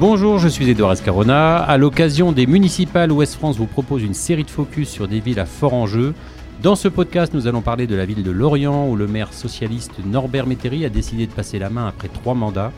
Bonjour, 0.00 0.40
je 0.40 0.48
suis 0.48 0.68
Edouard 0.68 0.90
Escarona. 0.90 1.58
À 1.58 1.78
l'occasion 1.78 2.32
des 2.32 2.46
municipales, 2.48 3.12
Ouest 3.12 3.34
France 3.34 3.58
vous 3.58 3.66
propose 3.66 4.02
une 4.02 4.12
série 4.12 4.42
de 4.42 4.50
focus 4.50 4.88
sur 4.88 5.06
des 5.06 5.20
villes 5.20 5.38
à 5.38 5.46
fort 5.46 5.72
enjeu. 5.72 6.14
Dans 6.64 6.74
ce 6.74 6.88
podcast, 6.88 7.32
nous 7.32 7.46
allons 7.46 7.60
parler 7.60 7.86
de 7.86 7.94
la 7.94 8.04
ville 8.04 8.24
de 8.24 8.30
Lorient, 8.32 8.88
où 8.88 8.96
le 8.96 9.06
maire 9.06 9.32
socialiste 9.32 9.92
Norbert 10.04 10.48
Métairie 10.48 10.84
a 10.84 10.88
décidé 10.88 11.28
de 11.28 11.32
passer 11.32 11.60
la 11.60 11.70
main 11.70 11.86
après 11.86 12.08
trois 12.08 12.34
mandats. 12.34 12.72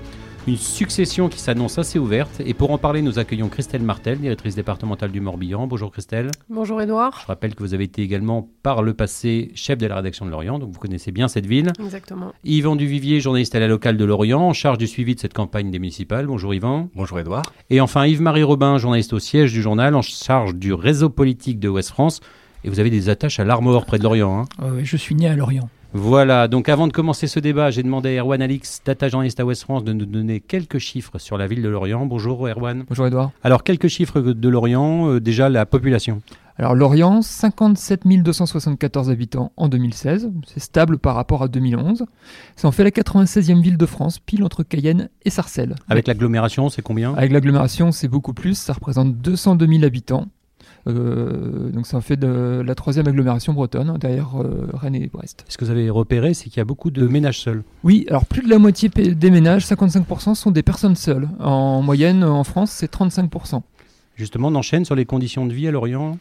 Une 0.49 0.57
succession 0.57 1.29
qui 1.29 1.41
s'annonce 1.41 1.77
assez 1.77 1.99
ouverte. 1.99 2.41
Et 2.47 2.55
pour 2.55 2.71
en 2.71 2.79
parler, 2.79 3.03
nous 3.03 3.19
accueillons 3.19 3.49
Christelle 3.49 3.83
Martel, 3.83 4.21
directrice 4.21 4.55
départementale 4.55 5.11
du 5.11 5.21
Morbihan. 5.21 5.67
Bonjour 5.67 5.91
Christelle. 5.91 6.31
Bonjour 6.49 6.81
Edouard. 6.81 7.19
Je 7.21 7.27
rappelle 7.27 7.57
que 7.57 7.65
vous 7.65 7.75
avez 7.75 7.83
été 7.83 8.03
également 8.03 8.49
par 8.63 8.85
le 8.85 8.95
passé 8.95 9.51
chef 9.57 9.77
de 9.77 9.89
la 9.89 9.97
rédaction 9.97 10.25
de 10.25 10.31
Lorient, 10.31 10.61
donc 10.61 10.71
vous 10.71 10.79
connaissez 10.79 11.11
bien 11.11 11.27
cette 11.27 11.47
ville. 11.47 11.73
Exactement. 11.83 12.33
Yvan 12.45 12.77
Duvivier, 12.77 13.19
journaliste 13.19 13.57
à 13.57 13.59
la 13.59 13.67
locale 13.67 13.97
de 13.97 14.05
Lorient, 14.05 14.41
en 14.41 14.53
charge 14.53 14.79
du 14.79 14.87
suivi 14.87 15.17
de 15.17 15.21
cette 15.21 15.35
campagne 15.35 15.73
des 15.73 15.81
municipales. 15.81 16.29
Bonjour 16.29 16.55
Yvan. 16.55 16.91
Bonjour 16.95 17.19
Edouard. 17.19 17.53
Et 17.71 17.81
enfin 17.81 18.07
Yves-Marie 18.07 18.45
Robin, 18.45 18.79
journaliste 18.79 19.15
au 19.15 19.19
siège 19.19 19.53
du 19.53 19.63
journal, 19.63 19.97
en 19.97 20.03
charge 20.03 20.55
du 20.55 20.73
réseau 20.73 21.11
politique 21.11 21.59
de 21.59 21.69
Ouest 21.69 21.91
France. 21.91 22.21
Et 22.63 22.71
vous 22.71 22.79
avez 22.79 22.91
des 22.91 23.09
attaches 23.09 23.41
à 23.41 23.45
l'Armor 23.45 23.85
près 23.85 23.99
de 23.99 24.05
Lorient. 24.05 24.43
Hein. 24.43 24.45
Ah 24.61 24.67
oui, 24.73 24.85
je 24.85 24.97
suis 24.97 25.17
né 25.17 25.27
à 25.27 25.35
Lorient. 25.35 25.69
Voilà, 25.99 26.47
donc 26.47 26.69
avant 26.69 26.87
de 26.89 26.93
commencer 26.93 27.27
ce 27.27 27.41
débat, 27.41 27.71
j'ai 27.71 27.83
demandé 27.83 28.19
à 28.19 28.21
Erwan 28.21 28.43
Alix, 28.43 28.83
data 28.85 29.09
journaliste 29.09 29.41
à 29.41 29.47
Ouest 29.47 29.63
France, 29.63 29.83
de 29.83 29.95
nous 29.95 30.05
donner 30.05 30.41
quelques 30.41 30.77
chiffres 30.77 31.19
sur 31.19 31.39
la 31.39 31.47
ville 31.47 31.63
de 31.63 31.71
Lorient. 31.71 32.05
Bonjour 32.05 32.47
Erwan. 32.47 32.85
Bonjour 32.87 33.07
Edouard. 33.07 33.31
Alors 33.43 33.65
quelques 33.65 33.89
chiffres 33.89 34.21
de 34.21 34.49
Lorient, 34.51 35.09
euh, 35.09 35.21
déjà 35.21 35.49
la 35.49 35.65
population. 35.65 36.21
Alors 36.59 36.75
Lorient, 36.75 37.23
57 37.23 38.03
274 38.07 39.09
habitants 39.09 39.53
en 39.57 39.69
2016, 39.69 40.31
c'est 40.47 40.61
stable 40.61 40.99
par 40.99 41.15
rapport 41.15 41.43
à 41.43 41.49
2011. 41.49 42.05
Ça 42.57 42.69
en 42.69 42.73
fait 42.73 42.85
la 42.85 42.91
96e 42.91 43.63
ville 43.63 43.79
de 43.79 43.87
France, 43.87 44.19
pile 44.19 44.45
entre 44.45 44.65
Cayenne 44.65 45.09
et 45.25 45.31
Sarcelles. 45.31 45.77
Avec 45.89 46.07
l'agglomération, 46.09 46.69
c'est 46.69 46.83
combien? 46.83 47.15
Avec 47.15 47.33
l'agglomération, 47.33 47.91
c'est 47.91 48.09
beaucoup 48.09 48.35
plus, 48.35 48.59
ça 48.59 48.75
représente 48.75 49.17
202 49.17 49.67
000 49.67 49.85
habitants. 49.85 50.27
Euh, 50.89 51.71
donc 51.71 51.87
ça 51.87 51.97
en 51.97 52.01
fait 52.01 52.17
de 52.17 52.63
la 52.65 52.75
troisième 52.75 53.09
agglomération 53.09 53.53
bretonne, 53.53 53.91
hein, 53.91 53.99
derrière 53.99 54.41
euh, 54.41 54.69
Rennes 54.73 54.95
et 54.95 55.09
Brest. 55.13 55.45
Ce 55.49 55.57
que 55.57 55.65
vous 55.65 55.71
avez 55.71 55.91
repéré, 55.91 56.35
c'est 56.35 56.45
qu'il 56.45 56.59
y 56.59 56.61
a 56.61 56.65
beaucoup 56.65 56.91
de 56.91 57.07
ménages 57.07 57.41
seuls. 57.41 57.65
Oui, 57.83 58.07
alors 58.09 58.25
plus 58.25 58.43
de 58.43 58.49
la 58.49 58.59
moitié 58.59 58.89
des 58.89 59.31
ménages, 59.31 59.67
55%, 59.67 60.35
sont 60.35 60.51
des 60.51 60.63
personnes 60.63 60.97
seules. 60.97 61.29
En 61.41 61.83
moyenne, 61.83 62.25
en 62.25 62.45
France, 62.45 62.71
c'est 62.71 62.93
35%. 62.93 63.63
Justement, 64.15 64.49
on 64.49 64.55
enchaîne 64.55 64.85
sur 64.85 64.95
les 64.95 65.05
conditions 65.05 65.47
de 65.47 65.53
vie 65.53 65.69
à 65.69 65.71
Lorient. 65.71 66.19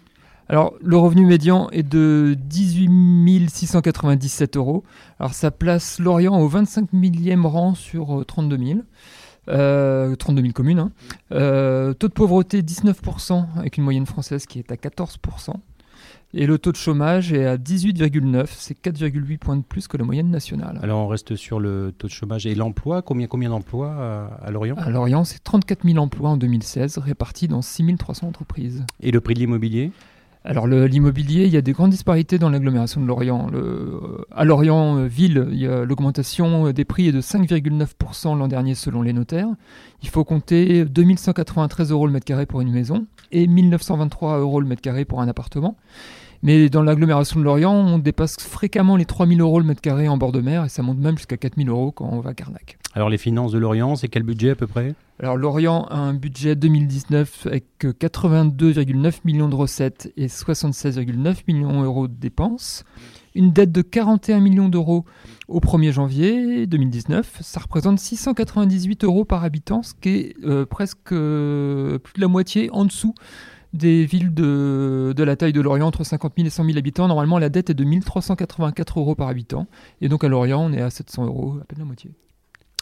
Alors, 0.48 0.74
le 0.84 0.98
revenu 0.98 1.26
médian 1.26 1.70
est 1.72 1.82
de 1.82 2.36
18 2.38 3.50
697 3.50 4.58
euros. 4.58 4.84
Alors, 5.20 5.34
ça 5.34 5.50
place 5.50 6.00
Lorient 6.00 6.40
au 6.40 6.48
25 6.48 6.94
millième 6.94 7.46
rang 7.46 7.74
sur 7.74 8.20
euh, 8.20 8.26
32 8.26 8.58
000. 8.58 8.80
Euh, 9.50 10.16
32 10.16 10.42
000 10.42 10.54
communes. 10.54 10.80
hein. 10.80 10.92
Euh, 11.32 11.94
taux 11.94 12.08
de 12.08 12.14
pauvreté 12.14 12.62
19% 12.62 13.46
avec 13.58 13.78
une 13.78 13.84
moyenne 13.84 14.06
française 14.06 14.46
qui 14.46 14.60
est 14.60 14.72
à 14.72 14.76
14%. 14.76 15.54
Et 16.38 16.48
le 16.48 16.58
taux 16.58 16.72
de 16.74 16.78
chômage 16.78 17.32
est 17.32 17.46
à 17.46 17.56
18,9, 17.56 18.48
c'est 18.50 18.78
4,8 18.78 19.38
points 19.38 19.56
de 19.56 19.62
plus 19.62 19.88
que 19.88 19.96
la 19.96 20.04
moyenne 20.04 20.30
nationale. 20.30 20.80
Alors 20.84 21.00
on 21.00 21.08
reste 21.08 21.38
sur 21.38 21.62
le 21.62 21.94
taux 21.98 22.08
de 22.08 22.12
chômage 22.12 22.46
et 22.46 22.56
l'emploi. 22.56 23.02
Combien, 23.02 23.28
combien 23.28 23.50
d'emplois 23.50 23.94
à, 23.94 24.46
à 24.46 24.52
Lorient? 24.52 24.76
À 24.76 24.90
Lorient, 24.90 25.24
c'est 25.24 25.42
34 25.42 25.86
000 25.88 25.98
emplois 25.98 26.32
en 26.32 26.38
2016, 26.38 26.98
répartis 26.98 27.48
dans 27.48 27.62
6 27.62 27.96
300 27.98 28.28
entreprises. 28.28 28.84
Et 29.00 29.12
le 29.12 29.22
prix 29.22 29.34
de 29.34 29.40
l'immobilier? 29.40 29.92
Alors 30.48 30.68
l'immobilier, 30.68 31.46
il 31.46 31.52
y 31.52 31.58
a 31.58 31.62
des 31.62 31.72
grandes 31.72 31.90
disparités 31.90 32.38
dans 32.38 32.52
l'agglomération 32.52 33.02
de 33.02 33.08
Lorient. 33.08 33.48
Euh, 33.56 34.24
à 34.30 34.46
Lorient 34.46 34.96
euh, 34.96 35.08
ville, 35.08 35.48
il 35.52 35.58
y 35.58 35.66
a 35.66 35.84
l'augmentation 35.86 36.68
euh, 36.68 36.72
des 36.72 36.86
prix 36.86 37.08
est 37.08 37.12
de 37.12 37.20
5,9% 37.20 38.38
l'an 38.38 38.48
dernier 38.48 38.76
selon 38.76 39.02
les 39.02 39.12
notaires. 39.12 39.48
Il 40.04 40.10
faut 40.10 40.24
compter 40.24 40.86
2193 40.86 41.90
euros 41.90 42.06
le 42.06 42.14
mètre 42.14 42.26
carré 42.26 42.46
pour 42.46 42.62
une 42.62 42.72
maison 42.72 43.08
et 43.32 43.48
1923 43.48 44.38
euros 44.38 44.62
le 44.62 44.68
mètre 44.68 44.84
carré 44.84 45.04
pour 45.04 45.20
un 45.20 45.28
appartement. 45.28 45.78
Mais 46.44 46.70
dans 46.70 46.84
l'agglomération 46.84 47.40
de 47.40 47.44
Lorient, 47.44 47.74
on 47.74 47.98
dépasse 47.98 48.36
fréquemment 48.40 48.98
les 48.98 49.06
3000 49.06 49.42
euros 49.42 49.60
le 49.60 49.66
mètre 49.66 49.82
carré 49.82 50.08
en 50.08 50.18
bord 50.18 50.32
de 50.32 50.42
mer 50.42 50.64
et 50.64 50.70
ça 50.70 50.84
monte 50.84 51.00
même 51.00 51.18
jusqu'à 51.18 51.38
4000 51.38 51.70
euros 51.70 51.92
quand 51.92 52.08
on 52.12 52.20
va 52.20 52.30
à 52.30 52.34
Carnac. 52.36 52.78
Alors 52.96 53.10
les 53.10 53.18
finances 53.18 53.52
de 53.52 53.58
Lorient, 53.58 53.98
c'est 53.98 54.08
quel 54.08 54.24
budget 54.24 54.52
à 54.52 54.56
peu 54.56 54.68
près? 54.68 54.96
Alors 55.20 55.36
Lorient 55.36 55.84
a 55.90 55.98
un 55.98 56.14
budget 56.14 56.56
2019 56.56 57.46
avec 57.48 57.66
euh, 57.84 57.92
82,9 57.92 59.16
millions 59.26 59.50
de 59.50 59.56
recettes 59.56 60.14
et 60.16 60.28
76,9 60.28 61.40
millions 61.50 61.82
d'euros 61.82 62.08
de 62.08 62.14
dépenses. 62.14 62.86
Une 63.36 63.52
dette 63.52 63.74
de 63.74 63.82
41 63.82 64.40
millions 64.40 64.70
d'euros 64.70 65.04
au 65.50 65.60
1er 65.60 65.92
janvier 65.92 66.68
2019. 66.68 67.40
Ça 67.42 67.60
représente 67.60 68.00
698 68.00 69.04
euros 69.04 69.26
par 69.26 69.44
habitant, 69.44 69.84
ce 69.84 69.94
qui 69.94 70.10
est 70.10 70.36
euh, 70.46 70.66
presque 70.66 71.12
euh, 71.12 72.00
plus 72.00 72.14
de 72.14 72.22
la 72.22 72.30
moitié 72.30 72.70
en 72.72 72.86
dessous 72.86 73.14
des 73.74 74.06
villes 74.06 74.34
de, 74.34 75.14
de 75.14 75.24
la 75.24 75.36
taille 75.36 75.52
de 75.52 75.60
Lorient, 75.60 75.88
entre 75.88 76.06
50 76.06 76.32
000 76.38 76.48
et 76.48 76.50
100 76.50 76.64
000 76.64 76.78
habitants. 76.78 77.10
Normalement, 77.10 77.40
la 77.40 77.50
dette 77.50 77.70
est 77.70 77.74
de 77.74 77.84
1384 77.84 79.02
euros 79.02 79.16
par 79.16 79.28
habitant. 79.28 79.68
Et 80.00 80.08
donc 80.08 80.24
à 80.24 80.30
Lorient, 80.30 80.62
on 80.64 80.72
est 80.72 80.82
à 80.82 80.90
700 80.90 81.26
euros, 81.26 81.58
à 81.62 81.66
peine 81.66 81.80
la 81.80 81.86
moitié. 81.86 82.12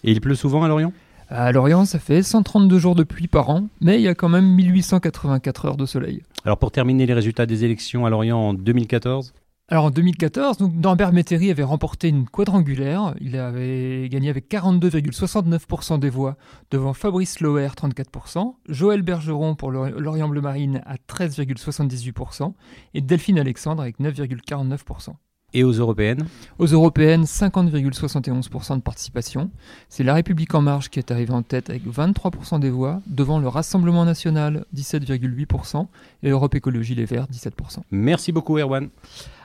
Et 0.04 0.12
il 0.12 0.22
pleut 0.22 0.36
souvent 0.36 0.64
à 0.64 0.68
Lorient? 0.68 0.94
À 1.30 1.52
Lorient, 1.52 1.86
ça 1.86 2.00
fait 2.00 2.22
132 2.22 2.78
jours 2.78 2.96
de 2.96 3.04
pluie 3.04 3.28
par 3.28 3.50
an, 3.50 3.68
mais 3.82 3.96
il 4.00 4.04
y 4.04 4.08
a 4.08 4.14
quand 4.16 4.30
même 4.30 4.46
1884 4.46 5.66
heures 5.66 5.78
de 5.78 5.86
soleil. 5.86 6.22
Alors 6.46 6.58
pour 6.58 6.72
terminer 6.72 7.06
les 7.06 7.14
résultats 7.14 7.46
des 7.46 7.64
élections 7.64 8.06
à 8.06 8.10
Lorient 8.10 8.38
en 8.38 8.54
2014, 8.54 9.34
Alors 9.70 9.86
en 9.86 9.90
2014, 9.90 10.58
donc, 10.58 10.74
Norbert 10.76 11.14
Métairie 11.14 11.50
avait 11.50 11.64
remporté 11.64 12.10
une 12.10 12.28
quadrangulaire. 12.28 13.16
Il 13.22 13.38
avait 13.38 14.10
gagné 14.10 14.30
avec 14.30 14.52
42,69% 14.52 15.98
des 16.00 16.10
voix 16.10 16.36
devant 16.70 16.94
Fabrice 16.94 17.40
Loher, 17.40 17.70
34%, 17.70 18.56
Joël 18.68 19.02
Bergeron 19.02 19.56
pour 19.56 19.72
Lor- 19.72 19.90
Lorient 19.98 20.28
Bleu 20.28 20.42
Marine 20.42 20.82
à 20.86 20.96
13,78% 20.98 22.54
et 22.94 23.02
Delphine 23.02 23.40
Alexandre 23.40 23.82
avec 23.82 24.00
9,49%. 24.00 25.14
Et 25.54 25.64
aux 25.64 25.72
européennes 25.72 26.26
Aux 26.60 26.66
européennes, 26.66 27.24
50,71% 27.24 28.78
de 28.78 28.82
participation. 28.82 29.50
C'est 29.90 30.04
La 30.04 30.14
République 30.14 30.54
En 30.56 30.62
Marche 30.62 30.90
qui 30.90 31.00
est 31.00 31.12
arrivée 31.12 31.34
en 31.34 31.44
tête 31.44 31.70
avec 31.70 31.86
23% 31.86 32.60
des 32.60 32.70
voix, 32.70 33.02
devant 33.08 33.40
le 33.40 33.48
Rassemblement 33.48 34.06
National, 34.06 34.66
17,8%, 34.76 35.88
et 36.24 36.30
Europe 36.30 36.56
Écologie 36.56 36.96
Les 36.96 37.06
Verts, 37.06 37.28
17%. 37.32 37.80
Merci 37.92 38.32
beaucoup 38.32 38.58
Erwan. 38.58 38.90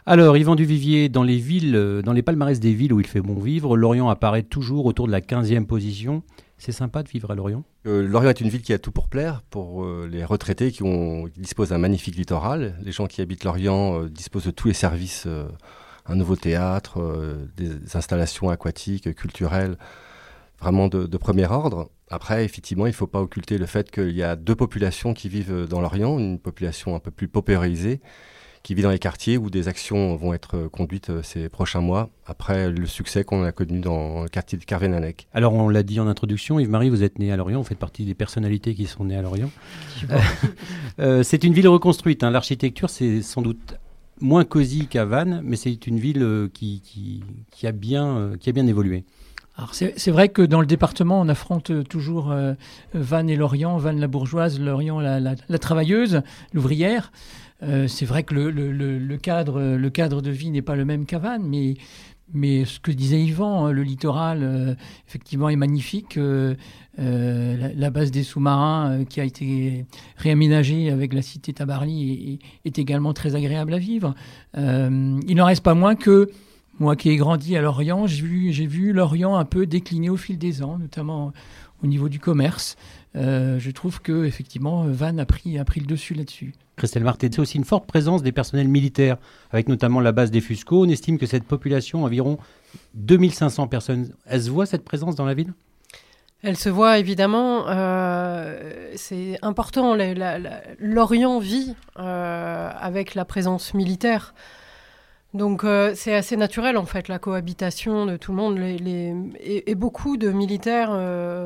Alors 0.07 0.37
Yvan 0.39 0.55
Duvivier, 0.55 1.11
dans 1.11 1.23
les 1.23 1.37
villes, 1.37 2.03
dans 2.03 2.15
les 2.15 2.23
palmarès 2.23 2.59
des 2.59 2.73
villes 2.73 2.95
où 2.95 3.01
il 3.01 3.07
fait 3.07 3.21
bon 3.21 3.39
vivre, 3.39 3.77
Lorient 3.77 4.09
apparaît 4.09 4.43
toujours 4.43 4.87
autour 4.87 5.07
de 5.07 5.13
la 5.13 5.21
15e 5.21 5.67
position. 5.67 6.23
C'est 6.59 6.73
sympa 6.73 7.05
de 7.05 7.09
vivre 7.09 7.31
à 7.31 7.37
Lorient? 7.37 7.63
Euh, 7.87 8.07
Lorient 8.07 8.31
est 8.31 8.41
une 8.41 8.49
ville 8.49 8.63
qui 8.63 8.73
a 8.73 8.79
tout 8.79 8.91
pour 8.91 9.09
plaire 9.09 9.43
pour 9.49 9.85
euh, 9.85 10.09
les 10.11 10.25
retraités 10.25 10.73
qui, 10.73 10.83
ont, 10.83 11.27
qui 11.27 11.41
disposent 11.41 11.69
d'un 11.69 11.79
magnifique 11.79 12.17
littoral. 12.17 12.75
Les 12.83 12.91
gens 12.91 13.07
qui 13.07 13.21
habitent 13.21 13.45
Lorient 13.45 14.03
euh, 14.03 14.09
disposent 14.09 14.47
de 14.47 14.51
tous 14.51 14.67
les 14.67 14.75
services, 14.75 15.25
euh, 15.27 15.47
un 16.09 16.17
nouveau 16.17 16.37
théâtre, 16.37 17.01
euh, 17.01 17.47
des 17.57 17.97
installations 17.97 18.51
aquatiques, 18.51 19.15
culturelles, 19.15 19.77
vraiment 20.61 20.89
de, 20.89 21.07
de 21.07 21.17
premier 21.17 21.47
ordre. 21.47 21.91
Après, 22.11 22.45
effectivement, 22.45 22.87
il 22.87 22.91
ne 22.91 22.95
faut 22.95 23.07
pas 23.07 23.21
occulter 23.21 23.59
le 23.59 23.67
fait 23.67 23.91
qu'il 23.91 24.17
y 24.17 24.23
a 24.23 24.35
deux 24.35 24.57
populations 24.57 25.15
qui 25.15 25.29
vivent 25.29 25.67
dans 25.69 25.81
Lorient, 25.81 26.19
une 26.19 26.39
population 26.39 26.95
un 26.95 27.01
peu 27.01 27.11
plus 27.11 27.29
paupérisée, 27.29 28.01
qui 28.63 28.75
vit 28.75 28.83
dans 28.83 28.91
les 28.91 28.99
quartiers 28.99 29.39
où 29.39 29.51
des 29.51 29.69
actions 29.69 30.17
vont 30.17 30.35
être 30.35 30.69
conduites 30.69 31.11
euh, 31.11 31.23
ces 31.23 31.49
prochains 31.49 31.81
mois, 31.81 32.11
après 32.27 32.71
le 32.71 32.87
succès 32.87 33.25
qu'on 33.25 33.43
a 33.45 33.53
connu 33.53 33.81
dans 33.81 34.25
le 34.25 34.29
quartier 34.29 34.59
de 34.59 34.65
Carvenanec. 34.65 35.27
Alors 35.33 35.55
on 35.55 35.69
l'a 35.69 35.83
dit 35.83 36.01
en 36.01 36.07
introduction, 36.07 36.59
Yves-Marie, 36.59 36.91
vous 36.91 37.03
êtes 37.03 37.19
né 37.19 37.33
à 37.33 37.37
Lorient, 37.37 37.59
vous 37.59 37.67
faites 37.67 37.79
partie 37.79 38.05
des 38.05 38.15
personnalités 38.15 38.75
qui 38.75 38.87
sont 38.87 39.05
nées 39.05 39.17
à 39.17 39.23
Lorient. 39.23 39.51
Euh, 41.01 41.23
c'est 41.23 41.45
une 41.45 41.53
ville 41.53 41.69
reconstruite, 41.69 42.25
hein. 42.25 42.31
l'architecture 42.31 42.91
c'est 42.91 43.23
sans 43.23 43.41
doute 43.41 43.77
moins 44.21 44.45
cosy 44.45 44.87
qu'à 44.87 45.05
Vannes, 45.05 45.41
mais 45.45 45.57
c'est 45.57 45.87
une 45.87 45.99
ville 45.99 46.23
euh, 46.23 46.49
qui, 46.53 46.83
a 47.65 47.73
bien, 47.73 48.07
euh, 48.17 48.37
qui 48.37 48.49
a 48.51 48.53
bien 48.53 48.67
évolué. 48.67 49.05
C'est 49.73 50.11
vrai 50.13 50.29
que 50.29 50.43
dans 50.43 50.61
le 50.61 50.67
département, 50.67 51.21
on 51.21 51.29
affronte 51.29 51.71
euh, 51.71 51.83
toujours 51.83 52.33
Vannes 52.95 53.29
et 53.29 53.35
Lorient, 53.37 53.77
Vannes 53.77 53.99
la 53.99 54.07
bourgeoise, 54.07 54.61
Lorient 54.61 55.01
la, 55.01 55.59
travailleuse, 55.59 56.23
l'ouvrière. 56.53 57.11
C'est 57.61 58.05
vrai 58.05 58.23
que 58.23 58.35
le- 58.35 58.51
le- 58.53 58.99
le 58.99 59.17
cadre, 59.17 59.61
le 59.77 59.91
cadre 59.91 60.23
de 60.23 60.31
vie 60.31 60.51
n'est 60.53 60.63
pas 60.63 60.77
le 60.77 60.85
même 60.85 61.07
qu'à 61.07 61.19
Vannes, 61.19 61.43
mais, 61.45 61.75
mais 62.35 62.65
ce 62.65 62.79
que 62.79 62.91
disait 62.91 63.23
Yvan, 63.23 63.67
hein, 63.67 63.73
le 63.73 63.83
littoral, 63.83 64.41
euh, 64.43 64.75
effectivement, 65.07 65.49
est 65.49 65.57
magnifique. 65.57 66.17
Euh, 66.17 66.55
euh, 66.99 67.73
la, 67.75 67.91
base 67.91 68.11
des 68.11 68.23
sous-marins 68.23 69.05
qui 69.09 69.21
a 69.21 69.25
été 69.25 69.87
réaménagée 70.17 70.91
avec 70.91 71.15
la 71.15 71.23
cité 71.23 71.53
Tabarly 71.53 72.41
est, 72.65 72.79
également 72.79 73.13
très 73.13 73.35
agréable 73.35 73.73
à 73.73 73.79
vivre. 73.79 74.15
Il 74.57 75.35
n'en 75.37 75.47
reste 75.47 75.63
pas 75.63 75.75
moins 75.75 75.95
que 75.95 76.29
moi 76.81 76.97
qui 76.97 77.11
ai 77.11 77.17
grandi 77.17 77.57
à 77.57 77.63
Lorient, 77.63 78.07
j'ai 78.07 78.67
vu 78.67 78.93
Lorient 78.93 79.37
un 79.37 79.45
peu 79.45 79.67
décliner 79.67 80.11
au 80.11 80.17
fil 80.17 80.39
des 80.39 80.63
ans, 80.63 80.79
notamment 80.79 81.33
au 81.83 81.87
niveau 81.87 82.09
du 82.09 82.19
commerce. 82.19 82.77
Euh, 83.19 83.59
je 83.59 83.71
trouve 83.71 84.01
que 84.01 84.25
effectivement 84.25 84.85
Vannes 84.87 85.19
a 85.19 85.27
pris, 85.27 85.59
a 85.59 85.65
pris 85.65 85.81
le 85.81 85.87
dessus 85.87 86.15
là-dessus. 86.15 86.55
Christelle 86.77 87.03
Martet, 87.03 87.31
c'est 87.33 87.41
aussi 87.41 87.59
une 87.59 87.65
forte 87.65 87.87
présence 87.87 88.23
des 88.23 88.31
personnels 88.31 88.69
militaires, 88.69 89.17
avec 89.51 89.69
notamment 89.69 90.01
la 90.01 90.13
base 90.13 90.31
des 90.31 90.41
Fusco. 90.41 90.85
On 90.85 90.89
estime 90.89 91.19
que 91.19 91.27
cette 91.27 91.45
population, 91.45 92.05
environ 92.05 92.39
2500 92.95 93.67
personnes, 93.67 94.13
elle 94.27 94.43
se 94.43 94.51
voit 94.51 94.67
cette 94.67 94.85
présence 94.85 95.17
dans 95.17 95.25
la 95.25 95.35
ville? 95.35 95.53
Elle 96.43 96.57
se 96.57 96.69
voit 96.69 97.01
évidemment, 97.01 97.65
c'est 98.95 99.39
important, 99.43 99.97
l'Orient 100.79 101.41
vit 101.41 101.75
avec 101.97 103.17
la 103.17 103.25
présence 103.25 103.75
militaire. 103.75 104.35
Donc 105.35 105.63
c'est 105.95 106.15
assez 106.15 106.37
naturel 106.39 106.79
en 106.79 106.87
fait 106.87 107.07
la 107.09 107.19
cohabitation 107.19 108.07
de 108.07 108.17
tout 108.17 108.33
le 108.33 108.39
monde 108.39 108.59
Et, 108.59 109.75
beaucoup 109.75 110.17
de 110.17 110.31
militaires 110.31 110.91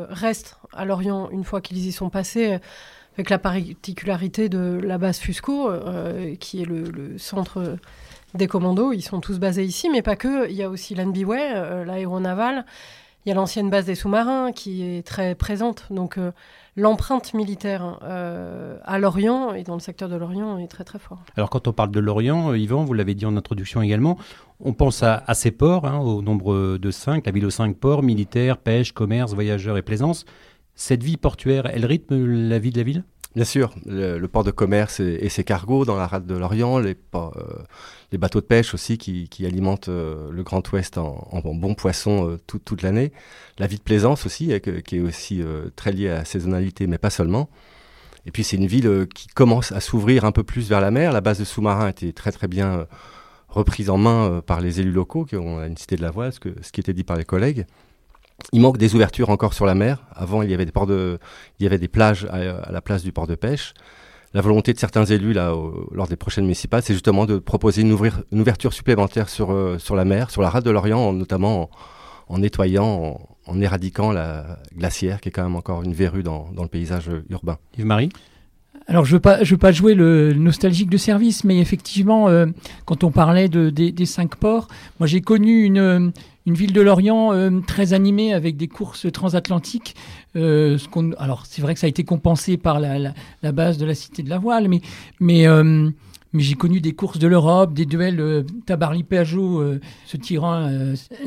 restent 0.08 0.56
à 0.72 0.84
Lorient 0.84 1.28
une 1.30 1.42
fois 1.42 1.60
qu'ils 1.60 1.84
y 1.84 1.90
sont 1.90 2.08
passés 2.08 2.60
avec 3.14 3.30
la 3.30 3.38
particularité 3.38 4.48
de 4.48 4.80
la 4.82 4.98
base 4.98 5.18
Fusco, 5.18 5.70
euh, 5.70 6.34
qui 6.36 6.62
est 6.62 6.64
le, 6.64 7.18
centre 7.18 7.76
des 8.34 8.46
commandos. 8.46 8.92
Ils 8.92 9.02
sont 9.02 9.20
tous 9.20 9.38
basés 9.38 9.64
ici, 9.64 9.90
mais 9.90 10.02
pas 10.02 10.16
que. 10.16 10.48
Il 10.48 10.56
y 10.56 10.62
a 10.62 10.70
aussi 10.70 10.94
l'NBWay, 10.94 11.52
euh, 11.54 11.84
l'aéronaval. 11.84 12.64
Il 13.24 13.28
y 13.28 13.32
a 13.32 13.34
l'ancienne 13.34 13.70
base 13.70 13.86
des 13.86 13.94
sous-marins 13.94 14.52
qui 14.52 14.82
est 14.82 15.06
très 15.06 15.34
présente. 15.34 15.86
Donc 15.90 16.18
euh, 16.18 16.32
l'empreinte 16.76 17.34
militaire 17.34 17.98
à 18.02 18.98
l'Orient 18.98 19.54
et 19.54 19.62
dans 19.62 19.74
le 19.74 19.80
secteur 19.80 20.08
de 20.08 20.16
l'Orient 20.16 20.58
est 20.58 20.68
très 20.68 20.84
très 20.84 20.98
fort. 20.98 21.22
Alors 21.36 21.50
quand 21.50 21.68
on 21.68 21.72
parle 21.72 21.90
de 21.90 22.00
l'Orient, 22.00 22.54
Yvan, 22.54 22.84
vous 22.84 22.94
l'avez 22.94 23.14
dit 23.14 23.26
en 23.26 23.36
introduction 23.36 23.82
également, 23.82 24.18
on 24.60 24.72
pense 24.72 25.02
à, 25.02 25.22
ces 25.34 25.50
ports, 25.50 25.86
hein, 25.86 25.98
au 25.98 26.22
nombre 26.22 26.78
de 26.78 26.90
cinq, 26.90 27.26
la 27.26 27.32
ville 27.32 27.46
aux 27.46 27.50
cinq 27.50 27.76
ports, 27.76 28.02
militaires, 28.02 28.58
pêche, 28.58 28.92
commerce, 28.92 29.34
voyageurs 29.34 29.76
et 29.76 29.82
plaisance. 29.82 30.24
Cette 30.74 31.02
vie 31.02 31.16
portuaire, 31.16 31.66
elle 31.66 31.84
rythme 31.84 32.16
la 32.48 32.58
vie 32.58 32.70
de 32.70 32.78
la 32.78 32.84
ville? 32.84 33.04
Bien 33.34 33.44
sûr, 33.46 33.74
le, 33.86 34.26
port 34.26 34.44
de 34.44 34.50
commerce 34.50 35.00
et, 35.00 35.28
ses 35.30 35.42
cargos 35.42 35.86
dans 35.86 35.96
la 35.96 36.06
rade 36.06 36.26
de 36.26 36.34
l'Orient, 36.34 36.78
les, 36.78 36.96
euh, 37.14 37.30
les, 38.12 38.18
bateaux 38.18 38.42
de 38.42 38.46
pêche 38.46 38.74
aussi 38.74 38.98
qui, 38.98 39.46
alimentent 39.46 39.88
euh, 39.88 40.30
le 40.30 40.42
Grand 40.42 40.70
Ouest 40.70 40.98
en, 40.98 41.26
en 41.30 41.54
bons 41.54 41.74
poissons 41.74 42.28
euh, 42.28 42.38
toute 42.46 42.82
l'année. 42.82 43.10
La 43.58 43.66
vie 43.66 43.78
de 43.78 43.82
plaisance 43.82 44.26
aussi, 44.26 44.52
qui 44.84 44.96
est 44.96 45.00
aussi 45.00 45.42
très 45.76 45.92
liée 45.92 46.10
à 46.10 46.16
la 46.16 46.24
saisonnalité, 46.26 46.86
mais 46.86 46.98
pas 46.98 47.10
seulement. 47.10 47.48
Et 48.26 48.30
puis 48.30 48.44
c'est 48.44 48.56
une 48.56 48.66
ville 48.66 49.06
qui 49.14 49.28
commence 49.28 49.72
à 49.72 49.80
s'ouvrir 49.80 50.26
un 50.26 50.32
peu 50.32 50.42
plus 50.42 50.68
vers 50.68 50.82
la 50.82 50.90
mer. 50.90 51.12
La 51.12 51.22
base 51.22 51.38
de 51.38 51.44
sous-marins 51.44 51.88
était 51.88 52.12
très 52.12 52.32
très 52.32 52.48
bien 52.48 52.86
reprise 53.48 53.88
en 53.88 53.96
main 53.96 54.42
par 54.46 54.60
les 54.60 54.80
élus 54.80 54.92
locaux, 54.92 55.24
qui 55.24 55.36
ont 55.36 55.62
une 55.64 55.76
cité 55.76 55.96
de 55.96 56.02
la 56.02 56.10
voile, 56.10 56.32
ce, 56.32 56.40
que, 56.40 56.50
ce 56.60 56.70
qui 56.70 56.80
était 56.80 56.94
dit 56.94 57.04
par 57.04 57.16
les 57.16 57.24
collègues. 57.24 57.66
Il 58.52 58.60
manque 58.60 58.78
des 58.78 58.94
ouvertures 58.94 59.30
encore 59.30 59.54
sur 59.54 59.66
la 59.66 59.74
mer. 59.74 60.04
Avant, 60.14 60.42
il 60.42 60.50
y 60.50 60.54
avait 60.54 60.64
des, 60.66 60.72
ports 60.72 60.86
de, 60.86 61.18
il 61.58 61.64
y 61.64 61.66
avait 61.66 61.78
des 61.78 61.88
plages 61.88 62.26
à, 62.30 62.70
la 62.70 62.80
place 62.80 63.02
du 63.02 63.12
port 63.12 63.26
de 63.26 63.34
pêche. 63.34 63.74
La 64.34 64.40
volonté 64.40 64.72
de 64.72 64.78
certains 64.78 65.04
élus 65.04 65.34
là, 65.34 65.54
lors 65.92 66.08
des 66.08 66.16
prochaines 66.16 66.44
municipales, 66.44 66.82
c'est 66.82 66.94
justement 66.94 67.26
de 67.26 67.38
proposer 67.38 67.82
une, 67.82 67.92
ouverture 67.92 68.72
supplémentaire 68.72 69.28
sur, 69.28 69.52
euh, 69.52 69.78
sur 69.78 69.94
la 69.94 70.06
mer, 70.06 70.30
sur 70.30 70.40
la 70.40 70.48
rade 70.48 70.64
de 70.64 70.70
l'Orient, 70.70 71.12
notamment 71.12 71.70
en, 72.28 72.38
nettoyant, 72.38 73.20
en, 73.46 73.60
éradiquant 73.60 74.10
la 74.10 74.58
glacière, 74.74 75.20
qui 75.20 75.28
est 75.28 75.32
quand 75.32 75.42
même 75.42 75.56
encore 75.56 75.82
une 75.82 75.92
verrue 75.92 76.22
dans, 76.22 76.48
le 76.58 76.68
paysage 76.68 77.10
urbain. 77.28 77.58
Yves-Marie? 77.76 78.08
Alors, 78.88 79.04
je 79.04 79.12
veux, 79.12 79.20
pas, 79.20 79.44
je 79.44 79.54
veux 79.54 79.58
pas 79.58 79.72
jouer 79.72 79.94
le 79.94 80.32
nostalgique 80.32 80.90
de 80.90 80.96
service, 80.96 81.44
mais 81.44 81.58
effectivement, 81.58 82.28
euh, 82.28 82.46
quand 82.84 83.04
on 83.04 83.10
parlait 83.10 83.48
de, 83.48 83.70
des, 83.70 84.06
cinq 84.06 84.36
ports, 84.36 84.68
moi 84.98 85.06
j'ai 85.06 85.20
connu 85.20 85.62
une, 85.62 86.12
une 86.46 86.54
ville 86.54 86.72
de 86.72 86.80
Lorient 86.80 87.32
euh, 87.32 87.60
très 87.66 87.92
animée 87.92 88.34
avec 88.34 88.56
des 88.56 88.68
courses 88.68 89.10
transatlantiques. 89.12 89.94
Euh, 90.36 90.78
alors 91.18 91.44
c'est 91.46 91.62
vrai 91.62 91.74
que 91.74 91.80
ça 91.80 91.86
a 91.86 91.90
été 91.90 92.04
compensé 92.04 92.56
par 92.56 92.80
la, 92.80 93.14
base 93.52 93.78
de 93.78 93.86
la 93.86 93.94
Cité 93.94 94.22
de 94.22 94.30
la 94.30 94.38
Voile, 94.38 94.68
mais, 94.68 94.80
mais, 95.20 95.46
euh, 95.46 95.88
mais 96.32 96.42
j'ai 96.42 96.54
connu 96.54 96.80
des 96.80 96.92
courses 96.92 97.18
de 97.18 97.28
l'Europe, 97.28 97.74
des 97.74 97.86
duels 97.86 98.44
Tabarly-Péageot 98.66 99.78
se 100.06 100.16
tirant 100.16 100.68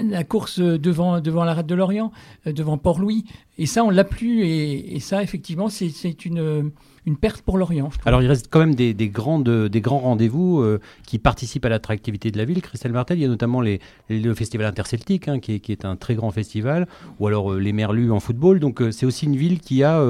la 0.03 0.23
course 0.25 0.59
devant, 0.59 1.21
devant 1.21 1.45
la 1.45 1.53
rade 1.53 1.67
de 1.67 1.75
Lorient, 1.75 2.11
devant 2.45 2.77
Port-Louis. 2.77 3.23
Et 3.57 3.67
ça, 3.67 3.83
on 3.83 3.91
l'a 3.91 4.03
plus. 4.03 4.43
Et, 4.43 4.95
et 4.95 4.99
ça, 4.99 5.23
effectivement, 5.23 5.69
c'est 5.69 6.25
une 6.25 6.71
une 7.05 7.17
perte 7.17 7.41
pour 7.41 7.57
l'Orient. 7.57 7.89
Alors 8.05 8.21
il 8.21 8.27
reste 8.27 8.47
quand 8.49 8.59
même 8.59 8.75
des, 8.75 8.93
grandes, 9.09 9.49
des 9.49 9.81
grands 9.81 9.99
rendez-vous 9.99 10.59
euh, 10.59 10.79
qui 11.05 11.19
participent 11.19 11.65
à 11.65 11.69
l'attractivité 11.69 12.31
de 12.31 12.37
la 12.37 12.45
ville. 12.45 12.61
Christelle 12.61 12.93
Martel, 12.93 13.19
il 13.19 13.21
y 13.21 13.25
a 13.25 13.27
notamment 13.27 13.61
les, 13.61 13.79
le 14.09 14.33
festival 14.33 14.65
interceltique, 14.65 15.27
hein, 15.27 15.39
qui, 15.39 15.55
est, 15.55 15.59
qui, 15.59 15.71
est, 15.71 15.85
un 15.85 15.95
très 15.95 16.15
grand 16.15 16.31
festival, 16.31 16.87
ou 17.19 17.27
alors 17.27 17.53
euh, 17.53 17.59
les 17.59 17.73
Merlus 17.73 18.11
en 18.11 18.19
football. 18.19 18.59
Donc 18.59 18.81
euh, 18.81 18.91
c'est 18.91 19.05
aussi 19.05 19.25
une 19.25 19.35
ville 19.35 19.59
qui 19.59 19.83
a 19.83 20.03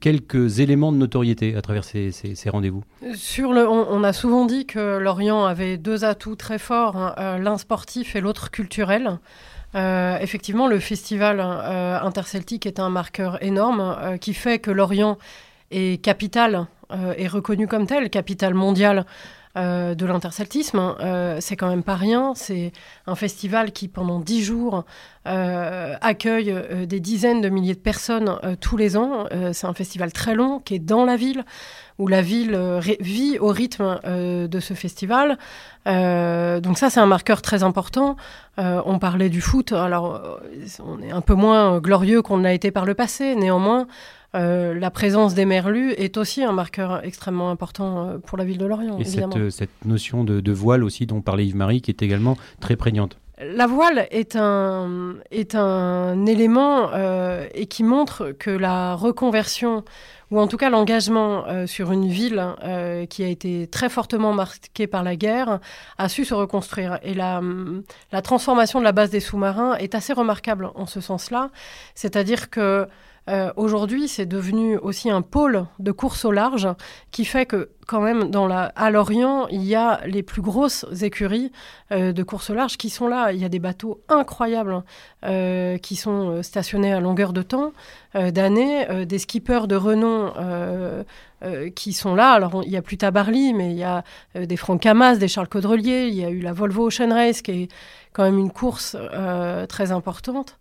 quelques 0.00 0.60
éléments 0.60 0.92
de 0.92 0.98
notoriété 0.98 1.56
à 1.56 1.62
travers 1.62 1.82
ces, 1.82 2.10
ces, 2.10 2.50
rendez-vous. 2.50 2.84
Sur 3.14 3.54
le, 3.54 3.66
on, 3.66 4.04
a 4.04 4.12
souvent 4.12 4.44
dit 4.44 4.66
que 4.66 4.98
l'Orient 4.98 5.46
avait 5.46 5.78
deux 5.78 6.04
atouts 6.04 6.36
très 6.36 6.58
forts, 6.58 6.96
hein, 6.96 7.38
l'un 7.38 7.56
sportif 7.56 8.14
et 8.14 8.20
l'autre 8.20 8.50
culturel. 8.50 9.18
effectivement, 9.74 10.66
le 10.66 10.78
festival 10.78 11.40
interceltique 11.40 12.66
est 12.66 12.78
un 12.78 12.90
marqueur 12.90 13.42
énorme 13.42 14.18
qui 14.20 14.34
fait 14.34 14.58
que 14.58 14.70
l'Orient 14.70 15.16
et 15.70 15.98
capitale, 15.98 16.66
euh, 16.90 17.12
est 17.18 17.28
reconnue 17.28 17.66
comme 17.66 17.86
telle, 17.86 18.08
capitale 18.08 18.54
mondiale 18.54 19.04
euh, 19.58 19.94
de 19.94 20.06
l'interceltisme. 20.06 20.94
Euh, 21.00 21.36
c'est 21.38 21.54
quand 21.54 21.68
même 21.68 21.82
pas 21.82 21.96
rien. 21.96 22.32
C'est 22.34 22.72
un 23.06 23.14
festival 23.14 23.72
qui, 23.72 23.88
pendant 23.88 24.20
dix 24.20 24.42
jours, 24.42 24.84
accueille 25.26 26.54
des 26.86 27.00
dizaines 27.00 27.42
de 27.42 27.50
milliers 27.50 27.74
de 27.74 27.80
personnes 27.80 28.38
tous 28.62 28.78
les 28.78 28.96
ans. 28.96 29.26
c'est 29.52 29.66
un 29.66 29.74
festival 29.74 30.10
très 30.10 30.34
long 30.34 30.58
qui 30.58 30.76
est 30.76 30.78
dans 30.78 31.04
la 31.04 31.16
ville, 31.16 31.44
où 31.98 32.08
la 32.08 32.22
ville 32.22 32.58
vit 33.00 33.38
au 33.38 33.48
rythme 33.48 34.00
de 34.06 34.60
ce 34.60 34.72
festival. 34.72 35.36
donc 35.84 36.78
ça, 36.78 36.88
c'est 36.88 37.00
un 37.00 37.06
marqueur 37.06 37.42
très 37.42 37.62
important. 37.62 38.16
on 38.56 38.98
parlait 38.98 39.28
du 39.28 39.42
foot. 39.42 39.72
Alors, 39.72 40.40
on 40.82 41.02
est 41.02 41.10
un 41.10 41.20
peu 41.20 41.34
moins 41.34 41.78
glorieux 41.78 42.22
qu'on 42.22 42.38
l'a 42.38 42.54
été 42.54 42.70
par 42.70 42.86
le 42.86 42.94
passé. 42.94 43.34
Néanmoins, 43.34 43.86
euh, 44.34 44.74
la 44.78 44.90
présence 44.90 45.34
des 45.34 45.46
merlus 45.46 45.92
est 45.92 46.18
aussi 46.18 46.44
un 46.44 46.52
marqueur 46.52 47.02
extrêmement 47.04 47.50
important 47.50 48.06
euh, 48.06 48.18
pour 48.18 48.36
la 48.36 48.44
ville 48.44 48.58
de 48.58 48.66
Lorient. 48.66 48.98
Et 48.98 49.04
cette, 49.04 49.36
euh, 49.36 49.48
cette, 49.48 49.70
notion 49.86 50.22
de, 50.22 50.52
voile 50.52 50.84
aussi 50.84 51.06
dont 51.06 51.22
parlait 51.22 51.46
Yves-Marie 51.46 51.80
qui 51.80 51.90
est 51.90 52.02
également 52.02 52.36
très 52.60 52.76
prégnante. 52.76 53.18
La 53.40 53.66
voile 53.66 54.08
est 54.10 54.34
un, 54.34 55.14
est 55.30 55.54
un 55.54 56.26
élément 56.26 56.90
et 57.54 57.66
qui 57.66 57.84
montre 57.84 58.32
que 58.32 58.50
la 58.50 58.96
reconversion, 58.96 59.84
ou 60.32 60.40
en 60.40 60.48
tout 60.48 60.56
cas 60.56 60.70
l'engagement 60.70 61.44
sur 61.68 61.92
une 61.92 62.08
ville 62.08 62.44
qui 63.08 63.22
a 63.22 63.28
été 63.28 63.68
très 63.68 63.88
fortement 63.88 64.32
marquée 64.32 64.88
par 64.88 65.04
la 65.04 65.14
guerre, 65.14 65.60
a 65.98 66.08
su 66.08 66.24
se 66.24 66.34
reconstruire. 66.34 66.98
Et 67.04 67.14
la, 67.14 67.40
la 68.10 68.22
transformation 68.22 68.80
de 68.80 68.84
la 68.84 68.90
base 68.90 69.10
des 69.10 69.20
sous-marins 69.20 69.76
est 69.76 69.94
assez 69.94 70.12
remarquable 70.12 70.70
en 70.74 70.86
ce 70.86 71.00
sens-là. 71.00 71.50
C'est-à-dire 71.94 72.50
que 72.50 72.88
euh, 73.28 73.52
aujourd'hui, 73.56 74.08
c'est 74.08 74.26
devenu 74.26 74.78
aussi 74.78 75.10
un 75.10 75.20
pôle 75.20 75.66
de 75.78 75.92
course 75.92 76.24
au 76.24 76.32
large 76.32 76.68
qui 77.10 77.26
fait 77.26 77.44
que 77.44 77.70
quand 77.86 78.00
même 78.00 78.30
dans 78.30 78.46
la, 78.46 78.64
à 78.76 78.90
Lorient, 78.90 79.46
il 79.48 79.64
y 79.64 79.74
a 79.74 80.00
les 80.06 80.22
plus 80.22 80.40
grosses 80.40 80.86
écuries 81.02 81.52
euh, 81.92 82.12
de 82.12 82.22
course 82.22 82.50
au 82.50 82.54
large 82.54 82.78
qui 82.78 82.88
sont 82.88 83.06
là. 83.06 83.32
Il 83.32 83.38
y 83.38 83.44
a 83.44 83.50
des 83.50 83.58
bateaux 83.58 84.00
incroyables 84.08 84.82
euh, 85.24 85.76
qui 85.78 85.96
sont 85.96 86.42
stationnés 86.42 86.92
à 86.92 87.00
longueur 87.00 87.32
de 87.32 87.42
temps, 87.42 87.72
d'années, 88.14 89.04
des 89.04 89.18
skippers 89.18 89.66
de 89.68 89.76
renom 89.76 90.32
qui 91.74 91.92
sont 91.92 92.14
là. 92.14 92.32
Alors 92.32 92.62
il 92.64 92.70
n'y 92.70 92.76
a 92.76 92.82
plus 92.82 92.96
Tabarly, 92.96 93.52
mais 93.52 93.70
il 93.70 93.76
y 93.76 93.84
a 93.84 94.02
des 94.34 94.56
Franck 94.56 94.80
Camas, 94.80 95.16
des 95.16 95.28
Charles 95.28 95.48
Caudrelier, 95.48 96.08
il 96.08 96.14
y 96.14 96.24
a 96.24 96.30
eu 96.30 96.40
la 96.40 96.52
Volvo 96.52 96.86
Ocean 96.86 97.12
Race 97.12 97.42
qui 97.42 97.50
est 97.50 97.68
quand 98.12 98.24
même 98.24 98.38
une 98.38 98.50
course 98.50 98.96
très 99.68 99.92
importante. 99.92 100.58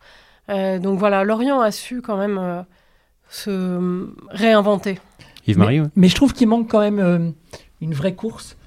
Euh, 0.50 0.80
donc 0.80 1.00
voilà, 1.00 1.24
Lorient 1.24 1.60
a 1.60 1.72
su 1.72 2.02
quand 2.02 2.18
même 2.18 2.38
euh, 2.38 2.62
se 3.30 4.08
réinventer. 4.30 5.00
Yves-Marie 5.46 5.82
mais, 5.96 6.08
je 6.08 6.16
trouve 6.16 6.34
qu'il 6.34 6.48
manque 6.48 6.70
quand 6.70 6.80
même 6.80 7.00
euh, 7.00 7.30
une 7.82 7.94
vraie 7.94 8.16
course 8.16 8.58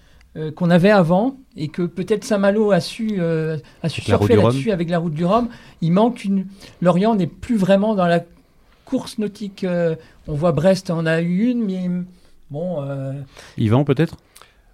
qu'on 0.54 0.70
avait 0.70 0.92
avant 0.92 1.36
et 1.56 1.66
que 1.66 1.82
peut-être 1.82 2.22
Saint-Malo 2.22 2.70
a 2.70 2.78
su, 2.78 3.20
a 3.20 3.88
su 3.88 4.00
surfer 4.00 4.36
là-dessus 4.36 4.70
avec 4.70 4.88
la 4.88 4.98
route 4.98 5.12
du 5.12 5.24
Rhum. 5.24 5.48
Il 5.80 5.90
manque 5.90 6.24
une. 6.24 6.46
Lorient 6.80 7.16
n'est 7.16 7.26
plus 7.26 7.56
vraiment 7.56 7.96
dans 7.96 8.06
la 8.06 8.20
course 8.84 9.18
nautique. 9.18 9.66
on 10.28 10.32
voit 10.32 10.52
Brest 10.52 10.88
en 10.90 11.04
a 11.04 11.20
eu 11.20 11.50
une, 11.50 11.64
mais 11.64 11.90
bon. 12.48 12.78
Yvan 13.58 13.82
peut-être? 13.82 14.18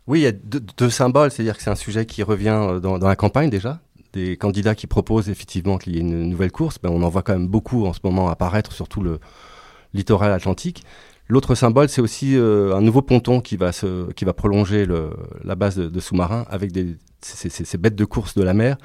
Oui, 0.06 0.20
il 0.20 0.22
y 0.22 0.26
a 0.26 0.32
deux, 0.32 0.90
symboles, 0.90 1.30
c'est-à-dire 1.30 1.56
que 1.56 1.62
c'est 1.62 1.70
un 1.70 1.75
sujet 1.75 2.06
qui 2.06 2.22
revient 2.22 2.78
dans, 2.80 2.98
la 2.98 3.16
campagne 3.16 3.50
déjà, 3.50 3.80
des 4.16 4.37
candidats 4.37 4.75
qui 4.75 4.87
proposent 4.87 5.28
effectivement 5.28 5.78
qu'il 5.78 5.94
y 5.94 5.99
ait 5.99 6.00
une 6.00 6.28
nouvelle 6.28 6.50
course, 6.50 6.78
ben 6.82 6.90
on 6.90 7.02
en 7.02 7.08
voit 7.08 7.23
quand 7.23 7.35
même 7.35 7.49
beaucoup 7.49 7.87
en 7.87 7.92
ce 7.92 8.00
moment 8.02 8.28
apparaître, 8.28 8.73
surtout 8.73 9.02
le 9.02 9.20
littoral 9.94 10.32
atlantique. 10.32 10.85
L'autre 11.28 11.54
symbole, 11.54 11.88
c'est 11.88 12.00
aussi 12.00 12.37
euh, 12.37 12.75
un 12.75 12.80
nouveau 12.80 13.02
ponton 13.02 13.40
qui 13.40 13.56
va, 13.56 13.73
qui 13.73 14.25
va 14.25 14.32
prolonger 14.32 14.87
la 15.44 15.54
base 15.54 15.76
de, 15.76 16.00
sous-marins 16.00 16.46
avec 16.49 16.73
des, 16.73 16.96
ces, 17.20 17.78
bêtes 17.78 17.96
de 17.96 18.04
course 18.04 18.35
de 18.35 18.42
la 18.42 18.54
mer 18.54 18.76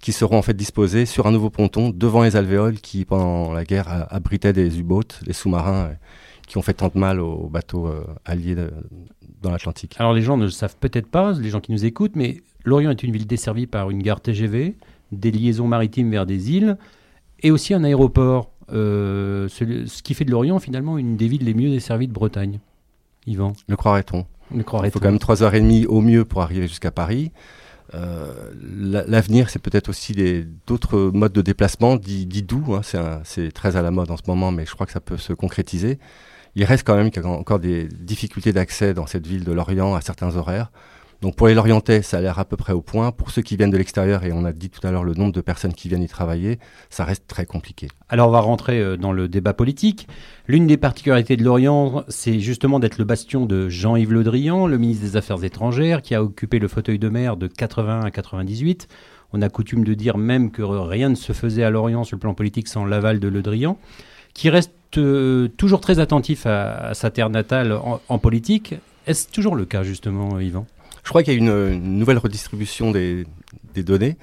qui 0.00 0.10
seront 0.10 0.36
en 0.36 0.42
fait 0.42 0.54
disposées 0.54 1.06
sur 1.06 1.26
un 1.26 1.30
nouveau 1.30 1.50
ponton 1.50 1.90
devant 1.90 2.22
les 2.22 2.34
alvéoles 2.34 2.80
qui, 2.80 3.04
pendant 3.04 3.52
la 3.52 3.64
guerre, 3.64 4.06
abritaient 4.10 4.52
des 4.52 4.80
U-boats, 4.80 5.14
les 5.24 5.32
sous-marins 5.32 5.84
euh, 5.84 5.92
qui 6.48 6.58
ont 6.58 6.62
fait 6.62 6.74
tant 6.74 6.90
de 6.92 6.98
mal 6.98 7.20
aux 7.20 7.48
bateaux 7.48 7.86
euh, 7.86 8.04
alliés 8.24 8.56
dans 9.40 9.52
l'Atlantique. 9.52 9.94
Alors 9.98 10.12
les 10.12 10.22
gens 10.22 10.36
ne 10.36 10.44
le 10.44 10.50
savent 10.50 10.76
peut-être 10.80 11.06
pas, 11.06 11.32
les 11.32 11.50
gens 11.50 11.60
qui 11.60 11.70
nous 11.70 11.84
écoutent, 11.84 12.16
mais 12.16 12.42
Lorient 12.64 12.90
est 12.90 13.02
une 13.02 13.12
ville 13.12 13.26
desservie 13.26 13.66
par 13.66 13.90
une 13.90 14.02
gare 14.02 14.20
TGV, 14.20 14.74
des 15.12 15.30
liaisons 15.30 15.66
maritimes 15.68 16.10
vers 16.10 16.26
des 16.26 16.52
îles 16.52 16.76
et 17.40 17.50
aussi 17.50 17.74
un 17.74 17.84
aéroport. 17.84 18.50
euh, 18.72 19.48
ce, 19.48 19.86
ce 19.86 20.02
qui 20.02 20.14
fait 20.14 20.24
de 20.24 20.30
Lorient 20.30 20.58
finalement 20.58 20.96
une 20.96 21.16
des 21.16 21.28
villes 21.28 21.44
les 21.44 21.52
mieux 21.54 21.68
desservies 21.70 22.08
de 22.08 22.12
Bretagne. 22.12 22.60
Yvan, 23.26 23.52
Le 23.68 23.76
croirait-on? 23.76 24.24
Le 24.54 24.60
Il 24.84 24.90
faut 24.90 24.98
quand 25.00 25.10
même 25.10 25.16
3h30 25.18 25.86
au 25.86 26.00
mieux 26.00 26.24
pour 26.24 26.42
arriver 26.42 26.66
jusqu'à 26.68 26.90
Paris. 26.90 27.32
Euh, 27.94 28.32
la- 28.76 29.04
L'avenir, 29.06 29.50
c'est 29.50 29.58
peut-être 29.60 29.88
aussi 29.88 30.14
d'autres 30.66 31.10
modes 31.12 31.32
de 31.32 31.42
déplacement, 31.42 31.96
dits, 31.96 32.26
dits 32.26 32.42
doux. 32.42 32.74
hein. 32.74 32.80
C'est 33.24 33.52
très 33.52 33.76
à 33.76 33.82
la 33.82 33.90
mode 33.90 34.10
en 34.10 34.16
ce 34.16 34.22
moment, 34.26 34.50
mais 34.50 34.64
je 34.66 34.72
crois 34.72 34.86
que 34.86 34.92
ça 34.92 35.00
peut 35.00 35.16
se 35.18 35.32
concrétiser. 35.32 35.98
Il 36.54 36.64
reste 36.64 36.86
quand 36.86 36.96
même 36.96 37.10
qu'il 37.10 37.22
y 37.22 37.26
a 37.26 37.28
encore 37.28 37.58
des 37.60 37.86
difficultés 37.88 38.52
d'accès 38.52 38.92
dans 38.94 39.06
cette 39.06 39.26
ville 39.26 39.44
de 39.44 39.52
Lorient 39.52 39.94
à 39.94 40.00
certains 40.00 40.36
horaires. 40.36 40.70
Donc 41.22 41.36
pour 41.36 41.46
les 41.46 41.54
Lorientais, 41.54 42.02
ça 42.02 42.18
a 42.18 42.20
l'air 42.20 42.40
à 42.40 42.44
peu 42.44 42.56
près 42.56 42.72
au 42.72 42.80
point. 42.80 43.12
Pour 43.12 43.30
ceux 43.30 43.42
qui 43.42 43.56
viennent 43.56 43.70
de 43.70 43.76
l'extérieur, 43.76 44.24
et 44.24 44.32
on 44.32 44.44
a 44.44 44.52
dit 44.52 44.70
tout 44.70 44.84
à 44.84 44.90
l'heure 44.90 45.04
le 45.04 45.14
nombre 45.14 45.32
de 45.32 45.40
personnes 45.40 45.72
qui 45.72 45.88
viennent 45.88 46.02
y 46.02 46.08
travailler, 46.08 46.58
ça 46.90 47.04
reste 47.04 47.28
très 47.28 47.46
compliqué. 47.46 47.86
Alors 48.08 48.28
on 48.28 48.32
va 48.32 48.40
rentrer 48.40 48.80
euh, 48.80 48.96
dans 48.96 49.12
le 49.12 49.28
débat 49.28 49.54
politique. 49.54 50.08
L'une 50.48 50.66
des 50.66 50.76
particularités 50.76 51.36
de 51.36 51.44
Lorient, 51.44 52.02
c'est 52.08 52.40
justement 52.40 52.80
d'être 52.80 52.98
le 52.98 53.04
bastion 53.04 53.46
de 53.46 53.68
Jean-Yves 53.68 54.12
Le 54.12 54.24
Drian, 54.24 54.66
le 54.66 54.78
ministre 54.78 55.04
des 55.04 55.16
Affaires 55.16 55.44
étrangères, 55.44 56.02
qui 56.02 56.16
a 56.16 56.24
occupé 56.24 56.58
le 56.58 56.66
fauteuil 56.66 56.98
de 56.98 57.08
maire 57.08 57.36
de 57.36 57.46
80 57.46 58.00
à 58.00 58.10
98. 58.10 58.88
On 59.32 59.42
a 59.42 59.48
coutume 59.48 59.84
de 59.84 59.94
dire 59.94 60.18
même 60.18 60.50
que 60.50 60.62
rien 60.62 61.08
ne 61.08 61.14
se 61.14 61.32
faisait 61.32 61.62
à 61.62 61.70
Lorient 61.70 62.02
sur 62.02 62.16
le 62.16 62.20
plan 62.20 62.34
politique 62.34 62.66
sans 62.66 62.84
l'aval 62.84 63.20
de 63.20 63.28
Le 63.28 63.42
Drian, 63.42 63.78
qui 64.34 64.50
reste 64.50 64.72
euh, 64.98 65.46
toujours 65.56 65.80
très 65.80 66.00
attentif 66.00 66.46
à, 66.46 66.94
sa 66.94 67.12
terre 67.12 67.30
natale 67.30 67.70
en, 67.74 68.00
en 68.08 68.18
politique. 68.18 68.74
Est-ce 69.06 69.30
toujours 69.30 69.54
le 69.54 69.66
cas 69.66 69.84
justement, 69.84 70.40
Yvan? 70.40 70.66
Je 71.02 71.08
crois 71.08 71.22
qu'il 71.22 71.32
y 71.32 71.36
a 71.36 71.38
une, 71.38 71.74
une 71.74 71.98
nouvelle 71.98 72.18
redistribution 72.18 72.90
des, 72.90 73.24
données. 73.76 74.16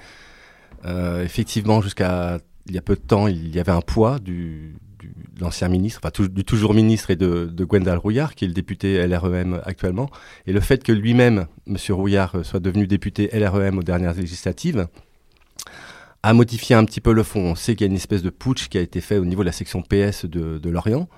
Euh, 0.84 1.22
effectivement, 1.24 1.82
jusqu'à 1.82 2.38
il 2.66 2.74
y 2.74 2.78
a 2.78 2.82
peu 2.82 2.94
de 2.94 3.00
temps, 3.00 3.26
il 3.26 3.54
y 3.54 3.58
avait 3.60 3.72
un 3.72 3.80
poids 3.80 4.18
du, 4.18 4.76
du- 4.98 5.08
de 5.34 5.40
l'ancien 5.40 5.68
ministre, 5.68 6.00
enfin 6.02 6.24
du 6.28 6.44
toujours 6.44 6.72
ministre 6.74 7.10
et 7.10 7.16
de, 7.16 7.46
de 7.46 7.64
Gwendal 7.64 7.98
Rouillard, 7.98 8.34
qui 8.34 8.44
est 8.44 8.48
le 8.48 8.54
député 8.54 9.06
LREM 9.06 9.60
actuellement. 9.64 10.08
Et 10.46 10.52
le 10.52 10.60
fait 10.60 10.82
que 10.84 10.92
lui-même, 10.92 11.46
M. 11.66 11.76
Rouillard, 11.90 12.34
euh, 12.36 12.42
soit 12.44 12.60
devenu 12.60 12.86
député 12.86 13.28
LREM 13.32 13.78
aux 13.78 13.82
dernières 13.82 14.14
législatives, 14.14 14.86
a 16.22 16.32
modifié 16.34 16.76
un 16.76 16.84
petit 16.84 17.00
peu 17.00 17.12
le 17.12 17.22
fond. 17.22 17.40
On 17.40 17.54
sait 17.54 17.74
qu'il 17.74 17.86
y 17.86 17.88
a 17.88 17.90
une 17.90 17.96
espèce 17.96 18.22
de 18.22 18.30
putsch 18.30 18.68
qui 18.68 18.78
a 18.78 18.82
été 18.82 19.00
fait 19.00 19.16
au 19.18 19.24
niveau 19.24 19.42
de 19.42 19.46
la 19.46 19.52
section 19.52 19.82
PS 19.82 20.26
de, 20.26 20.58
de 20.58 20.70
Lorient, 20.70 21.08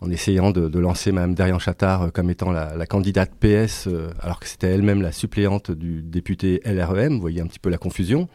en 0.00 0.10
essayant 0.10 0.50
de, 0.50 0.78
lancer 0.78 1.12
Mme 1.12 1.34
Darian 1.34 1.58
Chattard 1.58 2.02
euh, 2.02 2.08
comme 2.10 2.30
étant 2.30 2.50
la, 2.50 2.86
candidate 2.86 3.30
PS, 3.38 3.86
euh, 3.86 4.10
alors 4.20 4.40
que 4.40 4.46
c'était 4.46 4.68
elle-même 4.68 5.02
la 5.02 5.12
suppléante 5.12 5.70
du 5.70 6.02
député 6.02 6.60
LREM. 6.64 7.14
Vous 7.14 7.20
voyez 7.20 7.40
un 7.40 7.46
petit 7.46 7.58
peu 7.58 7.70
la 7.70 7.78
confusion. 7.78 8.28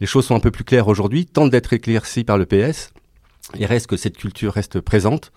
Les 0.00 0.06
choses 0.06 0.26
sont 0.26 0.34
un 0.34 0.40
peu 0.40 0.50
plus 0.50 0.64
claires 0.64 0.88
aujourd'hui, 0.88 1.26
tentent 1.26 1.50
d'être 1.50 1.72
éclaircies 1.72 2.24
par 2.24 2.38
le 2.38 2.46
PS. 2.46 2.92
Il 3.58 3.66
reste 3.66 3.86
que 3.86 3.96
cette 3.96 4.16
culture 4.16 4.52
reste 4.52 4.80
présente. 4.80 5.32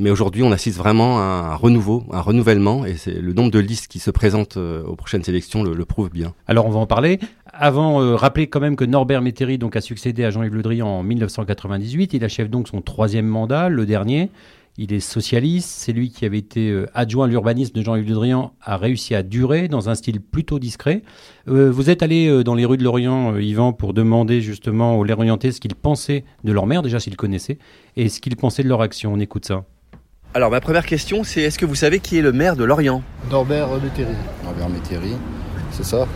Mais 0.00 0.10
aujourd'hui, 0.10 0.44
on 0.44 0.52
assiste 0.52 0.78
vraiment 0.78 1.18
à 1.18 1.22
un 1.22 1.54
renouveau, 1.56 2.04
un 2.12 2.20
renouvellement, 2.20 2.84
et 2.84 2.94
c'est 2.94 3.20
le 3.20 3.32
nombre 3.32 3.50
de 3.50 3.58
listes 3.58 3.88
qui 3.88 3.98
se 3.98 4.12
présentent 4.12 4.56
euh, 4.56 4.84
aux 4.84 4.94
prochaines 4.94 5.24
élections 5.26 5.64
le, 5.64 5.74
le 5.74 5.84
prouve 5.84 6.08
bien. 6.08 6.34
Alors 6.46 6.66
on 6.66 6.70
va 6.70 6.78
en 6.78 6.86
parler. 6.86 7.18
Avant, 7.52 8.00
euh, 8.00 8.14
rappelez 8.14 8.46
quand 8.46 8.60
même 8.60 8.76
que 8.76 8.84
Norbert 8.84 9.22
Métairie 9.22 9.58
donc, 9.58 9.74
a 9.74 9.80
succédé 9.80 10.24
à 10.24 10.30
Jean-Yves 10.30 10.54
Le 10.54 10.62
Drian 10.62 10.86
en 10.86 11.02
1998. 11.02 12.14
Il 12.14 12.22
achève 12.22 12.48
donc 12.48 12.68
son 12.68 12.80
troisième 12.80 13.26
mandat, 13.26 13.68
le 13.68 13.86
dernier. 13.86 14.30
Il 14.80 14.92
est 14.92 15.00
socialiste. 15.00 15.68
C'est 15.68 15.92
lui 15.92 16.10
qui 16.10 16.24
avait 16.24 16.38
été 16.38 16.70
euh, 16.70 16.86
adjoint 16.94 17.26
à 17.26 17.28
l'urbanisme 17.28 17.72
de 17.74 17.82
Jean-Yves 17.82 18.08
Le 18.08 18.14
Drian, 18.14 18.52
a 18.62 18.76
réussi 18.76 19.14
à 19.14 19.24
durer 19.24 19.66
dans 19.66 19.88
un 19.88 19.96
style 19.96 20.20
plutôt 20.20 20.60
discret. 20.60 21.02
Euh, 21.48 21.70
vous 21.70 21.90
êtes 21.90 22.02
allé 22.02 22.28
euh, 22.28 22.44
dans 22.44 22.54
les 22.54 22.64
rues 22.64 22.76
de 22.76 22.84
Lorient, 22.84 23.34
euh, 23.34 23.42
Yvan, 23.42 23.72
pour 23.72 23.92
demander 23.92 24.40
justement 24.40 24.96
aux 24.96 25.02
Lorientais 25.02 25.50
ce 25.50 25.60
qu'ils 25.60 25.74
pensaient 25.74 26.24
de 26.44 26.52
leur 26.52 26.66
maire, 26.66 26.82
déjà 26.82 27.00
s'ils 27.00 27.16
connaissaient, 27.16 27.58
et 27.96 28.08
ce 28.08 28.20
qu'ils 28.20 28.36
pensaient 28.36 28.62
de 28.62 28.68
leur 28.68 28.80
action. 28.80 29.12
On 29.12 29.18
écoute 29.18 29.46
ça. 29.46 29.64
Alors 30.34 30.50
ma 30.50 30.60
première 30.60 30.84
question 30.84 31.24
c'est 31.24 31.40
est-ce 31.40 31.58
que 31.58 31.64
vous 31.64 31.74
savez 31.74 32.00
qui 32.00 32.18
est 32.18 32.22
le 32.22 32.32
maire 32.32 32.54
de 32.54 32.62
Lorient? 32.62 33.02
Norbert 33.30 33.68
Métairie. 33.82 34.12
Norbert 34.44 34.68
Métairie, 34.68 35.16
c'est 35.72 35.84
ça? 35.84 36.06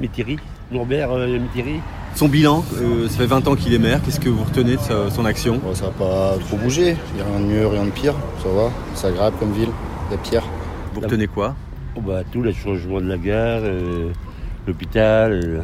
Métairie, 0.00 0.38
Norbert 0.70 1.10
euh, 1.12 1.38
Métairie. 1.40 1.80
Son 2.14 2.28
bilan, 2.28 2.62
euh, 2.80 3.08
ça 3.08 3.18
fait 3.18 3.26
20 3.26 3.48
ans 3.48 3.54
qu'il 3.56 3.72
est 3.74 3.78
maire, 3.78 4.00
qu'est-ce 4.04 4.20
que 4.20 4.28
vous 4.28 4.44
retenez 4.44 4.76
de 4.76 4.80
sa- 4.80 5.10
son 5.10 5.24
action 5.24 5.58
Bon, 5.62 5.74
Ça 5.74 5.86
n'a 5.86 5.90
pas 5.92 6.34
trop 6.40 6.56
bougé, 6.56 6.94
il 7.10 7.16
n'y 7.16 7.20
a 7.22 7.24
rien 7.24 7.40
de 7.40 7.44
mieux, 7.52 7.66
rien 7.66 7.84
de 7.84 7.90
pire, 7.90 8.14
ça 8.42 8.48
va, 8.50 8.70
c'est 8.94 9.06
agréable 9.08 9.36
comme 9.40 9.52
ville, 9.52 9.70
il 10.08 10.12
y 10.12 10.14
a 10.14 10.18
pire. 10.18 10.42
Vous 10.94 11.00
retenez 11.00 11.26
quoi 11.26 11.54
Oh, 11.96 12.00
bah, 12.00 12.20
tout 12.30 12.42
le 12.42 12.52
changement 12.52 13.00
de 13.00 13.06
la 13.08 13.16
gare, 13.18 13.60
euh, 13.64 14.10
l'hôpital, 14.66 15.32
euh, 15.32 15.60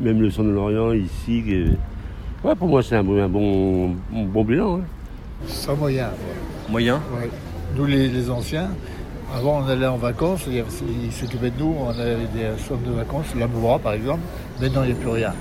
même 0.00 0.20
le 0.20 0.30
centre 0.30 0.48
de 0.48 0.54
Lorient 0.54 0.92
ici. 0.92 1.42
euh, 1.48 1.68
Ouais, 2.44 2.54
pour 2.54 2.68
moi 2.68 2.82
c'est 2.82 2.96
un, 2.96 3.04
bon- 3.04 3.22
un 3.22 3.28
bon, 3.28 3.90
un 4.14 4.22
bon 4.24 4.44
bilan. 4.44 4.78
hein. 4.78 4.80
Ça 5.46 5.74
moyen. 5.74 6.10
Moyen 6.70 7.00
Ouais. 7.18 7.28
Nous, 7.76 7.86
les, 7.86 8.08
les 8.08 8.30
anciens, 8.30 8.68
avant, 9.34 9.62
on 9.64 9.68
allait 9.68 9.86
en 9.86 9.96
vacances, 9.96 10.42
ils 10.48 11.12
s'occupaient 11.12 11.50
de 11.50 11.58
nous, 11.58 11.74
on 11.80 11.88
avait 11.90 12.16
des 12.34 12.46
sommes 12.68 12.82
de 12.86 12.92
vacances, 12.92 13.26
la 13.38 13.46
Moura 13.46 13.78
par 13.78 13.94
exemple. 13.94 14.20
Maintenant, 14.60 14.82
il 14.82 14.92
n'y 14.92 14.92
a 14.92 15.00
plus 15.00 15.08
rien. 15.10 15.32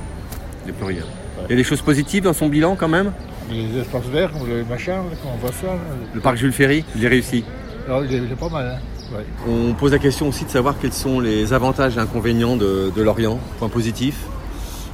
Il 0.63 0.71
n'y 0.71 0.71
a 0.71 0.73
plus 0.73 0.85
rien. 0.85 1.03
Il 1.47 1.51
y 1.51 1.53
a 1.53 1.55
des 1.55 1.63
choses 1.63 1.81
positives 1.81 2.23
dans 2.23 2.33
son 2.33 2.47
bilan 2.47 2.75
quand 2.75 2.87
même? 2.87 3.11
Les 3.49 3.79
espaces 3.79 4.05
verts, 4.05 4.31
le 4.47 4.63
machin, 4.63 5.01
quand 5.23 5.29
on 5.33 5.37
voit 5.37 5.51
ça, 5.51 5.67
là, 5.67 5.79
Le 6.13 6.21
parc 6.21 6.37
Jules 6.37 6.53
Ferry, 6.53 6.85
il 6.95 7.03
est 7.03 7.07
réussi. 7.07 7.43
alors, 7.87 8.05
il, 8.05 8.13
est, 8.13 8.17
il 8.17 8.31
est 8.31 8.35
pas 8.35 8.47
mal. 8.49 8.77
Hein. 8.77 9.15
Ouais. 9.17 9.25
On 9.49 9.73
pose 9.73 9.91
la 9.91 9.99
question 9.99 10.29
aussi 10.29 10.45
de 10.45 10.49
savoir 10.49 10.75
quels 10.79 10.93
sont 10.93 11.19
les 11.19 11.51
avantages 11.51 11.97
et 11.97 11.99
inconvénients 11.99 12.55
de, 12.55 12.91
de 12.95 13.01
Lorient, 13.01 13.39
point 13.59 13.67
positif. 13.67 14.15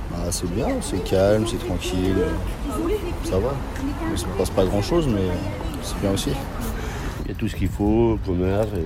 Bah, 0.09 0.17
c'est 0.31 0.49
bien, 0.51 0.67
c'est 0.81 1.03
calme, 1.03 1.45
c'est 1.45 1.63
tranquille, 1.63 2.15
ça 3.23 3.37
va. 3.37 3.53
Il 4.11 4.17
se 4.17 4.25
passe 4.37 4.49
pas 4.49 4.65
grand 4.65 4.81
chose, 4.81 5.07
mais 5.07 5.21
c'est 5.83 5.99
bien 6.01 6.11
aussi. 6.11 6.31
Il 7.25 7.31
y 7.31 7.35
a 7.35 7.37
tout 7.37 7.47
ce 7.47 7.55
qu'il 7.55 7.67
faut, 7.67 8.17
commerce, 8.25 8.69
et 8.73 8.85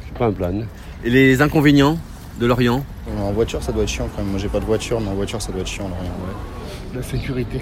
je 0.00 0.04
suis 0.06 0.14
pas 0.14 0.26
un 0.26 0.32
plan. 0.32 0.52
Et 1.04 1.10
les 1.10 1.42
inconvénients? 1.42 1.98
De 2.40 2.46
Lorient 2.46 2.82
En 3.18 3.32
voiture, 3.32 3.62
ça 3.62 3.70
doit 3.72 3.82
être 3.82 3.88
chiant 3.88 4.08
quand 4.14 4.22
même. 4.22 4.30
Moi, 4.32 4.40
j'ai 4.40 4.48
pas 4.48 4.60
de 4.60 4.64
voiture, 4.64 5.00
mais 5.00 5.08
en 5.08 5.14
voiture, 5.14 5.40
ça 5.42 5.52
doit 5.52 5.60
être 5.60 5.66
chiant. 5.68 5.88
Là, 5.88 5.94
rien. 6.00 6.10
La 6.94 7.02
sécurité. 7.02 7.60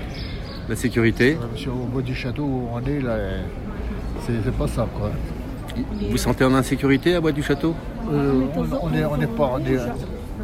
La 0.69 0.77
sécurité 0.77 1.37
Sur 1.57 1.73
au 1.75 1.87
bout 1.87 2.03
du 2.03 2.15
château 2.15 2.45
où 2.45 2.69
on 2.73 2.81
est, 2.87 3.01
là, 3.01 3.17
c'est 4.27 4.33
c'est 4.45 4.55
pas 4.57 4.69
ça, 4.69 4.87
quoi. 4.97 5.11
Vous 5.77 6.11
vous 6.11 6.17
sentez 6.17 6.45
en 6.45 6.55
insécurité 6.55 7.15
à 7.15 7.21
Bois 7.21 7.31
du 7.33 7.43
Château? 7.43 7.75
Euh, 8.13 8.43
on, 8.57 8.61
on 8.83 8.93
est, 8.95 9.05
on 9.05 9.21
est 9.21 9.27
pas, 9.29 9.53
on 9.55 9.59
est 9.61 9.79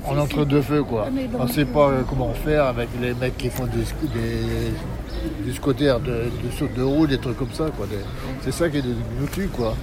en 0.07 0.19
entre 0.19 0.45
deux 0.45 0.61
feux 0.63 0.85
quoi. 0.85 1.09
On 1.39 1.49
sait 1.49 1.65
pas 1.65 1.89
euh, 1.89 2.03
comment 2.09 2.33
faire 2.35 2.67
avec 2.67 2.89
les 3.01 3.15
mecs 3.15 3.37
qui 3.37 3.49
font 3.49 3.65
des, 3.67 3.83
des, 4.15 5.45
des 5.47 5.53
scooters 5.53 5.99
de, 5.99 6.07
de 6.45 6.51
saut 6.57 6.69
de 6.77 6.83
roue, 6.83 7.07
des 7.09 7.19
trucs 7.19 7.37
comme 7.37 7.53
ça 7.53 7.67
quoi. 7.77 7.87
C'est 8.43 8.53
ça 8.53 8.69
qui 8.69 8.77
est 8.79 8.83
de- 8.83 8.95
nous 9.21 9.27
tue 9.27 9.49
quoi. 9.49 9.75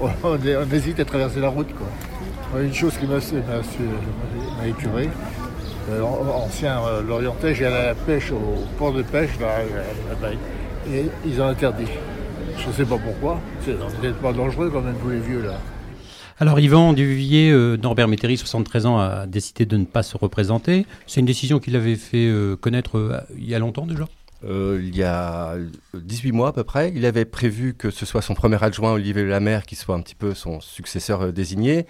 On, 0.00 0.08
on 0.24 0.74
hésite 0.74 0.98
à 1.00 1.04
traverser 1.04 1.40
la 1.40 1.48
route 1.48 1.72
quoi. 1.76 1.86
Une 2.58 2.72
chose 2.72 2.94
qui 2.98 3.06
m'a 3.06 3.18
écuré, 4.66 5.10
euh, 5.90 6.02
an- 6.02 6.44
ancien 6.44 6.80
euh, 6.84 7.02
Lorientais, 7.02 7.54
j'ai 7.54 7.66
allé 7.66 7.74
à 7.76 7.86
la 7.86 7.94
pêche 7.94 8.30
au 8.30 8.64
port 8.78 8.92
de 8.92 9.02
pêche 9.02 9.30
là, 9.40 9.56
à 9.56 10.08
la 10.08 10.28
baie. 10.30 10.38
et 10.90 11.06
ils 11.26 11.40
ont 11.40 11.46
interdit. 11.48 11.88
Je 12.56 12.70
sais 12.70 12.84
pas 12.84 12.96
pourquoi. 12.98 13.40
C'est 13.64 13.72
peut-être 14.00 14.18
pas 14.18 14.32
dangereux 14.32 14.70
quand 14.72 14.82
même 14.82 14.94
pour 14.96 15.10
les 15.10 15.18
vieux 15.18 15.42
là. 15.42 15.58
Alors 16.38 16.58
Yvan 16.60 16.92
Duvivier, 16.92 17.50
euh, 17.50 17.76
Norbert 17.76 18.08
Métairie, 18.08 18.36
73 18.36 18.86
ans, 18.86 18.98
a 18.98 19.26
décidé 19.26 19.66
de 19.66 19.76
ne 19.76 19.84
pas 19.84 20.02
se 20.02 20.16
représenter. 20.16 20.86
C'est 21.06 21.20
une 21.20 21.26
décision 21.26 21.58
qu'il 21.58 21.74
avait 21.76 21.96
fait 21.96 22.26
euh, 22.28 22.56
connaître 22.56 22.98
euh, 22.98 23.20
il 23.36 23.48
y 23.48 23.54
a 23.54 23.58
longtemps 23.58 23.86
déjà? 23.86 24.04
Euh, 24.44 24.78
il 24.82 24.94
y 24.96 25.02
a 25.02 25.54
18 25.94 26.32
mois 26.32 26.48
à 26.48 26.52
peu 26.52 26.64
près, 26.64 26.92
il 26.94 27.06
avait 27.06 27.24
prévu 27.24 27.72
que 27.74 27.90
ce 27.90 28.04
soit 28.04 28.20
son 28.20 28.34
premier 28.34 28.62
adjoint, 28.62 28.92
Olivier 28.92 29.24
Lamer, 29.24 29.64
qui 29.64 29.74
soit 29.74 29.94
un 29.94 30.00
petit 30.02 30.14
peu 30.14 30.34
son 30.34 30.60
successeur 30.60 31.22
euh, 31.22 31.32
désigné. 31.32 31.86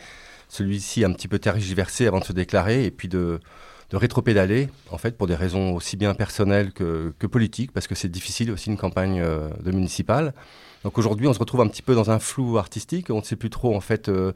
Celui-ci 0.49 1.05
un 1.05 1.13
petit 1.13 1.29
peu 1.29 1.39
tergiversé 1.39 2.07
avant 2.07 2.21
de 2.21 2.25
se 2.25 2.33
déclarer 2.33 2.85
et 2.85 2.91
puis 2.91 3.09
de, 3.09 3.41
de 3.91 3.97
rétropédaler, 3.97 4.69
en 4.91 4.99
fait, 4.99 5.17
pour 5.17 5.27
des 5.27 5.35
raisons 5.35 5.75
aussi 5.75 5.97
bien 5.97 6.15
personnelles 6.15 6.73
que, 6.73 7.13
que 7.19 7.27
politiques, 7.27 7.73
parce 7.73 7.87
que 7.87 7.95
c'est 7.95 8.11
difficile 8.11 8.51
aussi 8.51 8.71
une 8.71 8.77
campagne 8.77 9.21
euh, 9.21 9.49
de 9.63 9.73
municipale. 9.73 10.35
Donc 10.85 10.99
aujourd'hui, 10.99 11.27
on 11.27 11.33
se 11.33 11.39
retrouve 11.39 11.61
un 11.63 11.69
petit 11.69 11.83
peu 11.83 11.95
dans 11.95 12.11
un 12.11 12.19
flou 12.19 12.59
artistique. 12.59 13.11
On 13.11 13.19
ne 13.19 13.25
sait 13.25 13.37
plus 13.37 13.51
trop, 13.51 13.75
en 13.75 13.81
fait, 13.81 14.09
euh, 14.09 14.33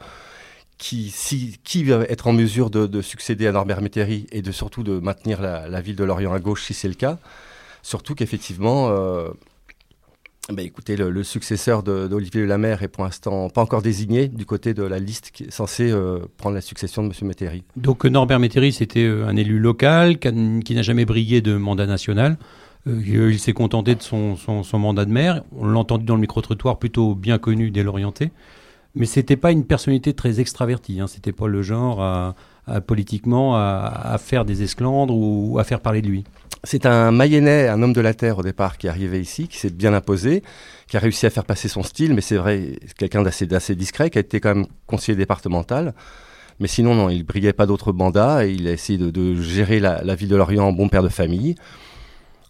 qui, 0.79 1.15
qui 1.65 1.85
va 1.85 2.05
être 2.05 2.27
en 2.27 2.33
mesure 2.33 2.71
de, 2.71 2.87
de 2.87 3.03
succéder 3.03 3.47
à 3.47 3.53
Norbert 3.53 3.83
Métairie 3.83 4.27
et 4.33 4.43
de 4.43 4.53
surtout 4.53 4.83
de 4.83 4.99
maintenir 4.99 5.41
la, 5.41 5.69
la 5.69 5.81
ville 5.81 5.97
de 5.97 6.05
Lorient 6.05 6.33
à 6.33 6.39
gauche 6.39 6.65
si 6.65 6.75
c'est 6.75 6.89
le 6.89 6.95
cas. 6.95 7.19
Surtout 7.83 8.15
qu'effectivement, 8.15 8.89
euh, 8.91 9.29
bah, 10.51 10.63
écoutez, 10.63 10.97
le, 10.97 11.23
successeur 11.23 11.83
d'Olivier 11.83 12.47
Lamer 12.47 12.83
est 12.83 12.89
pour 12.89 13.05
l'instant 13.05 13.51
pas 13.51 13.61
encore 13.61 13.83
désigné 13.83 14.29
du 14.29 14.47
côté 14.47 14.73
de 14.73 14.83
la 14.83 14.99
liste 14.99 15.31
qui 15.31 15.45
est 15.45 15.51
censée 15.51 15.91
euh, 15.91 16.21
prendre 16.39 16.55
la 16.55 16.63
succession 16.63 17.03
de 17.03 17.09
M. 17.09 17.29
Métairie. 17.29 17.65
Donc 17.77 18.07
euh, 18.07 18.09
Norbert 18.09 18.39
Métairie, 18.39 18.73
c'était 18.73 19.05
euh, 19.05 19.27
un 19.27 19.37
élu 19.37 19.59
local 19.59 20.19
qui 20.19 20.75
n'a 20.75 20.81
jamais 20.83 21.05
brillé 21.05 21.43
de 21.43 21.57
mandat 21.57 21.85
national. 21.87 22.39
Il 22.87 23.39
s'est 23.39 23.53
contenté 23.53 23.95
de 23.95 24.01
son 24.03 24.39
mandat 24.73 25.05
de 25.05 25.11
maire. 25.11 25.43
On 25.55 25.67
l'a 25.67 25.79
entendu 25.79 26.07
dans 26.07 26.15
le 26.15 26.23
micro-trottoir, 26.23 26.79
plutôt 26.79 27.15
bien 27.15 27.37
connu 27.37 27.71
dès 27.71 27.83
l'orienté. 27.83 28.31
Mais 28.95 29.05
c'était 29.05 29.37
pas 29.37 29.53
une 29.53 29.65
personnalité 29.65 30.15
très 30.15 30.41
extravertie. 30.41 30.99
Hein. 30.99 31.07
C'était 31.07 31.33
pas 31.33 31.49
le 31.49 31.61
genre 31.61 32.03
à, 32.03 32.35
à, 32.69 32.81
politiquement 32.81 33.57
à, 33.57 34.17
faire 34.19 34.45
des 34.45 34.63
esclandres 34.63 35.15
ou 35.15 35.59
à 35.59 35.65
faire 35.65 35.81
parler 35.81 36.03
de 36.03 36.09
lui. 36.09 36.25
C'est 36.65 36.87
un 36.87 37.13
Mayennais, 37.13 37.69
un 37.69 37.83
homme 37.83 37.93
de 37.93 38.01
la 38.01 38.15
terre 38.15 38.39
au 38.39 38.43
départ, 38.43 38.79
qui 38.79 38.89
est 38.89 38.91
arrivé 38.91 39.21
ici, 39.21 39.47
qui 39.47 39.59
s'est 39.59 39.71
bien 39.71 39.95
imposé, 39.95 40.43
qui 40.89 40.97
a 40.97 41.01
réussi 41.01 41.27
à 41.27 41.31
faire 41.31 41.45
passer 41.45 41.69
son 41.69 41.83
style, 41.83 42.15
mais 42.15 42.21
c'est 42.21 42.37
vrai, 42.37 42.73
quelqu'un 42.99 43.23
d'assez 43.23 43.75
discret, 43.77 44.11
qui 44.11 44.19
a 44.19 44.21
été 44.21 44.41
quand 44.41 44.55
même 44.55 44.67
conseiller 44.87 45.17
départemental. 45.17 45.95
Mais 46.59 46.67
sinon, 46.67 46.97
non, 46.97 47.09
il 47.09 47.23
briguait 47.23 47.53
pas 47.53 47.67
d'autres 47.67 47.93
mandats 47.93 48.45
et 48.45 48.51
il 48.51 48.67
a 48.67 48.73
essayé 48.73 48.99
de, 48.99 49.35
gérer 49.37 49.79
la, 49.79 50.03
la, 50.03 50.15
ville 50.17 50.29
de 50.29 50.35
Lorient 50.35 50.65
en 50.67 50.73
bon 50.73 50.89
père 50.89 51.05
de 51.05 51.09
famille 51.09 51.55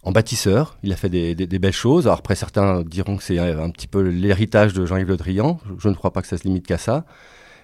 en 0.03 0.11
bâtisseur. 0.11 0.77
Il 0.83 0.91
a 0.91 0.95
fait 0.95 1.09
des, 1.09 1.59
belles 1.59 1.71
choses. 1.71 2.07
Après, 2.07 2.35
certains 2.35 2.83
diront 2.83 3.17
que 3.17 3.23
c'est 3.23 3.39
un 3.39 3.69
petit 3.69 3.87
peu 3.87 4.01
l'héritage 4.01 4.73
de 4.73 4.85
Jean-Yves 4.85 5.09
Le 5.09 5.17
Drian. 5.17 5.59
Je 5.77 5.89
ne 5.89 5.93
crois 5.93 6.11
pas 6.11 6.21
que 6.21 6.27
ça 6.27 6.37
se 6.37 6.43
limite 6.43 6.65
qu'à 6.65 6.77
ça. 6.77 7.05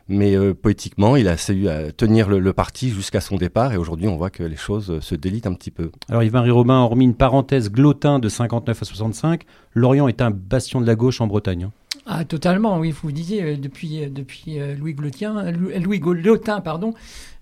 Mais 0.08 0.36
euh, 0.36 0.54
poétiquement, 0.54 1.16
il 1.16 1.28
a 1.28 1.36
su 1.36 1.68
à 1.68 1.92
tenir 1.92 2.30
le, 2.30 2.54
parti 2.54 2.90
jusqu'à 2.90 3.22
son 3.22 3.38
départ. 3.38 3.74
Et 3.74 3.78
aujourd'hui, 3.78 4.08
on 4.08 4.18
voit 4.18 4.30
que 4.30 4.44
les 4.44 4.56
choses 4.56 4.92
euh, 4.92 5.02
se 5.02 5.16
délitent 5.16 5.48
un 5.48 5.54
petit 5.54 5.72
peu. 5.72 5.92
Alors 6.10 6.22
Yves-Marie 6.22 6.52
Robin, 6.52 6.76
hormis 6.76 7.06
une 7.06 7.16
parenthèse 7.16 7.72
glotin 7.72 8.20
de 8.20 8.30
59 8.30 8.82
à 8.82 8.86
65, 8.86 9.42
Lorient 9.74 10.08
est 10.08 10.22
un 10.22 10.30
bastion 10.30 10.80
de 10.80 10.86
la 10.86 10.96
gauche 10.96 11.22
en 11.22 11.28
Bretagne. 11.28 11.64
Hein. 11.64 11.72
Ah, 12.06 12.24
totalement, 12.24 12.78
oui, 12.78 12.92
vous 12.92 13.08
le 13.08 13.14
disiez, 13.14 13.42
euh, 13.42 13.58
depuis, 13.58 14.08
depuis 14.08 14.60
Louis, 14.78 14.94
Glotien, 14.94 15.52
Louis 15.52 16.00
Glotin, 16.00 16.62
pardon, 16.62 16.94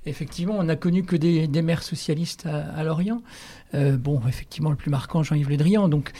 effectivement, 0.05 0.55
on 0.58 0.63
n'a 0.63 0.77
connu 0.77 1.03
que 1.03 1.17
des, 1.17 1.62
maires 1.62 1.84
socialistes 1.84 2.46
à, 2.46 2.82
Lorient. 2.86 3.22
bon, 3.74 4.22
effectivement, 4.25 4.70
le 4.70 4.77
plus 4.77 4.89
marquant, 4.89 5.22
Jean-Yves 5.22 5.50
Le 5.50 5.58
Drian. 5.58 5.89
Donc, 5.89 6.13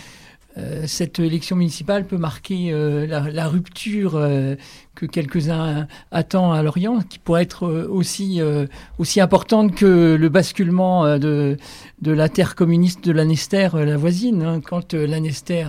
euh, 0.58 0.84
cette 0.86 1.20
élection 1.20 1.56
municipale 1.56 2.06
peut 2.06 2.18
marquer 2.18 2.72
euh, 2.72 3.08
la, 3.08 3.48
rupture 3.48 4.16
euh, 4.16 4.56
que 4.94 5.08
quelques-uns 5.08 5.88
attendent 6.12 6.56
à 6.56 6.62
Lorient, 6.62 7.00
qui 7.02 7.18
pourrait 7.18 7.42
être 7.42 7.68
aussi, 7.90 8.40
aussi 9.00 9.20
importante 9.20 9.74
que 9.74 10.16
le 10.16 10.30
basculement 10.30 11.18
de, 11.18 11.58
de 12.02 12.12
la 12.12 12.30
terre 12.30 12.54
communiste 12.54 13.04
de 13.04 13.12
l'Anester, 13.12 13.70
la 13.74 13.98
voisine. 13.98 14.44
Hein. 14.44 14.62
quand 14.62 14.94
l'Anester 14.94 15.68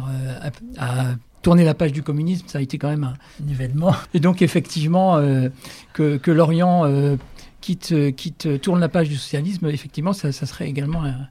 a, 0.78 1.14
tourné 1.40 1.64
la 1.64 1.74
page 1.74 1.92
du 1.92 2.02
communisme, 2.02 2.46
ça 2.48 2.58
a 2.58 2.60
été 2.60 2.76
quand 2.76 2.90
même 2.90 3.04
un, 3.04 3.50
événement. 3.50 3.94
Et 4.12 4.20
donc 4.20 4.42
effectivement, 4.42 5.18
que, 5.94 6.18
que, 6.18 6.30
Lorient 6.30 6.84
quitte, 7.62 8.14
quitte, 8.14 8.60
tourne 8.60 8.80
la 8.80 8.90
page 8.90 9.08
du 9.08 9.16
socialisme, 9.16 9.66
effectivement, 9.68 10.12
ça, 10.12 10.32
ça 10.32 10.44
serait 10.44 10.68
également 10.68 11.04
un, 11.04 11.28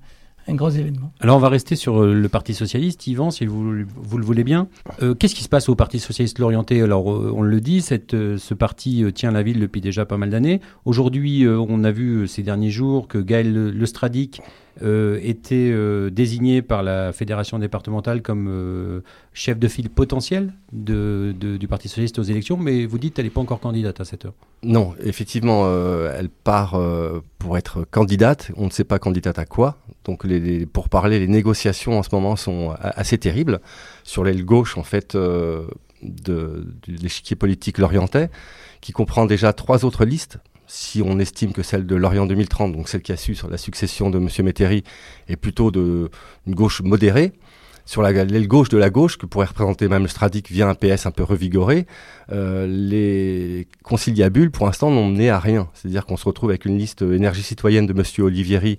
un 0.47 0.55
gros 0.55 0.69
événement. 0.69 1.11
Alors 1.19 1.37
on 1.37 1.39
va 1.39 1.49
rester 1.49 1.75
sur 1.75 2.01
euh, 2.01 2.13
le 2.13 2.29
Parti 2.29 2.53
Socialiste, 2.53 3.07
Yvan, 3.07 3.31
si 3.31 3.45
vous, 3.45 3.73
vous 3.95 4.17
le 4.17 4.25
voulez 4.25 4.43
bien. 4.43 4.67
Euh, 5.01 5.13
qu'est-ce 5.13 5.35
qui 5.35 5.43
se 5.43 5.49
passe 5.49 5.69
au 5.69 5.75
Parti 5.75 5.99
Socialiste 5.99 6.39
Lorienté? 6.39 6.81
Alors 6.81 7.11
euh, 7.11 7.31
on 7.35 7.41
le 7.41 7.61
dit, 7.61 7.81
ce 7.81 8.53
parti 8.53 9.05
tient 9.13 9.31
la 9.31 9.43
ville 9.43 9.59
depuis 9.59 9.81
déjà 9.81 10.05
pas 10.05 10.17
mal 10.17 10.29
d'années. 10.29 10.59
Aujourd'hui, 10.85 11.47
on 11.47 11.83
a 11.83 11.91
vu 11.91 12.27
ces 12.27 12.43
derniers 12.43 12.69
jours 12.69 13.07
que 13.07 13.17
Gaël 13.17 13.69
Lestradic 13.69 14.41
euh, 14.81 15.19
était 15.21 15.69
euh, 15.71 16.09
désigné 16.09 16.63
par 16.63 16.81
la 16.81 17.13
fédération 17.13 17.59
départementale 17.59 18.23
comme 18.23 18.47
euh, 18.49 19.01
chef 19.31 19.59
de 19.59 19.67
file 19.67 19.91
potentiel 19.91 20.51
du 20.71 21.67
Parti 21.69 21.89
socialiste 21.89 22.17
aux 22.17 22.23
élections, 22.23 22.57
mais 22.57 22.87
vous 22.87 22.97
dites 22.97 23.13
qu'elle 23.13 23.25
n'est 23.25 23.31
pas 23.31 23.41
encore 23.41 23.59
candidate 23.59 24.01
à 24.01 24.05
cette 24.05 24.25
heure. 24.25 24.33
Non, 24.63 24.95
effectivement, 24.99 25.67
elle 26.09 26.29
part 26.29 26.79
pour 27.37 27.57
être 27.57 27.85
candidate. 27.89 28.51
On 28.57 28.65
ne 28.65 28.71
sait 28.71 28.83
pas 28.83 28.97
candidate 28.97 29.37
à 29.37 29.45
quoi. 29.45 29.77
Donc, 30.05 30.25
pour 30.71 30.89
parler, 30.89 31.19
les 31.19 31.27
négociations 31.27 31.99
en 31.99 32.03
ce 32.03 32.09
moment 32.11 32.35
sont 32.35 32.73
assez 32.79 33.17
terribles 33.17 33.59
sur 34.03 34.23
l'aile 34.23 34.43
gauche, 34.43 34.77
en 34.77 34.83
fait, 34.83 35.15
de, 35.15 35.67
de 36.01 36.65
l'échiquier 36.87 37.35
politique 37.35 37.77
lorientais, 37.77 38.29
qui 38.81 38.91
comprend 38.91 39.25
déjà 39.25 39.53
trois 39.53 39.85
autres 39.85 40.05
listes 40.05 40.39
si 40.67 41.01
on 41.01 41.19
estime 41.19 41.53
que 41.53 41.63
celle 41.63 41.85
de 41.85 41.95
Lorient 41.95 42.25
2030, 42.25 42.73
donc 42.73 42.89
celle 42.89 43.01
qui 43.01 43.11
a 43.11 43.17
su 43.17 43.35
sur 43.35 43.49
la 43.49 43.57
succession 43.57 44.09
de 44.09 44.17
M. 44.17 44.27
Métairie, 44.43 44.83
est 45.27 45.35
plutôt 45.35 45.71
de, 45.71 46.09
gauche 46.47 46.81
modérée, 46.81 47.33
sur 47.85 48.01
l'aile 48.01 48.47
gauche 48.47 48.69
de 48.69 48.77
la 48.77 48.89
gauche, 48.89 49.17
que 49.17 49.25
pourrait 49.25 49.47
représenter 49.47 49.87
même 49.87 50.07
Stradic 50.07 50.49
via 50.49 50.69
un 50.69 50.75
PS 50.75 51.05
un 51.05 51.11
peu 51.11 51.23
revigoré, 51.23 51.85
euh, 52.31 52.65
les 52.67 53.67
conciliabules, 53.83 54.51
pour 54.51 54.65
l'instant, 54.65 54.89
n'ont 54.89 55.09
mené 55.09 55.29
à 55.29 55.39
rien. 55.39 55.69
C'est-à-dire 55.73 56.05
qu'on 56.05 56.17
se 56.17 56.25
retrouve 56.25 56.49
avec 56.49 56.65
une 56.65 56.77
liste 56.77 57.01
énergie 57.01 57.43
citoyenne 57.43 57.85
de 57.85 57.93
M. 57.93 58.03
Olivieri 58.25 58.77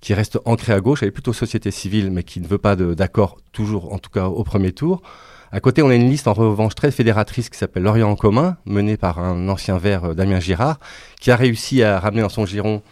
qui 0.00 0.14
reste 0.14 0.38
ancrée 0.44 0.72
à 0.72 0.80
gauche, 0.80 1.02
elle 1.02 1.08
est 1.08 1.12
plutôt 1.12 1.32
société 1.32 1.70
civile, 1.70 2.10
mais 2.10 2.22
qui 2.22 2.40
ne 2.40 2.46
veut 2.46 2.58
pas 2.58 2.76
d'accord, 2.76 3.38
toujours, 3.52 3.92
en 3.92 3.98
tout 3.98 4.10
cas 4.10 4.26
au 4.26 4.44
premier 4.44 4.72
tour. 4.72 5.02
À 5.50 5.60
côté, 5.60 5.80
on 5.80 5.88
a 5.88 5.94
une 5.94 6.10
liste 6.10 6.28
en 6.28 6.34
revanche 6.34 6.74
très 6.74 6.90
fédératrice 6.90 7.48
qui 7.48 7.56
s'appelle 7.56 7.82
L'Orient 7.82 8.10
en 8.10 8.16
commun, 8.16 8.58
menée 8.66 8.98
par 8.98 9.18
un 9.18 9.48
ancien 9.48 9.78
vert, 9.78 10.04
euh, 10.04 10.14
Damien 10.14 10.40
Girard, 10.40 10.78
qui 11.20 11.30
a 11.30 11.36
réussi 11.36 11.82
à 11.82 11.98
ramener 11.98 12.20
dans 12.20 12.28
son 12.28 12.44
giron 12.44 12.82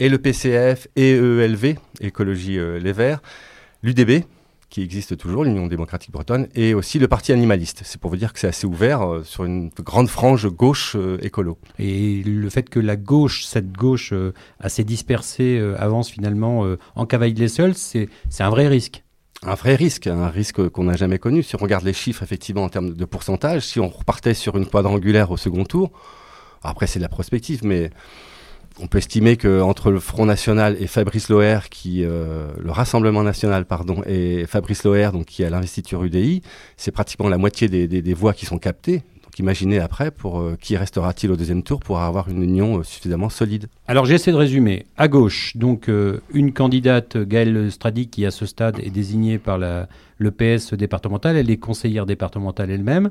et 0.00 0.10
le 0.10 0.18
PCF 0.18 0.86
et 0.96 1.12
EELV, 1.12 1.76
Écologie 2.00 2.58
euh, 2.58 2.78
Les 2.78 2.92
Verts, 2.92 3.22
l'UDB, 3.82 4.24
qui 4.68 4.82
existe 4.82 5.16
toujours, 5.16 5.44
l'Union 5.44 5.66
démocratique 5.66 6.10
bretonne, 6.10 6.48
et 6.54 6.74
aussi 6.74 6.98
le 6.98 7.08
Parti 7.08 7.32
animaliste. 7.32 7.80
C'est 7.84 7.98
pour 7.98 8.10
vous 8.10 8.16
dire 8.18 8.34
que 8.34 8.38
c'est 8.38 8.48
assez 8.48 8.66
ouvert 8.66 9.00
euh, 9.00 9.22
sur 9.24 9.46
une 9.46 9.70
grande 9.80 10.08
frange 10.08 10.46
gauche 10.48 10.98
écolo. 11.22 11.56
Et 11.78 12.22
le 12.22 12.50
fait 12.50 12.68
que 12.68 12.80
la 12.80 12.96
gauche, 12.96 13.46
cette 13.46 13.72
gauche 13.72 14.12
assez 14.60 14.84
dispersée, 14.84 15.58
avance 15.78 16.10
finalement 16.10 16.66
en 16.96 17.06
cavalier 17.06 17.48
seul, 17.48 17.74
c'est 17.74 18.08
un 18.40 18.50
vrai 18.50 18.68
risque 18.68 19.03
un 19.44 19.54
vrai 19.54 19.74
risque, 19.74 20.06
un 20.06 20.28
risque 20.28 20.68
qu'on 20.68 20.84
n'a 20.84 20.96
jamais 20.96 21.18
connu. 21.18 21.42
Si 21.42 21.54
on 21.56 21.58
regarde 21.58 21.84
les 21.84 21.92
chiffres, 21.92 22.22
effectivement, 22.22 22.64
en 22.64 22.68
termes 22.68 22.94
de 22.94 23.04
pourcentage, 23.04 23.62
si 23.62 23.80
on 23.80 23.88
repartait 23.88 24.34
sur 24.34 24.56
une 24.56 24.66
quadrangulaire 24.66 25.30
au 25.30 25.36
second 25.36 25.64
tour, 25.64 25.90
après 26.62 26.86
c'est 26.86 26.98
de 26.98 27.04
la 27.04 27.08
prospective, 27.08 27.64
mais 27.64 27.90
on 28.80 28.86
peut 28.86 28.98
estimer 28.98 29.36
qu'entre 29.36 29.90
le 29.90 30.00
Front 30.00 30.26
National 30.26 30.76
et 30.80 30.86
Fabrice 30.86 31.28
Loher, 31.28 31.60
qui, 31.70 32.04
euh, 32.04 32.48
le 32.58 32.70
Rassemblement 32.72 33.22
National, 33.22 33.66
pardon, 33.66 34.02
et 34.06 34.46
Fabrice 34.46 34.82
Loher, 34.84 35.10
donc 35.12 35.26
qui 35.26 35.44
a 35.44 35.50
l'investiture 35.50 36.02
UDI, 36.02 36.42
c'est 36.76 36.90
pratiquement 36.90 37.28
la 37.28 37.38
moitié 37.38 37.68
des, 37.68 37.86
des 37.86 38.14
voix 38.14 38.32
qui 38.32 38.46
sont 38.46 38.58
captées 38.58 39.02
imaginez 39.38 39.78
après 39.78 40.10
pour 40.10 40.40
euh, 40.40 40.56
qui 40.60 40.76
restera-t-il 40.76 41.30
au 41.32 41.36
deuxième 41.36 41.62
tour 41.62 41.80
pour 41.80 42.00
avoir 42.00 42.28
une 42.28 42.42
union 42.42 42.78
euh, 42.78 42.82
suffisamment 42.82 43.28
solide? 43.28 43.66
Alors 43.86 44.04
j'essaie 44.04 44.32
de 44.32 44.36
résumer. 44.36 44.86
À 44.96 45.08
gauche, 45.08 45.56
donc 45.56 45.88
euh, 45.88 46.20
une 46.32 46.52
candidate, 46.52 47.16
Gaëlle 47.16 47.70
Stradic, 47.70 48.10
qui 48.10 48.26
à 48.26 48.30
ce 48.30 48.46
stade 48.46 48.78
est 48.80 48.90
désignée 48.90 49.38
par 49.38 49.58
la, 49.58 49.88
le 50.18 50.30
PS 50.30 50.74
départemental. 50.74 51.36
Elle 51.36 51.50
est 51.50 51.56
conseillère 51.56 52.06
départementale 52.06 52.70
elle-même. 52.70 53.10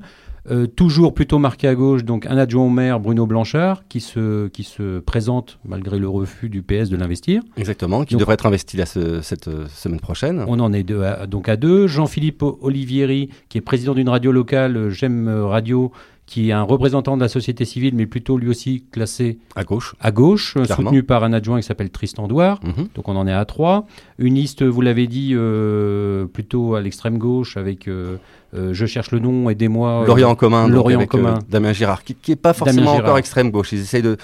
toujours 0.75 1.13
plutôt 1.13 1.39
marquée 1.39 1.67
à 1.67 1.75
gauche, 1.75 2.03
donc 2.03 2.25
un 2.25 2.37
adjoint 2.37 2.65
au 2.65 2.69
maire, 2.69 2.99
Bruno 2.99 3.25
Blanchard, 3.25 3.83
qui 3.87 4.01
se, 4.01 4.47
qui 4.49 4.63
se 4.63 4.99
présente 4.99 5.59
malgré 5.65 5.99
le 5.99 6.09
refus 6.09 6.49
du 6.49 6.61
PS 6.61 6.89
de 6.89 6.97
l'investir. 6.97 7.41
Exactement, 7.57 8.03
qui 8.03 8.15
devrait 8.15 8.33
être 8.33 8.45
investi 8.45 8.77
là 8.77 8.85
cette 8.85 9.49
semaine 9.69 9.99
prochaine. 9.99 10.43
On 10.47 10.59
en 10.59 10.73
est 10.73 10.83
donc 10.83 11.49
à 11.49 11.55
deux. 11.55 11.87
Jean-Philippe 11.87 12.43
Olivieri, 12.43 13.29
qui 13.49 13.57
est 13.57 13.61
président 13.61 13.93
d'une 13.93 14.09
radio 14.09 14.31
locale, 14.31 14.89
J'aime 14.89 15.29
Radio, 15.29 15.91
qui 16.33 16.49
est 16.49 16.53
un 16.53 16.63
représentant 16.63 17.15
de 17.15 17.21
la 17.21 17.27
société 17.27 17.63
civile, 17.63 17.93
mais 17.93 18.07
plutôt 18.07 18.39
lui 18.39 18.49
aussi 18.49 18.85
classé 18.91 19.37
à 19.55 19.63
gauche, 19.63 19.93
à 19.99 20.09
gauche 20.09 20.57
soutenu 20.65 21.03
par 21.03 21.23
un 21.23 21.31
adjoint 21.31 21.59
qui 21.59 21.63
s'appelle 21.67 21.91
Tristan 21.91 22.27
Douard. 22.27 22.59
Mhm. 22.63 22.87
Donc 22.95 23.07
on 23.07 23.15
en 23.15 23.27
est 23.27 23.31
à 23.31 23.45
trois. 23.45 23.85
Une 24.17 24.33
liste, 24.33 24.63
vous 24.63 24.81
l'avez 24.81 25.05
dit, 25.05 25.33
euh, 25.33 26.25
plutôt 26.25 26.73
à 26.73 26.81
l'extrême 26.81 27.19
gauche 27.19 27.55
avec 27.55 27.87
euh, 27.87 28.15
euh, 28.55 28.73
Je 28.73 28.87
cherche 28.87 29.11
le 29.11 29.19
nom, 29.19 29.47
aidez-moi. 29.51 30.05
L'Orient 30.07 30.31
en 30.31 30.35
commun. 30.35 30.67
L'Orient 30.67 31.01
en 31.01 31.05
commun. 31.05 31.37
Damien 31.51 31.71
Girard, 31.71 32.03
qui 32.03 32.15
n'est 32.27 32.35
pas 32.35 32.53
forcément 32.53 32.93
encore 32.95 33.19
extrême 33.19 33.51
gauche. 33.51 33.71
Ils 33.71 33.81
essayent 33.81 34.01
de 34.01 34.17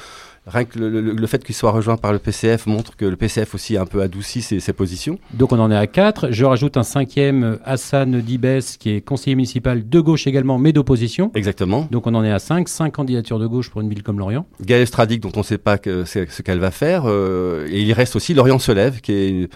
Rien 0.47 0.65
que 0.65 0.80
le, 0.80 1.28
fait 1.28 1.43
qu'il 1.43 1.56
soit 1.56 1.71
rejoint 1.71 1.97
par 1.97 2.12
le 2.12 2.19
PCF 2.19 2.65
montre 2.65 2.95
que 2.95 3.06
le 3.06 3.15
PCF 3.15 3.54
aussi 3.56 3.78
a 3.78 3.82
un 3.82 3.86
peu 3.86 4.02
adouci 4.02 4.41
ses, 4.41 4.73
positions. 4.73 5.19
Donc 5.34 5.52
on 5.52 5.60
en 5.60 5.69
est 5.69 5.75
à 5.75 5.88
4. 5.88 6.32
Je 6.32 6.45
rajoute 6.45 6.78
un 6.78 6.84
cinquième, 6.84 7.60
Hassan 7.65 8.21
Dibes, 8.21 8.62
qui 8.80 8.91
est 8.91 9.02
conseiller 9.02 9.36
municipal 9.36 9.88
de 9.88 9.99
gauche 9.99 10.28
également, 10.28 10.58
mais 10.58 10.73
d'opposition. 10.73 11.32
Exactement. 11.36 11.88
Donc 11.91 12.08
on 12.08 12.15
en 12.15 12.23
est 12.23 12.32
à 12.32 12.39
5. 12.39 12.67
5 12.67 12.91
candidatures 12.91 13.39
de 13.39 13.47
gauche 13.47 13.69
pour 13.69 13.82
une 13.82 13.89
ville 13.89 14.04
comme 14.04 14.19
Lorient. 14.19 14.45
Gaël 14.62 14.88
Stradic, 14.88 15.21
dont 15.21 15.32
on 15.36 15.39
ne 15.39 15.43
sait 15.43 15.58
pas 15.58 15.78
ce 15.78 16.41
qu'elle 16.41 16.60
va 16.60 16.71
faire. 16.71 17.04
Euh, 17.06 17.67
et 17.69 17.82
il 17.82 17.93
reste 17.93 18.15
aussi 18.15 18.34
Lorient 18.34 18.60
se 18.60 18.71
lève, 18.71 19.02
qui 19.02 19.12
est 19.12 19.30
une, 19.30 19.47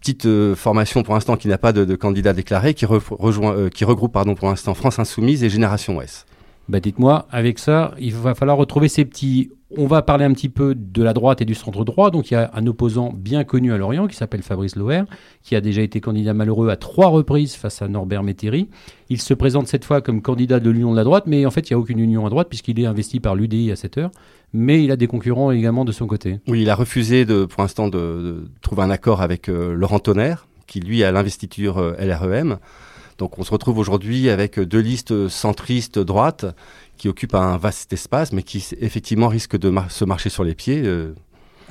petite 0.00 0.26
euh, 0.26 0.54
formation 0.54 1.02
pour 1.02 1.14
l'instant 1.14 1.36
qui 1.36 1.48
n'a 1.48 1.58
pas 1.58 1.72
de, 1.72 1.94
candidat 1.96 2.32
déclaré, 2.32 2.74
qui, 2.74 2.86
rejoint, 2.86 3.54
euh, 3.54 3.68
qui 3.68 3.84
regroupe 3.84 4.12
pardon, 4.12 4.34
pour 4.34 4.48
l'instant 4.48 4.74
France 4.74 4.98
Insoumise 4.98 5.44
et 5.44 5.50
Génération 5.50 5.96
Ouest. 5.96 6.27
Bah 6.68 6.80
dites-moi, 6.80 7.26
avec 7.30 7.58
ça, 7.58 7.94
il 7.98 8.14
va 8.14 8.34
falloir 8.34 8.56
retrouver 8.56 8.88
ces 8.88 9.04
petits 9.04 9.50
on 9.76 9.86
va 9.86 10.00
parler 10.00 10.24
un 10.24 10.32
petit 10.32 10.48
peu 10.48 10.74
de 10.74 11.02
la 11.02 11.12
droite 11.12 11.42
et 11.42 11.44
du 11.44 11.54
centre 11.54 11.84
droit. 11.84 12.10
Donc 12.10 12.30
il 12.30 12.34
y 12.34 12.36
a 12.36 12.50
un 12.54 12.66
opposant 12.66 13.12
bien 13.14 13.44
connu 13.44 13.72
à 13.72 13.76
Lorient 13.76 14.06
qui 14.06 14.16
s'appelle 14.16 14.42
Fabrice 14.42 14.76
Loher, 14.76 15.02
qui 15.42 15.56
a 15.56 15.60
déjà 15.60 15.82
été 15.82 16.00
candidat 16.00 16.32
malheureux 16.32 16.70
à 16.70 16.76
trois 16.76 17.08
reprises 17.08 17.54
face 17.54 17.82
à 17.82 17.88
Norbert 17.88 18.22
Métairie. 18.22 18.68
Il 19.10 19.20
se 19.20 19.34
présente 19.34 19.68
cette 19.68 19.84
fois 19.84 20.00
comme 20.00 20.22
candidat 20.22 20.60
de 20.60 20.70
l'union 20.70 20.92
de 20.92 20.96
la 20.96 21.04
droite, 21.04 21.24
mais 21.26 21.44
en 21.44 21.50
fait 21.50 21.68
il 21.68 21.74
n'y 21.74 21.76
a 21.76 21.78
aucune 21.78 21.98
union 21.98 22.26
à 22.26 22.30
droite 22.30 22.48
puisqu'il 22.48 22.80
est 22.80 22.86
investi 22.86 23.20
par 23.20 23.34
l'UDI 23.34 23.70
à 23.70 23.76
cette 23.76 23.98
heure. 23.98 24.10
Mais 24.54 24.82
il 24.82 24.90
a 24.90 24.96
des 24.96 25.06
concurrents 25.06 25.50
également 25.50 25.84
de 25.84 25.92
son 25.92 26.06
côté. 26.06 26.40
Oui, 26.48 26.62
il 26.62 26.70
a 26.70 26.74
refusé 26.74 27.26
de, 27.26 27.44
pour 27.44 27.60
l'instant 27.60 27.88
de, 27.88 28.44
trouver 28.62 28.82
un 28.82 28.90
accord 28.90 29.20
avec 29.20 29.50
euh, 29.50 29.74
Laurent 29.74 29.98
Tonnerre, 29.98 30.46
qui 30.66 30.80
lui 30.80 31.04
a 31.04 31.12
l'investiture 31.12 31.76
euh, 31.76 31.92
LREM. 32.00 32.56
Donc 33.18 33.38
on 33.38 33.42
se 33.42 33.50
retrouve 33.50 33.78
aujourd'hui 33.78 34.30
avec 34.30 34.58
deux 34.60 34.78
listes 34.78 35.28
centristes 35.28 35.98
droites 35.98 36.46
qui 36.96 37.08
occupe 37.08 37.34
un 37.34 37.56
vaste 37.56 37.92
espace, 37.92 38.32
mais 38.32 38.42
qui 38.42 38.64
effectivement 38.80 39.28
risque 39.28 39.58
de 39.58 39.72
se 39.88 40.04
marcher 40.04 40.30
sur 40.30 40.44
les 40.44 40.54
pieds. 40.54 40.82
Euh, 40.84 41.14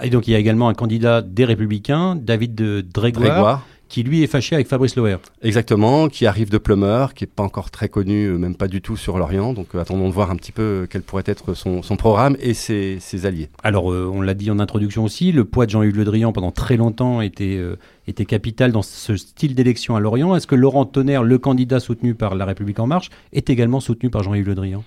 Et 0.03 0.09
donc 0.09 0.27
il 0.27 0.31
y 0.31 0.35
a 0.35 0.39
également 0.39 0.67
un 0.69 0.73
candidat 0.73 1.21
des 1.21 1.45
Républicains, 1.45 2.15
David 2.15 2.53
de 2.55 2.81
Drégoire. 2.81 3.65
Qui 3.87 4.03
lui 4.03 4.23
est 4.23 4.27
fâché 4.27 4.55
avec 4.55 4.67
Fabrice 4.67 4.95
Loher. 4.95 5.17
Exactement, 5.41 6.09
qui 6.09 6.25
arrive 6.25 6.49
de 6.49 6.57
Plumeur, 6.57 7.13
qui 7.13 7.23
n'est 7.23 7.31
pas 7.33 7.43
encore 7.43 7.71
très 7.71 7.89
connu, 7.89 8.25
euh, 8.25 8.37
même 8.37 8.55
pas 8.55 8.67
du 8.67 8.81
tout 8.81 8.97
sur 8.97 9.17
l'Orient. 9.17 9.53
Donc 9.53 9.67
euh, 9.75 9.79
attendons 9.79 10.07
de 10.07 10.13
voir 10.13 10.31
un 10.31 10.35
petit 10.35 10.51
peu 10.51 10.61
euh, 10.61 10.87
quel 10.89 11.01
pourrait 11.01 11.23
être 11.25 11.53
son, 11.53 11.81
son 11.81 11.95
programme 11.95 12.37
et 12.39 12.53
ses, 12.53 12.97
ses 12.99 13.25
alliés. 13.25 13.49
Alors, 13.63 13.91
euh, 13.91 14.09
on 14.11 14.21
l'a 14.21 14.33
dit 14.33 14.51
en 14.51 14.59
introduction 14.59 15.03
aussi, 15.03 15.31
le 15.31 15.45
poids 15.45 15.65
de 15.65 15.71
Jean-Yves 15.71 15.97
Le 15.97 16.05
Drian 16.05 16.31
pendant 16.31 16.51
très 16.51 16.77
longtemps 16.77 17.21
était, 17.21 17.57
euh, 17.57 17.77
était 18.07 18.25
capital 18.25 18.71
dans 18.71 18.81
ce 18.81 19.15
style 19.15 19.55
d'élection 19.55 19.95
à 19.95 19.99
Lorient. 19.99 20.35
Est-ce 20.35 20.47
que 20.47 20.55
Laurent 20.55 20.85
Tonnerre, 20.85 21.23
le 21.23 21.37
candidat 21.37 21.79
soutenu 21.79 22.15
par 22.15 22.35
La 22.35 22.45
République 22.45 22.79
En 22.79 22.87
Marche, 22.87 23.09
est 23.33 23.49
également 23.49 23.79
soutenu 23.79 24.09
par 24.09 24.23
Jean-Yves 24.23 24.47
Le 24.47 24.55
Drian? 24.55 24.83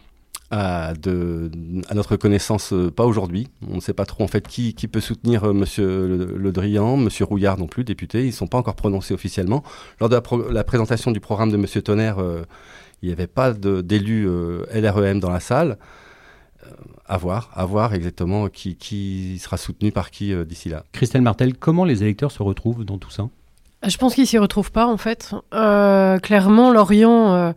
À, 0.53 0.95
de, 0.95 1.49
à 1.89 1.95
notre 1.95 2.17
connaissance, 2.17 2.73
euh, 2.73 2.91
pas 2.91 3.05
aujourd'hui. 3.07 3.47
On 3.71 3.77
ne 3.77 3.81
sait 3.81 3.93
pas 3.93 4.05
trop 4.05 4.25
en 4.25 4.27
fait 4.27 4.49
qui, 4.49 4.75
qui 4.75 4.89
peut 4.89 4.99
soutenir 5.01 5.45
euh, 5.45 5.53
Monsieur 5.53 6.09
Le, 6.09 6.37
Le 6.37 6.51
Drian, 6.53 6.97
Monsieur 6.97 7.25
Rouillard 7.25 7.57
non 7.57 7.69
plus, 7.69 7.85
député. 7.85 8.23
Ils 8.23 8.27
ne 8.27 8.33
sont 8.33 8.49
pas 8.49 8.59
encore 8.59 8.75
prononcés 8.75 9.15
officiellement. 9.15 9.63
Lors 10.01 10.09
de 10.09 10.17
la, 10.17 10.21
pro- 10.21 10.51
la 10.51 10.65
présentation 10.65 11.13
du 11.13 11.21
programme 11.21 11.53
de 11.53 11.57
Monsieur 11.57 11.83
Tonnerre, 11.83 12.19
euh, 12.19 12.43
il 13.01 13.07
n'y 13.07 13.13
avait 13.13 13.29
pas 13.29 13.53
de- 13.53 13.81
d'élus 13.81 14.27
euh, 14.29 14.65
LREM 14.75 15.21
dans 15.21 15.31
la 15.31 15.39
salle. 15.39 15.79
Euh, 16.67 16.71
à 17.07 17.17
voir, 17.17 17.51
à 17.55 17.65
voir 17.65 17.95
exactement 17.95 18.49
qui, 18.49 18.75
qui 18.75 19.39
sera 19.39 19.57
soutenu 19.57 19.93
par 19.93 20.11
qui 20.11 20.33
euh, 20.33 20.45
d'ici 20.45 20.69
là. 20.69 20.85
Christelle 20.91 21.23
Martel, 21.23 21.57
comment 21.57 21.85
les 21.85 22.03
électeurs 22.03 22.33
se 22.33 22.43
retrouvent 22.43 22.85
dans 22.85 22.99
tout 22.99 23.11
ça? 23.11 23.29
Je 23.87 23.97
pense 23.97 24.17
qu'ils 24.17 24.27
s'y 24.27 24.37
retrouvent 24.37 24.73
pas 24.73 24.87
en 24.87 24.97
fait. 24.97 25.33
Euh, 25.55 26.19
clairement, 26.19 26.73
Lorient 26.73 27.55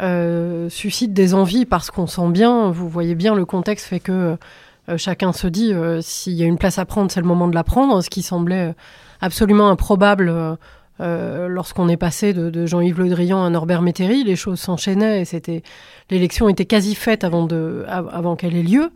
euh, 0.00 0.68
suscite 0.68 1.12
des 1.12 1.34
envies 1.34 1.66
parce 1.66 1.90
qu'on 1.90 2.06
sent 2.06 2.28
bien, 2.28 2.70
vous 2.70 2.88
voyez 2.88 3.16
bien, 3.16 3.34
le 3.34 3.44
contexte 3.44 3.86
fait 3.86 3.98
que 3.98 4.36
euh, 4.88 4.96
chacun 4.96 5.32
se 5.32 5.48
dit 5.48 5.72
euh, 5.72 6.00
s'il 6.00 6.34
y 6.34 6.44
a 6.44 6.46
une 6.46 6.56
place 6.56 6.78
à 6.78 6.84
prendre, 6.84 7.10
c'est 7.10 7.20
le 7.20 7.26
moment 7.26 7.48
de 7.48 7.54
la 7.54 7.64
prendre, 7.64 8.00
ce 8.00 8.08
qui 8.08 8.22
semblait 8.22 8.74
absolument 9.20 9.68
improbable. 9.70 10.32
lorsqu'on 11.00 11.88
est 11.88 11.96
passé 11.96 12.32
de, 12.32 12.66
Jean-Yves 12.66 13.00
Le 13.00 13.08
Drian 13.08 13.44
à 13.44 13.50
Norbert 13.50 13.82
Métairie, 13.82 14.22
les 14.24 14.36
choses 14.36 14.60
s'enchaînaient 14.60 15.22
et 15.22 15.24
c'était 15.24 15.62
l'élection 16.10 16.48
était 16.48 16.64
quasi 16.64 16.94
faite 16.94 17.24
avant 17.24 17.48
avant 17.88 18.36
qu'elle 18.36 18.56
ait 18.56 18.62
lieu. 18.62 18.90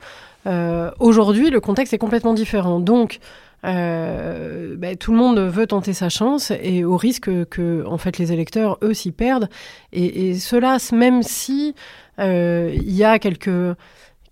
Aujourd'hui, 1.00 1.50
le 1.50 1.60
contexte 1.60 1.94
est 1.94 1.98
complètement 1.98 2.34
différent. 2.34 2.78
Donc, 2.78 3.18
euh, 3.64 4.74
ben, 4.76 4.96
tout 4.96 5.12
le 5.12 5.18
monde 5.18 5.38
veut 5.38 5.66
tenter 5.66 5.92
sa 5.92 6.08
chance 6.08 6.50
et 6.62 6.84
au 6.84 6.96
risque 6.96 7.30
que, 7.46 7.84
en 7.86 7.98
fait, 7.98 8.18
les 8.18 8.32
électeurs, 8.32 8.78
eux, 8.82 8.94
s'y 8.94 9.12
perdent. 9.12 9.48
Et, 9.92 10.34
cela, 10.34 10.78
même 10.92 11.22
si 11.22 11.74
euh, 12.18 12.72
il 12.74 12.92
y 12.92 13.04
a 13.04 13.18
quelques 13.18 13.76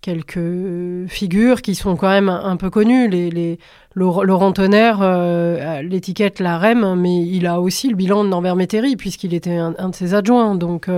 quelques 0.01 1.07
figures 1.09 1.61
qui 1.61 1.75
sont 1.75 1.95
quand 1.95 2.09
même 2.09 2.27
un, 2.29 2.57
peu 2.57 2.71
connues. 2.71 3.07
Les, 3.07 3.59
Laurent 3.93 4.51
Tonnerre, 4.51 4.99
euh, 5.01 5.83
l'étiquette 5.83 6.39
la 6.39 6.57
REM, 6.57 6.95
mais 6.99 7.21
il 7.21 7.45
a 7.45 7.61
aussi 7.61 7.87
le 7.87 7.95
bilan 7.95 8.23
de 8.23 8.29
Norbert 8.29 8.55
Métairie, 8.55 8.95
puisqu'il 8.95 9.35
était 9.35 9.55
un, 9.55 9.89
de 9.89 9.95
ses 9.95 10.15
adjoints. 10.15 10.55
Donc 10.55 10.89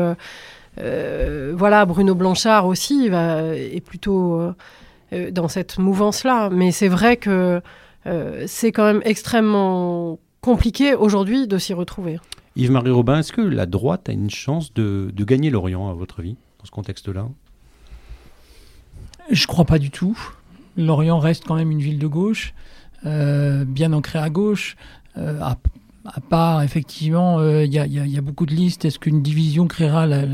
voilà, 0.77 1.85
Bruno 1.85 2.15
Blanchard 2.15 2.65
aussi 2.65 3.09
est 3.11 3.85
plutôt 3.85 4.39
dans 5.11 5.49
cette 5.49 5.79
mouvance-là. 5.79 6.49
Mais 6.49 6.71
c'est 6.71 6.87
vrai 6.87 7.17
que 7.17 7.61
euh, 8.07 8.43
c'est 8.47 8.71
quand 8.71 8.85
même 8.85 9.01
extrêmement 9.05 10.19
compliqué 10.41 10.93
aujourd'hui 10.93 11.47
de 11.47 11.57
s'y 11.57 11.73
retrouver. 11.73 12.19
Yves-Marie 12.55 12.91
Robin, 12.91 13.19
est-ce 13.19 13.31
que 13.33 13.41
la 13.41 13.65
droite 13.65 14.09
a 14.09 14.11
une 14.11 14.29
chance 14.29 14.73
de, 14.73 15.11
de 15.13 15.23
gagner 15.23 15.49
l'Orient, 15.49 15.89
à 15.89 15.93
votre 15.93 16.19
avis, 16.19 16.35
dans 16.59 16.65
ce 16.65 16.71
contexte-là? 16.71 17.27
Je 19.31 19.47
crois 19.47 19.65
pas 19.65 19.79
du 19.79 19.89
tout. 19.89 20.17
Lorient 20.77 21.19
reste 21.19 21.45
quand 21.47 21.55
même 21.55 21.71
une 21.71 21.79
ville 21.81 21.99
de 21.99 22.07
gauche, 22.07 22.53
euh, 23.05 23.63
bien 23.65 23.93
ancrée 23.93 24.19
à 24.19 24.29
gauche. 24.29 24.75
Euh, 25.17 25.39
à, 25.41 25.57
à 26.05 26.19
part, 26.19 26.61
effectivement, 26.63 27.41
il 27.41 27.71
y, 27.73 27.79
a, 27.79 27.85
y 27.87 27.99
a- 27.99 28.05
y 28.05 28.17
a 28.17 28.21
beaucoup 28.21 28.45
de 28.45 28.53
listes. 28.53 28.83
Est-ce 28.85 28.99
qu'une 28.99 29.21
division 29.21 29.67
créera 29.67 30.05
la- 30.05 30.25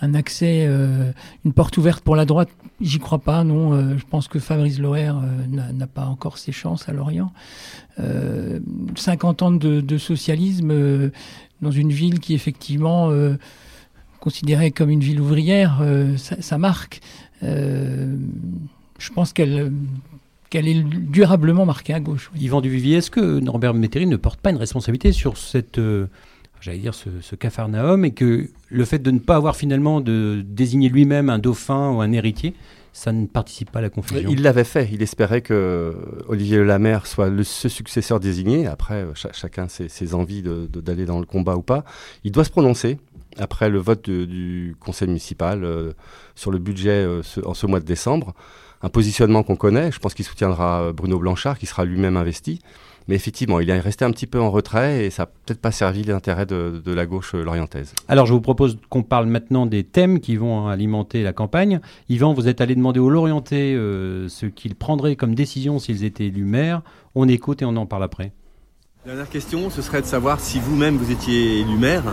un 0.00 0.14
accès, 0.14 0.64
euh, 0.66 1.12
une 1.44 1.52
porte 1.52 1.76
ouverte 1.76 2.02
pour 2.02 2.16
la 2.16 2.24
droite? 2.24 2.48
J'y 2.80 2.98
crois 2.98 3.18
pas, 3.18 3.42
non. 3.42 3.72
Euh, 3.72 3.98
je 3.98 4.04
pense 4.04 4.28
que 4.28 4.38
Fabrice 4.38 4.78
Loher 4.78 5.12
euh, 5.14 5.72
n'a 5.72 5.86
pas 5.86 6.06
encore 6.06 6.38
ses 6.38 6.52
chances 6.52 6.88
à 6.88 6.92
Lorient. 6.92 7.32
Euh, 7.98 8.60
50 8.94 9.42
ans 9.42 9.50
de, 9.50 9.98
socialisme 9.98 10.70
euh, 10.70 11.10
dans 11.60 11.72
une 11.72 11.90
ville 11.90 12.20
qui, 12.20 12.34
effectivement, 12.34 13.10
euh, 13.10 13.36
considérée 14.20 14.70
comme 14.70 14.90
une 14.90 15.00
ville 15.00 15.20
ouvrière, 15.20 15.78
euh, 15.80 16.16
ça, 16.16 16.58
marque. 16.58 17.00
Euh, 17.42 18.16
je 18.98 19.10
pense 19.12 19.32
qu'elle 19.32 19.72
qu'elle 20.50 20.66
est 20.66 20.82
durablement 20.82 21.66
marquée 21.66 21.92
à 21.92 22.00
gauche. 22.00 22.30
oui. 22.32 22.40
Yvan 22.40 22.62
Duvivier, 22.62 22.96
est-ce 22.96 23.10
que 23.10 23.38
Norbert 23.38 23.74
Métairie 23.74 24.06
ne 24.06 24.16
porte 24.16 24.40
pas 24.40 24.48
une 24.48 24.56
responsabilité 24.56 25.12
sur 25.12 25.36
cette, 25.36 25.78
euh, 25.78 26.06
j'allais 26.60 26.78
dire, 26.78 26.94
ce, 26.94 27.08
ce 27.20 27.34
et 28.04 28.10
que 28.12 28.48
le 28.68 28.84
fait 28.84 28.98
de 28.98 29.10
ne 29.10 29.18
pas 29.18 29.36
avoir 29.36 29.56
finalement 29.56 30.00
de 30.00 30.42
désigner 30.46 30.88
lui-même 30.88 31.30
un 31.30 31.38
dauphin 31.38 31.90
ou 31.92 32.00
un 32.00 32.12
héritier, 32.12 32.54
ça 32.92 33.12
ne 33.12 33.26
participe 33.26 33.70
pas 33.70 33.78
à 33.78 33.82
la 33.82 33.90
confusion 33.90 34.28
Il 34.30 34.42
l'avait 34.42 34.64
fait. 34.64 34.88
Il 34.92 35.02
espérait 35.02 35.40
que 35.42 35.94
Olivier 36.26 36.64
Lamer 36.64 37.06
soit 37.06 37.28
le, 37.28 37.44
ce 37.44 37.68
successeur 37.68 38.18
désigné. 38.18 38.66
Après, 38.66 39.02
euh, 39.04 39.14
cha- 39.14 39.32
chacun 39.32 39.68
ses, 39.68 39.88
ses 39.88 40.14
envies 40.14 40.42
d'aller 40.42 41.04
dans 41.04 41.20
le 41.20 41.26
combat 41.26 41.56
ou 41.56 41.62
pas. 41.62 41.84
Il 42.24 42.32
doit 42.32 42.44
se 42.44 42.50
prononcer 42.50 42.98
après 43.36 43.68
le 43.70 43.78
vote 43.78 44.10
du 44.10 44.74
conseil 44.80 45.06
municipal 45.06 45.62
euh, 45.62 45.92
sur 46.34 46.50
le 46.50 46.58
budget 46.58 47.04
euh, 47.04 47.22
en 47.44 47.54
ce 47.54 47.66
mois 47.66 47.78
de 47.78 47.84
décembre. 47.84 48.34
Un 48.82 48.88
positionnement 48.88 49.42
qu'on 49.44 49.56
connaît. 49.56 49.92
Je 49.92 49.98
pense 50.00 50.14
qu'il 50.14 50.24
soutiendra 50.24 50.82
euh, 50.82 50.92
Bruno 50.92 51.18
Blanchard, 51.18 51.58
qui 51.58 51.66
sera 51.66 51.84
lui-même 51.84 52.16
investi. 52.16 52.60
Mais 53.08 53.14
effectivement, 53.14 53.58
il 53.58 53.70
est 53.70 53.80
resté 53.80 54.04
un 54.04 54.10
petit 54.10 54.26
peu 54.26 54.38
en 54.38 54.50
retrait 54.50 55.06
et 55.06 55.10
ça 55.10 55.22
n'a 55.22 55.26
peut-être 55.46 55.60
pas 55.60 55.72
servi 55.72 56.02
l'intérêt 56.04 56.44
de, 56.44 56.82
de 56.84 56.92
la 56.92 57.06
gauche 57.06 57.34
euh, 57.34 57.42
lorientaise. 57.42 57.94
Alors, 58.06 58.26
je 58.26 58.34
vous 58.34 58.40
propose 58.42 58.78
qu'on 58.90 59.02
parle 59.02 59.26
maintenant 59.26 59.64
des 59.64 59.82
thèmes 59.82 60.20
qui 60.20 60.36
vont 60.36 60.68
alimenter 60.68 61.22
la 61.22 61.32
campagne. 61.32 61.80
Yvan, 62.10 62.34
vous 62.34 62.48
êtes 62.48 62.60
allé 62.60 62.74
demander 62.74 63.00
aux 63.00 63.08
Lorientais 63.08 63.72
euh, 63.74 64.28
ce 64.28 64.44
qu'ils 64.44 64.74
prendraient 64.74 65.16
comme 65.16 65.34
décision 65.34 65.78
s'ils 65.78 66.04
étaient 66.04 66.26
élus 66.26 66.44
maires. 66.44 66.82
On 67.14 67.26
écoute 67.28 67.62
et 67.62 67.64
on 67.64 67.76
en 67.76 67.86
parle 67.86 68.04
après. 68.04 68.32
Dernière 69.06 69.30
question, 69.30 69.70
ce 69.70 69.80
serait 69.80 70.02
de 70.02 70.06
savoir 70.06 70.38
si 70.38 70.60
vous-même 70.60 70.96
vous 70.98 71.10
étiez 71.10 71.60
élu 71.60 71.78
maire, 71.78 72.04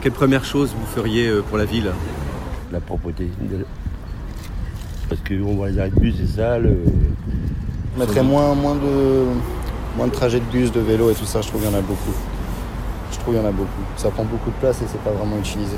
quelle 0.00 0.12
première 0.12 0.44
chose 0.44 0.72
vous 0.78 0.86
feriez 0.86 1.26
euh, 1.26 1.42
pour 1.42 1.58
la 1.58 1.64
ville? 1.64 1.90
La 2.70 2.80
propreté. 2.80 3.24
de- 3.40 3.66
Parce 5.08 5.20
qu'on 5.22 5.56
voit 5.56 5.70
les 5.70 5.78
arrêts 5.80 5.90
de 5.90 5.98
bus, 5.98 6.14
c'est 6.18 6.36
sale. 6.36 6.66
euh, 6.66 6.84
Je 7.96 8.00
mettrais 8.00 8.22
moins, 8.22 8.54
moins, 8.54 8.76
de, 8.76 9.24
moins 9.96 10.06
de 10.06 10.12
trajets 10.12 10.40
de 10.40 10.44
bus, 10.44 10.72
de 10.72 10.80
vélo 10.80 11.10
et 11.10 11.14
tout 11.14 11.24
ça, 11.24 11.40
je 11.40 11.48
trouve 11.48 11.62
qu'il 11.62 11.70
y 11.70 11.74
en 11.74 11.78
a 11.78 11.82
beaucoup. 11.82 12.14
Je 13.12 13.18
trouve 13.18 13.34
qu'il 13.34 13.42
y 13.42 13.46
en 13.46 13.48
a 13.48 13.52
beaucoup. 13.52 13.82
Ça 13.96 14.10
prend 14.10 14.24
beaucoup 14.24 14.50
de 14.50 14.56
place 14.56 14.80
et 14.82 14.84
c'est 14.90 15.00
pas 15.02 15.10
vraiment 15.10 15.38
utilisé. 15.38 15.76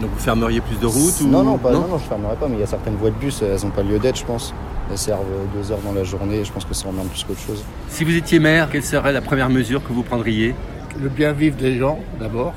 Donc 0.00 0.10
vous 0.10 0.18
fermeriez 0.20 0.60
plus 0.60 0.78
de 0.78 0.86
routes 0.86 1.20
ou... 1.22 1.28
Non, 1.28 1.42
non, 1.44 1.56
pas, 1.56 1.70
non, 1.72 1.86
non, 1.88 1.98
je 1.98 2.04
fermerai 2.04 2.34
pas, 2.36 2.48
mais 2.48 2.56
il 2.56 2.60
y 2.60 2.64
a 2.64 2.66
certaines 2.66 2.96
voies 2.96 3.10
de 3.10 3.16
bus, 3.16 3.42
elles 3.42 3.62
n'ont 3.62 3.70
pas 3.70 3.82
lieu 3.82 3.98
d'être, 3.98 4.18
je 4.18 4.24
pense. 4.24 4.52
Elles 4.90 4.98
servent 4.98 5.20
deux 5.56 5.70
heures 5.72 5.78
dans 5.84 5.92
la 5.92 6.04
journée 6.04 6.40
et 6.40 6.44
je 6.44 6.52
pense 6.52 6.64
que 6.64 6.74
ça 6.74 6.88
emmerde 6.88 7.08
plus 7.08 7.24
qu'autre 7.24 7.40
chose. 7.40 7.64
Si 7.88 8.04
vous 8.04 8.14
étiez 8.14 8.38
maire, 8.38 8.68
quelle 8.70 8.82
serait 8.84 9.12
la 9.12 9.22
première 9.22 9.48
mesure 9.48 9.82
que 9.82 9.92
vous 9.92 10.02
prendriez? 10.02 10.54
Le 11.00 11.08
bien 11.08 11.32
vivre 11.32 11.56
des 11.56 11.78
gens, 11.78 11.98
d'abord. 12.20 12.52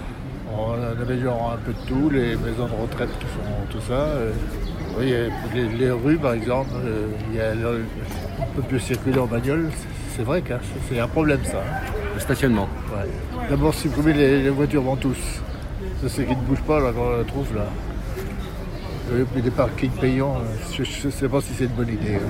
On 0.52 0.74
avait 1.02 1.22
genre 1.22 1.54
un 1.54 1.58
peu 1.63 1.74
de 1.74 1.88
tout, 1.88 2.10
les 2.10 2.36
maisons 2.36 2.65
de 2.65 2.82
retraite 2.82 3.10
qui 3.20 3.26
font 3.26 3.67
tout 3.70 3.86
ça. 3.88 3.93
euh, 3.93 4.32
oui, 5.00 5.13
les, 5.54 5.70
les 5.78 5.91
rues, 5.91 6.17
par 6.17 6.34
exemple, 6.34 6.72
euh, 6.84 7.08
il 7.30 7.38
y 7.38 7.39
a 7.39 7.52
on 8.39 8.56
peut 8.56 8.67
plus 8.67 8.80
circuler 8.80 9.20
en 9.20 9.28
bagnole. 9.28 9.70
C'est- 10.17 10.23
vrai 10.23 10.41
que 10.41 10.53
c'est- 10.53 10.93
c'est 10.95 10.99
un 10.99 11.08
problème, 11.08 11.39
ça. 11.45 11.63
Le 12.15 12.19
stationnement. 12.19 12.67
Ouais. 12.91 13.08
D'abord, 13.49 13.73
supprimer 13.73 14.13
les, 14.13 14.43
les 14.43 14.49
voitures 14.49 14.82
ventous. 14.82 15.15
Ça, 16.01 16.10
c'est 16.10 16.25
qui 16.25 16.36
ne 16.36 16.41
bouge 16.41 16.62
pas, 16.62 16.80
là, 16.80 16.91
quand 16.93 17.01
on 17.13 17.17
la 17.17 17.23
trouve, 17.23 17.56
là. 17.56 17.65
Et 19.17 19.23
puis 19.23 19.41
des 19.41 19.51
parkings 19.51 19.91
payants, 19.91 20.36
euh, 20.36 20.73
je 20.84 21.08
ne 21.08 21.12
sais 21.12 21.30
pas 21.30 21.39
si 21.39 21.53
c'est 21.53 21.63
une 21.65 21.69
bonne 21.71 21.88
idée. 21.89 22.15
hein. 22.15 22.27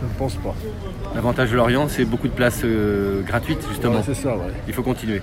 Je 0.00 0.04
ne 0.04 0.10
pense 0.18 0.34
pas. 0.34 0.54
L'avantage 1.14 1.50
de 1.52 1.56
Lorient, 1.56 1.88
c'est 1.88 2.04
beaucoup 2.04 2.26
de 2.28 2.32
places 2.32 2.62
euh, 2.64 3.22
gratuites, 3.22 3.64
justement. 3.68 3.96
Ouais, 3.96 4.02
c'est 4.04 4.14
ça, 4.14 4.30
ouais. 4.36 4.52
Il 4.66 4.74
faut 4.74 4.82
continuer. 4.82 5.22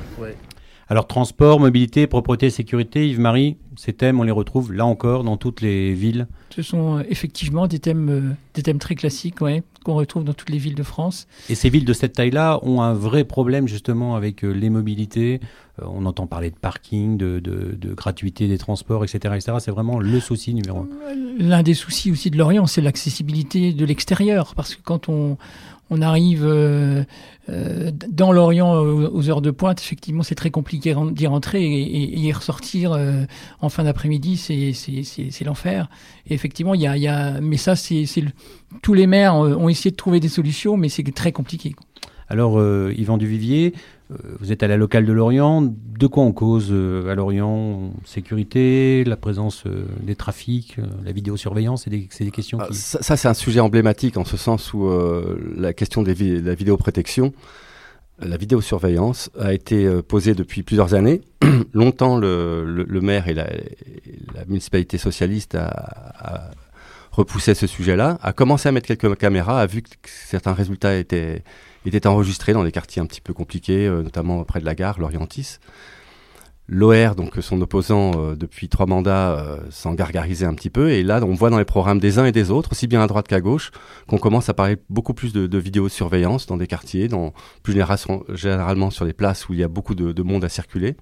Alors, 0.90 1.08
transport, 1.08 1.60
mobilité, 1.60 2.08
propreté, 2.08 2.50
sécurité, 2.50 3.08
Yves-Marie, 3.10 3.58
ces 3.78 3.94
thèmes, 3.94 4.20
on 4.20 4.24
les 4.24 4.32
retrouve 4.32 4.74
là 4.74 4.86
encore 4.86 5.24
dans 5.24 5.38
toutes 5.38 5.62
les 5.62 5.94
villes. 5.94 6.28
Ce 6.50 6.62
sont 6.62 6.98
euh, 7.00 7.04
effectivement 7.10 7.68
des 7.68 7.80
thèmes, 7.80 8.10
euh, 8.10 8.22
des 8.54 8.62
thèmes 8.64 8.78
très 8.80 8.94
classiques 8.96 9.42
ouais, 9.42 9.64
qu'on 9.84 9.96
retrouve 9.96 10.24
dans 10.24 10.34
toutes 10.34 10.50
les 10.50 10.58
villes 10.60 10.76
de 10.76 10.84
France. 10.84 11.26
Et 11.50 11.56
ces 11.56 11.70
villes 11.70 11.86
de 11.86 11.94
cette 11.94 12.14
taille-là 12.14 12.60
ont 12.64 12.82
un 12.82 12.94
vrai 12.94 13.24
problème 13.24 13.68
justement 13.68 14.16
avec 14.16 14.44
euh, 14.44 14.52
les 14.52 14.70
mobilités. 14.70 15.40
Euh, 15.82 15.86
on 15.88 16.06
entend 16.06 16.28
parler 16.28 16.52
de 16.52 16.58
parking, 16.58 17.18
de, 17.18 17.40
de- 17.40 17.76
de 17.80 17.94
gratuité 17.96 18.48
des 18.48 18.58
transports, 18.60 19.04
etc. 19.04 19.34
etc. 19.36 19.58
C'est 19.60 19.72
vraiment 19.72 20.00
le 20.00 20.20
souci 20.20 20.54
numéro 20.54 20.80
un. 20.82 20.88
L'un 21.40 21.64
des 21.64 21.74
soucis 21.74 22.12
aussi 22.12 22.30
de 22.30 22.38
Lorient, 22.38 22.68
c'est 22.68 22.82
l'accessibilité 22.82 23.74
de 23.74 23.86
l'extérieur, 23.86 24.54
parce 24.56 24.76
que 24.76 24.82
quand 24.84 25.10
on, 25.10 25.38
on 25.94 26.02
arrive 26.02 26.44
euh, 26.46 27.04
euh, 27.50 27.92
dans 28.10 28.32
l'Orient 28.32 28.74
aux, 28.76 29.30
heures 29.30 29.42
de 29.42 29.52
pointe, 29.52 29.80
effectivement, 29.80 30.24
c'est 30.24 30.36
très 30.36 30.50
compliqué 30.50 30.96
d'y 31.12 31.28
rentrer 31.28 31.64
et, 31.64 32.20
y 32.20 32.32
ressortir 32.32 32.98
en 33.62 33.70
fin 33.70 33.84
d'après-midi, 33.84 34.38
c'est 34.38 35.44
l'enfer. 35.46 35.90
Effectivement, 36.30 36.74
il 36.74 36.82
y 36.82 37.08
a, 37.08 37.42
mais 37.42 37.58
ça, 37.58 37.76
c'est 37.76 38.06
tous 38.82 38.94
les 38.94 39.08
maires 39.08 39.36
ont 39.36 39.70
essayé 39.70 39.92
de 39.92 39.96
trouver 39.96 40.20
des 40.20 40.30
solutions, 40.30 40.78
mais 40.78 40.90
c'est 40.90 41.04
très 41.14 41.32
compliqué. 41.32 41.76
Alors, 42.30 42.60
Yvan 42.92 43.18
Duvivier, 43.18 43.74
euh, 43.76 43.80
vous 44.40 44.52
êtes 44.52 44.64
à 44.64 44.68
la 44.68 44.78
locale 44.78 45.06
de 45.06 45.14
Lorient. 45.14 45.62
De 45.62 46.08
quoi 46.08 46.24
on 46.24 46.32
cause 46.32 46.70
euh, 46.72 47.10
à 47.10 47.16
Lorient 47.16 47.92
Sécurité, 48.06 49.04
la 49.06 49.16
présence 49.16 49.64
euh, 49.66 49.86
des 50.02 50.16
trafics, 50.16 50.78
la 51.04 51.12
vidéosurveillance? 51.12 51.84
C'est 51.84 51.90
des, 51.90 52.08
des, 52.20 52.32
questions 52.32 52.60
ah, 52.62 52.68
Ça, 52.72 53.18
c'est 53.18 53.28
un 53.28 53.34
sujet 53.34 53.60
emblématique 53.60 54.18
en 54.18 54.26
ce 54.26 54.38
sens 54.38 54.74
où 54.74 54.90
la 55.56 55.74
question 55.74 56.04
de 56.04 56.14
la 56.42 56.56
vidéoprotection, 56.56 57.34
la 58.20 58.38
vidéosurveillance 58.38 59.32
a 59.40 59.54
été 59.54 59.90
posée 60.08 60.34
depuis 60.36 60.64
plusieurs 60.64 60.94
années. 60.94 61.22
Longtemps, 61.74 62.18
le, 62.18 62.86
maire 63.02 63.28
et 63.28 63.34
la, 63.34 63.48
municipalité 64.48 64.98
socialiste 64.98 65.56
a, 65.56 66.13
a 67.14 67.16
repoussé 67.16 67.54
ce 67.54 67.68
sujet-là, 67.68 68.18
a 68.22 68.34
commencé 68.34 68.70
à 68.70 68.72
mettre 68.72 68.88
quelques 68.88 69.18
caméras, 69.18 69.62
a 69.62 69.66
vu 69.66 69.82
que 69.82 69.90
certains 70.04 70.54
résultats 70.54 70.96
étaient 70.96 71.44
il 71.86 71.96
était 71.96 72.08
enregistré 72.08 72.54
dans 72.54 72.64
des 72.64 72.72
quartiers 72.72 73.02
un 73.02 73.06
petit 73.06 73.22
peu 73.22 73.34
compliqués, 73.34 73.88
euh, 73.88 74.04
notamment 74.04 74.44
près 74.44 74.60
de 74.60 74.66
la 74.66 74.76
gare, 74.76 75.00
l'Orientis. 75.00 75.58
L'OR, 76.70 77.16
donc 77.16 77.34
son 77.42 77.62
opposant 77.62 78.12
euh, 78.16 78.36
depuis 78.36 78.70
trois 78.70 78.86
mandats, 78.86 79.38
euh, 79.38 79.58
s'en 79.70 79.94
gargarisait 79.94 80.46
un 80.46 80.54
petit 80.54 80.70
peu. 80.70 80.92
Et 80.92 81.04
là, 81.04 81.20
on 81.22 81.34
voit 81.34 81.50
dans 81.50 81.58
les 81.58 81.66
programmes 81.66 82.00
des 82.00 82.20
uns 82.20 82.26
et 82.26 82.32
des 82.32 82.52
autres, 82.52 82.72
aussi 82.72 82.88
bien 82.88 83.02
à 83.02 83.08
droite 83.08 83.28
qu'à 83.28 83.42
gauche, 83.42 83.72
qu'on 84.08 84.18
commence 84.18 84.48
à 84.48 84.54
parler 84.54 84.78
beaucoup 84.90 85.14
plus 85.14 85.34
de, 85.34 85.46
de 85.46 85.58
vidéosurveillance 85.58 86.46
dans 86.46 86.56
des 86.56 86.68
quartiers, 86.68 87.10
plus 87.64 87.74
généralement 87.74 88.92
sur 88.92 89.06
des 89.06 89.14
places 89.14 89.50
où 89.50 89.54
il 89.54 89.60
y 89.60 89.64
a 89.64 89.68
beaucoup 89.68 89.94
de 89.94 90.24
monde 90.24 90.46
à 90.46 90.50
circuler. 90.50 90.96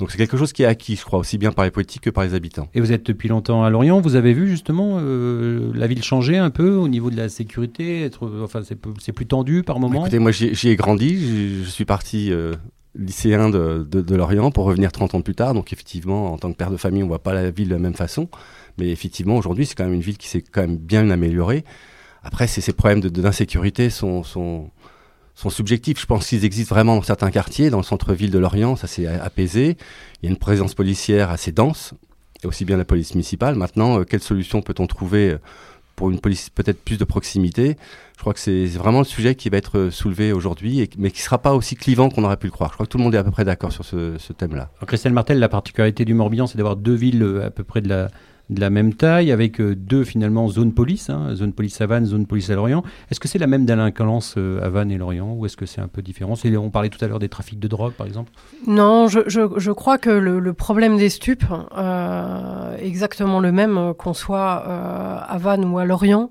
Donc 0.00 0.10
c'est 0.10 0.16
quelque 0.16 0.38
chose 0.38 0.54
qui 0.54 0.62
est 0.62 0.66
acquis, 0.66 0.96
je 0.96 1.04
crois, 1.04 1.18
aussi 1.18 1.36
bien 1.36 1.52
par 1.52 1.66
les 1.66 1.70
politiques 1.70 2.00
que 2.02 2.10
par 2.10 2.24
les 2.24 2.32
habitants. 2.32 2.68
Et 2.74 2.80
vous 2.80 2.90
êtes 2.90 3.04
depuis 3.04 3.28
longtemps 3.28 3.62
à 3.62 3.70
Lorient, 3.70 4.00
vous 4.00 4.16
avez 4.16 4.32
vu 4.32 4.48
justement 4.48 4.96
euh, 4.98 5.70
la 5.74 5.86
ville 5.86 6.02
changer 6.02 6.38
un 6.38 6.48
peu 6.48 6.70
au 6.70 6.88
niveau 6.88 7.10
de 7.10 7.16
la 7.16 7.28
sécurité 7.28 8.02
être, 8.02 8.30
Enfin, 8.42 8.62
c'est 8.64 9.12
plus 9.12 9.26
tendu 9.26 9.62
par 9.62 9.78
moment? 9.78 10.00
Écoutez, 10.00 10.18
moi 10.18 10.32
j'y 10.32 10.68
ai 10.68 10.76
grandi, 10.76 11.62
je 11.62 11.68
suis 11.68 11.84
parti 11.84 12.32
euh, 12.32 12.54
lycéen 12.94 13.50
de, 13.50 13.86
de, 13.90 14.14
Lorient 14.16 14.50
pour 14.50 14.64
revenir 14.64 14.90
30 14.90 15.16
ans 15.16 15.20
plus 15.20 15.34
tard, 15.34 15.52
donc 15.52 15.70
effectivement, 15.70 16.32
en 16.32 16.38
tant 16.38 16.50
que 16.50 16.56
père 16.56 16.70
de 16.70 16.78
famille, 16.78 17.02
on 17.02 17.08
voit 17.08 17.22
pas 17.22 17.34
la 17.34 17.50
ville 17.50 17.68
de 17.68 17.74
la 17.74 17.78
même 17.78 17.94
façon, 17.94 18.30
mais 18.78 18.88
effectivement, 18.88 19.36
aujourd'hui, 19.36 19.66
c'est 19.66 19.74
quand 19.74 19.84
même 19.84 19.92
une 19.92 20.00
ville 20.00 20.16
qui 20.16 20.28
s'est 20.28 20.42
quand 20.42 20.62
même 20.62 20.78
bien 20.78 21.10
améliorée. 21.10 21.64
Après, 22.22 22.46
ces 22.46 22.72
problèmes 22.72 23.00
d'insécurité 23.00 23.90
sont, 23.90 24.22
sont 24.22 24.70
sont 25.40 25.50
subjectifs. 25.50 25.98
Je 26.00 26.06
pense 26.06 26.26
qu'ils 26.26 26.44
existent 26.44 26.74
vraiment 26.74 26.96
dans 26.96 27.02
certains 27.02 27.30
quartiers, 27.30 27.70
dans 27.70 27.78
le 27.78 27.82
centre-ville 27.82 28.30
de 28.30 28.38
Lorient, 28.38 28.76
ça 28.76 28.86
s'est 28.86 29.06
apaisé. 29.06 29.76
Il 30.22 30.26
y 30.26 30.28
a 30.28 30.30
une 30.30 30.38
présence 30.38 30.74
policière 30.74 31.30
assez 31.30 31.50
dense, 31.50 31.94
et 32.42 32.46
aussi 32.46 32.64
bien 32.64 32.76
la 32.76 32.84
police 32.84 33.14
municipale. 33.14 33.54
Maintenant, 33.54 34.00
euh, 34.00 34.04
quelle 34.04 34.20
solution 34.20 34.60
peut-on 34.60 34.86
trouver 34.86 35.30
euh, 35.30 35.38
pour 35.96 36.10
une 36.10 36.20
police 36.20 36.50
peut-être 36.50 36.84
plus 36.84 36.98
de 36.98 37.04
proximité? 37.04 37.76
Je 38.16 38.20
crois 38.20 38.34
que 38.34 38.40
c'est 38.40 38.66
vraiment 38.66 38.98
le 38.98 39.06
sujet 39.06 39.34
qui 39.34 39.48
va 39.48 39.56
être 39.56 39.78
euh, 39.78 39.90
soulevé 39.90 40.32
aujourd'hui, 40.32 40.90
mais 40.98 41.10
qui 41.10 41.20
ne 41.20 41.24
sera 41.24 41.38
pas 41.38 41.54
aussi 41.54 41.74
clivant 41.74 42.10
qu'on 42.10 42.24
aurait 42.24 42.36
pu 42.36 42.46
le 42.46 42.52
croire. 42.52 42.70
Je 42.70 42.74
crois 42.74 42.84
que 42.84 42.90
tout 42.90 42.98
le 42.98 43.04
monde 43.04 43.14
est 43.14 43.18
à 43.18 43.24
peu 43.24 43.30
près 43.30 43.46
d'accord 43.46 43.72
sur 43.72 43.86
ce, 43.86 44.18
ce 44.18 44.34
thème-là. 44.34 44.70
Christelle 44.86 45.14
Martel, 45.14 45.38
la 45.38 45.48
particularité 45.48 46.04
du 46.04 46.12
Morbihan, 46.12 46.46
c'est 46.46 46.58
d'avoir 46.58 46.76
deux 46.76 46.94
villes 46.94 47.40
à 47.42 47.50
peu 47.50 47.64
près 47.64 47.80
de 47.80 47.88
la, 47.88 48.10
de 48.50 48.60
la 48.60 48.68
même 48.68 48.94
taille, 48.94 49.30
avec 49.30 49.60
euh, 49.60 49.76
deux 49.76 50.04
finalement 50.04 50.48
zones 50.48 50.74
police, 50.74 51.08
hein, 51.08 51.34
zone 51.34 51.52
police 51.52 51.80
à 51.80 51.86
Vannes, 51.86 52.04
zone 52.04 52.26
police 52.26 52.50
à 52.50 52.56
Lorient. 52.56 52.82
Est-ce 53.10 53.20
que 53.20 53.28
c'est 53.28 53.38
la 53.38 53.46
même 53.46 53.64
délinquance 53.64 54.34
euh, 54.36 54.62
à 54.62 54.68
Vannes 54.68 54.90
et 54.90 54.98
Lorient 54.98 55.32
ou 55.32 55.46
est-ce 55.46 55.56
que 55.56 55.66
c'est 55.66 55.80
un 55.80 55.88
peu 55.88 56.02
différent? 56.02 56.34
On 56.44 56.70
parlait 56.70 56.88
tout 56.88 57.02
à 57.04 57.08
l'heure 57.08 57.20
des 57.20 57.28
trafics 57.28 57.60
de 57.60 57.68
drogue 57.68 57.92
par 57.92 58.06
exemple? 58.06 58.32
Non, 58.66 59.06
je, 59.06 59.70
crois 59.70 59.98
que 59.98 60.10
le, 60.10 60.52
problème 60.52 60.98
des 60.98 61.08
stupes 61.08 61.44
euh, 61.76 62.76
exactement 62.78 63.40
le 63.40 63.52
même 63.52 63.94
qu'on 63.94 64.14
soit 64.14 64.52
à 64.52 65.38
Vannes 65.38 65.64
ou 65.64 65.78
à 65.78 65.84
Lorient. 65.84 66.30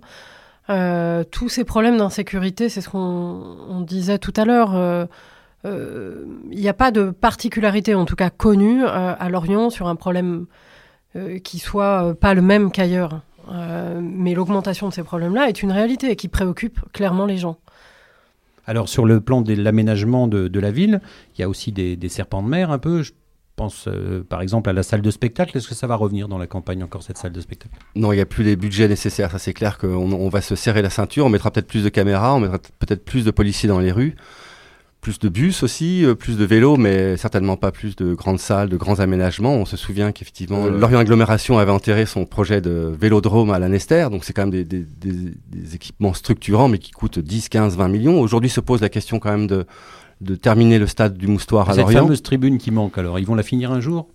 tous 0.67 1.49
ces 1.49 1.63
problèmes 1.63 1.97
d'insécurité, 1.97 2.67
c'est 2.69 2.81
ce 2.81 2.89
qu'on 2.89 3.81
disait 3.87 4.19
tout 4.19 4.33
à 4.35 4.45
l'heure. 4.45 5.07
Il 5.65 6.59
n'y 6.59 6.69
a 6.69 6.73
pas 6.73 6.91
de 6.91 7.11
particularité, 7.11 7.95
en 7.95 8.05
tout 8.05 8.15
cas 8.15 8.29
connue, 8.29 8.85
à 8.85 9.29
Lorient 9.29 9.69
sur 9.69 9.87
un 9.87 9.95
problème 9.95 10.45
euh, 10.45 10.45
qui 11.43 11.59
soit 11.59 12.09
euh, 12.09 12.13
pas 12.13 12.33
le 12.33 12.41
même 12.41 12.71
qu'ailleurs. 12.71 13.21
Euh, 13.51 13.99
mais 14.01 14.33
l'augmentation 14.33 14.89
de 14.89 14.93
ces 14.93 15.03
problèmes-là 15.03 15.49
est 15.49 15.63
une 15.63 15.71
réalité 15.71 16.11
et 16.11 16.15
qui 16.15 16.27
préoccupe 16.27 16.79
clairement 16.93 17.25
les 17.25 17.37
gens. 17.37 17.57
Alors 18.67 18.87
sur 18.87 19.05
le 19.05 19.19
plan 19.19 19.41
de 19.41 19.53
l'aménagement 19.53 20.27
de, 20.27 20.59
la 20.59 20.69
ville, 20.69 21.01
il 21.35 21.41
y 21.41 21.43
a 21.43 21.49
aussi 21.49 21.71
des, 21.71 21.97
serpents 22.09 22.43
de 22.43 22.47
mer 22.47 22.69
un 22.69 22.77
peu. 22.77 23.01
Je 23.01 23.13
pense 23.55 23.89
par 24.29 24.41
exemple 24.41 24.69
à 24.69 24.73
la 24.73 24.83
salle 24.83 25.01
de 25.01 25.09
spectacle. 25.09 25.57
Est-ce 25.57 25.67
que 25.67 25.73
ça 25.73 25.87
va 25.87 25.95
revenir 25.95 26.27
dans 26.27 26.37
la 26.37 26.45
campagne 26.45 26.83
encore 26.83 27.01
cette 27.01 27.17
salle 27.17 27.31
de 27.31 27.41
spectacle? 27.41 27.73
Non, 27.95 28.11
il 28.13 28.17
n'y 28.17 28.21
a 28.21 28.27
plus 28.27 28.43
les 28.43 28.55
budgets 28.55 28.87
nécessaires. 28.87 29.31
Ça 29.31 29.39
c'est 29.39 29.53
clair 29.53 29.79
qu'on 29.79 30.11
on 30.11 30.29
va 30.29 30.41
se 30.41 30.55
serrer 30.55 30.83
la 30.83 30.91
ceinture. 30.91 31.25
On 31.25 31.29
mettra 31.29 31.49
peut-être 31.49 31.67
plus 31.67 31.83
de 31.83 31.89
caméras, 31.89 32.35
on 32.35 32.41
mettra 32.41 32.59
peut-être 32.77 33.03
plus 33.03 33.25
de 33.25 33.31
policiers 33.31 33.67
dans 33.67 33.79
les 33.79 33.91
rues 33.91 34.15
plus 35.01 35.19
de 35.19 35.29
bus 35.29 35.63
aussi, 35.63 36.03
euh, 36.03 36.13
plus 36.13 36.37
de 36.37 36.43
vélos, 36.43 36.77
mais 36.77 37.15
certainement 37.15 37.55
pas 37.55 37.71
plus 37.71 37.95
de 37.95 38.13
grandes 38.13 38.39
salles, 38.39 38.69
de 38.69 38.77
grands 38.77 38.99
aménagements. 38.99 39.55
On 39.55 39.65
se 39.65 39.77
souvient 39.77 40.11
qu'effectivement, 40.11 40.67
Lorient 40.67 40.99
Agglomération 40.99 41.57
avait 41.57 41.71
enterré 41.71 42.05
son 42.05 42.25
projet 42.25 42.59
de 42.59 42.93
vélodrome 42.99 43.51
à 43.51 43.59
l'Anester, 43.59 44.07
donc 44.11 44.25
c'est 44.25 44.33
quand 44.33 44.43
même 44.43 44.51
des, 44.51 44.65
des, 44.65 44.85
des, 44.99 45.75
équipements 45.75 46.13
structurants, 46.13 46.67
mais 46.67 46.79
qui 46.79 46.91
coûtent 46.91 47.19
10, 47.19 47.49
15, 47.49 47.77
20 47.77 47.87
millions. 47.87 48.19
Aujourd'hui 48.19 48.49
se 48.49 48.59
pose 48.59 48.81
la 48.81 48.89
question 48.89 49.19
quand 49.19 49.31
même 49.31 49.47
de, 49.47 49.65
de 50.21 50.35
terminer 50.35 50.79
le 50.79 50.87
stade 50.87 51.17
du 51.17 51.27
Moustoir 51.27 51.69
à 51.69 51.75
Lorient. 51.75 51.87
Cette 51.87 51.97
fameuse 51.97 52.21
tribune 52.21 52.57
qui 52.57 52.71
manque, 52.71 52.97
alors, 52.97 53.19
ils 53.19 53.25
vont 53.25 53.35
la 53.35 53.43
finir 53.43 53.71
un 53.71 53.79
jour? 53.79 54.09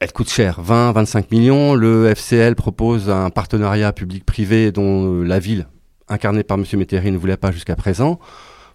Elle 0.00 0.12
coûte 0.12 0.28
cher, 0.28 0.60
20, 0.60 0.92
25 0.92 1.30
millions. 1.30 1.74
Le 1.74 2.08
FCL 2.08 2.56
propose 2.56 3.08
un 3.08 3.30
partenariat 3.30 3.92
public-privé 3.92 4.72
dont 4.72 5.20
euh, 5.20 5.22
la 5.22 5.38
ville, 5.38 5.68
incarnée 6.08 6.42
par 6.42 6.58
M. 6.58 6.64
Métairie, 6.74 7.12
ne 7.12 7.16
voulait 7.16 7.36
pas 7.36 7.52
jusqu'à 7.52 7.76
présent 7.76 8.18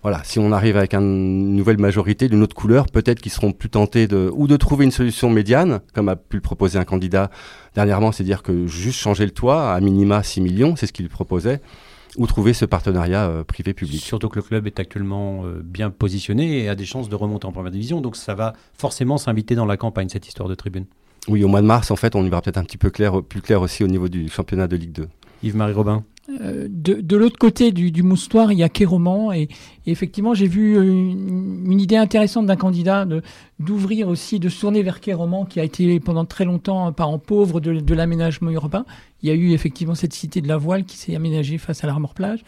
voilà, 0.01 0.21
si 0.23 0.39
on 0.39 0.51
arrive 0.53 0.77
avec 0.77 0.93
une 0.93 1.55
nouvelle 1.55 1.77
majorité 1.77 2.29
d'une 2.29 2.41
autre 2.41 2.55
couleur, 2.55 2.85
peut-être 2.87 3.19
qu'ils 3.19 3.33
seront 3.33 3.51
plus 3.51 3.69
tentés 3.69 4.07
de 4.07 4.31
ou 4.33 4.47
de 4.47 4.55
trouver 4.55 4.85
une 4.85 4.91
solution 4.91 5.29
médiane, 5.29 5.81
comme 5.93 6.07
a 6.07 6.15
pu 6.15 6.37
le 6.37 6.41
proposer 6.41 6.79
un 6.79 6.85
candidat 6.85 7.29
dernièrement, 7.75 8.13
c'est-à-dire 8.13 8.41
que 8.41 8.65
juste 8.65 8.99
changer 8.99 9.25
le 9.25 9.31
toit 9.31 9.73
à 9.73 9.79
minima 9.81 10.23
6 10.23 10.39
millions, 10.39 10.75
c'est 10.77 10.87
ce 10.87 10.93
qu'il 10.93 11.09
proposait, 11.09 11.59
ou 12.17 12.27
trouver 12.27 12.53
ce 12.53 12.63
partenariat 12.63 13.27
euh, 13.27 13.43
privé-public. 13.43 14.01
Surtout 14.01 14.29
que 14.29 14.37
le 14.37 14.43
club 14.43 14.67
est 14.67 14.79
actuellement 14.79 15.43
euh, 15.43 15.61
bien 15.61 15.89
positionné 15.89 16.59
et 16.59 16.69
a 16.69 16.75
des 16.75 16.85
chances 16.85 17.09
de 17.09 17.15
remonter 17.15 17.45
en 17.45 17.51
première 17.51 17.71
division, 17.71 17.99
donc 17.99 18.15
ça 18.15 18.35
va 18.35 18.53
forcément 18.73 19.17
s'inviter 19.17 19.55
dans 19.55 19.65
la 19.65 19.75
campagne 19.75 20.07
cette 20.07 20.27
histoire 20.27 20.47
de 20.47 20.55
tribune. 20.55 20.85
Oui, 21.27 21.43
au 21.43 21.49
mois 21.49 21.61
de 21.61 21.67
mars, 21.67 21.91
en 21.91 21.97
fait, 21.97 22.15
on 22.15 22.23
y 22.23 22.29
verra 22.29 22.41
peut-être 22.41 22.57
un 22.57 22.63
petit 22.63 22.77
peu 22.77 22.89
clair, 22.89 23.21
plus 23.21 23.41
clair 23.41 23.61
aussi 23.61 23.83
au 23.83 23.87
niveau 23.87 24.07
du 24.07 24.29
championnat 24.29 24.67
de 24.67 24.77
Ligue 24.77 24.93
2. 24.93 25.09
Yves-Marie 25.43 25.73
Robin 25.73 26.03
euh, 26.41 26.67
de, 26.69 27.15
l'autre 27.17 27.37
côté 27.37 27.71
du, 27.71 28.03
moustoir, 28.03 28.51
il 28.51 28.59
y 28.59 28.63
a 28.63 28.69
Kéroman. 28.69 29.33
Et, 29.33 29.49
effectivement, 29.85 30.33
j'ai 30.33 30.47
vu 30.47 30.75
une, 30.75 31.79
idée 31.79 31.97
intéressante 31.97 32.45
d'un 32.45 32.55
candidat 32.55 33.07
d'ouvrir 33.59 34.07
aussi, 34.07 34.39
de 34.39 34.49
tourner 34.49 34.83
vers 34.83 34.99
Kéroman, 34.99 35.45
qui 35.45 35.59
a 35.59 35.63
été 35.63 35.99
pendant 35.99 36.25
très 36.25 36.45
longtemps 36.45 36.85
un 36.85 36.91
parent 36.91 37.19
pauvre 37.19 37.59
de, 37.59 37.79
de 37.79 37.93
l'aménagement 37.93 38.51
urbain. 38.51 38.85
Il 39.21 39.29
y 39.29 39.31
a 39.31 39.35
eu 39.35 39.51
effectivement 39.51 39.95
cette 39.95 40.13
cité 40.13 40.41
de 40.41 40.47
la 40.47 40.57
voile 40.57 40.85
qui 40.85 40.97
s'est 40.97 41.15
aménagée 41.15 41.57
face 41.57 41.83
à 41.83 41.87
l'Armor 41.87 42.13
Plage 42.13 42.43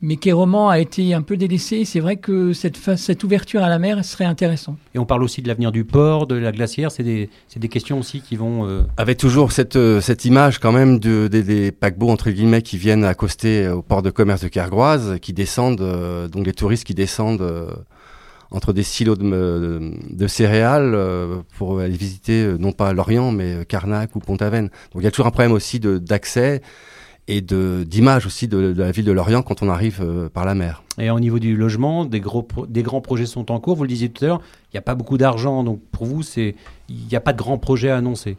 mais 0.00 0.16
Kéroman 0.16 0.68
a 0.68 0.78
été 0.78 1.14
un 1.14 1.22
peu 1.22 1.36
délaissé. 1.36 1.84
C'est 1.84 2.00
vrai 2.00 2.16
que 2.16 2.52
cette, 2.52 2.76
cette 2.96 3.24
ouverture 3.24 3.62
à 3.62 3.68
la 3.68 3.78
mer 3.78 4.04
serait 4.04 4.24
intéressante. 4.24 4.76
Et 4.94 4.98
on 4.98 5.06
parle 5.06 5.22
aussi 5.22 5.42
de 5.42 5.48
l'avenir 5.48 5.72
du 5.72 5.84
port, 5.84 6.26
de 6.26 6.34
la 6.34 6.52
glacière. 6.52 6.90
C'est 6.90 7.02
des, 7.02 7.30
des, 7.56 7.68
questions 7.68 7.98
aussi 7.98 8.20
qui 8.20 8.36
vont. 8.36 8.66
Euh, 8.66 8.82
Avec 8.96 9.18
toujours 9.18 9.52
cette, 9.52 9.76
euh, 9.76 10.00
cette 10.00 10.24
image 10.24 10.58
quand 10.58 10.72
même 10.72 10.98
de, 10.98 11.28
des 11.28 11.72
paquebots 11.72 12.10
entre 12.10 12.30
guillemets 12.30 12.62
qui 12.62 12.78
viennent 12.78 13.04
accoster 13.04 13.68
au 13.68 13.82
port 13.82 14.02
de 14.02 14.10
commerce 14.10 14.42
de 14.42 14.48
Kergroise, 14.48 15.18
qui 15.20 15.32
descendent, 15.32 15.80
euh, 15.80 16.28
donc 16.28 16.46
les 16.46 16.52
touristes 16.52 16.84
qui 16.84 16.94
descendent 16.94 17.46
entre 18.50 18.72
des 18.72 18.84
silos 18.84 19.16
de, 19.16 19.92
de 20.08 20.26
céréales 20.26 20.96
pour 21.58 21.80
aller 21.80 21.96
visiter 21.96 22.54
non 22.58 22.72
pas 22.72 22.92
Lorient 22.92 23.32
mais 23.32 23.64
Carnac 23.66 24.14
ou 24.14 24.20
Pont-Aven. 24.20 24.66
Donc 24.92 25.02
il 25.02 25.04
y 25.04 25.06
a 25.06 25.10
toujours 25.10 25.26
un 25.26 25.30
problème 25.30 25.52
aussi 25.52 25.80
d'accès 25.80 26.62
et 27.28 27.40
de 27.40 27.84
d'image 27.86 28.26
aussi 28.26 28.48
de, 28.48 28.74
la 28.76 28.90
ville 28.92 29.04
de 29.04 29.12
Lorient 29.12 29.42
quand 29.42 29.62
on 29.62 29.68
arrive 29.68 30.00
euh, 30.02 30.28
par 30.28 30.44
la 30.44 30.54
mer. 30.54 30.82
Et 30.98 31.10
au 31.10 31.20
niveau 31.20 31.38
du 31.38 31.56
logement, 31.56 32.04
des, 32.04 32.20
gros, 32.20 32.46
des 32.68 32.82
grands 32.82 33.00
projets 33.00 33.26
sont 33.26 33.50
en 33.50 33.60
cours. 33.60 33.76
Vous 33.76 33.82
le 33.82 33.88
disiez 33.88 34.08
tout 34.08 34.24
à 34.24 34.28
l'heure, 34.28 34.40
il 34.72 34.76
n'y 34.76 34.78
a 34.78 34.82
pas 34.82 34.94
beaucoup 34.94 35.18
d'argent, 35.18 35.64
donc 35.64 35.80
pour 35.92 36.06
vous, 36.06 36.22
c'est 36.22 36.54
il 36.88 37.06
n'y 37.10 37.16
a 37.16 37.20
pas 37.20 37.32
de 37.32 37.38
grands 37.38 37.58
projets 37.58 37.90
à 37.90 37.96
annoncer. 37.96 38.36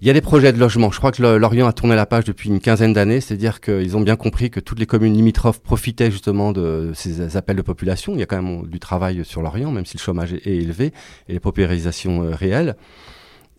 Il 0.00 0.06
y 0.06 0.10
a 0.10 0.12
des 0.12 0.20
projets 0.20 0.52
de 0.52 0.60
logement. 0.60 0.92
Je 0.92 0.98
crois 0.98 1.10
que 1.10 1.20
Lorient 1.20 1.66
a 1.66 1.72
tourné 1.72 1.96
la 1.96 2.06
page 2.06 2.22
depuis 2.22 2.50
une 2.50 2.60
quinzaine 2.60 2.92
d'années, 2.92 3.20
c'est-à-dire 3.20 3.60
qu'ils 3.60 3.96
ont 3.96 4.00
bien 4.00 4.14
compris 4.14 4.48
que 4.48 4.60
toutes 4.60 4.78
les 4.78 4.86
communes 4.86 5.14
limitrophes 5.14 5.60
profitaient 5.60 6.12
justement 6.12 6.52
de 6.52 6.92
ces 6.94 7.36
appels 7.36 7.56
de 7.56 7.62
population. 7.62 8.12
Il 8.14 8.20
y 8.20 8.22
a 8.22 8.26
quand 8.26 8.40
même 8.40 8.68
du 8.68 8.78
travail 8.78 9.24
sur 9.24 9.42
Lorient, 9.42 9.72
même 9.72 9.86
si 9.86 9.96
le 9.96 10.02
chômage 10.02 10.32
est 10.34 10.46
élevé 10.46 10.92
et 11.28 11.32
les 11.32 11.40
paupérisations 11.40 12.22
euh, 12.22 12.30
réelles 12.32 12.76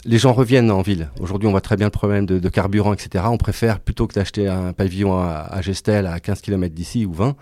les 0.06 0.18
gens 0.18 0.34
reviennent 0.34 0.72
en 0.72 0.82
ville. 0.82 1.10
Aujourd'hui, 1.20 1.48
on 1.48 1.52
voit 1.52 1.62
très 1.62 1.76
bien 1.76 1.88
le 1.88 1.92
problème 1.92 2.26
de, 2.26 2.50
carburant, 2.50 2.94
etc. 2.94 3.26
On 3.28 3.38
préfère, 3.38 3.80
plutôt 3.80 4.08
que 4.08 4.14
d'acheter 4.14 4.48
un 4.48 4.74
pavillon 4.74 5.14
à, 5.14 5.62
Gestel, 5.62 6.08
à 6.08 6.20
15 6.20 6.42
km 6.42 6.74
d'ici 6.74 7.06
ou 7.06 7.14
20, 7.14 7.36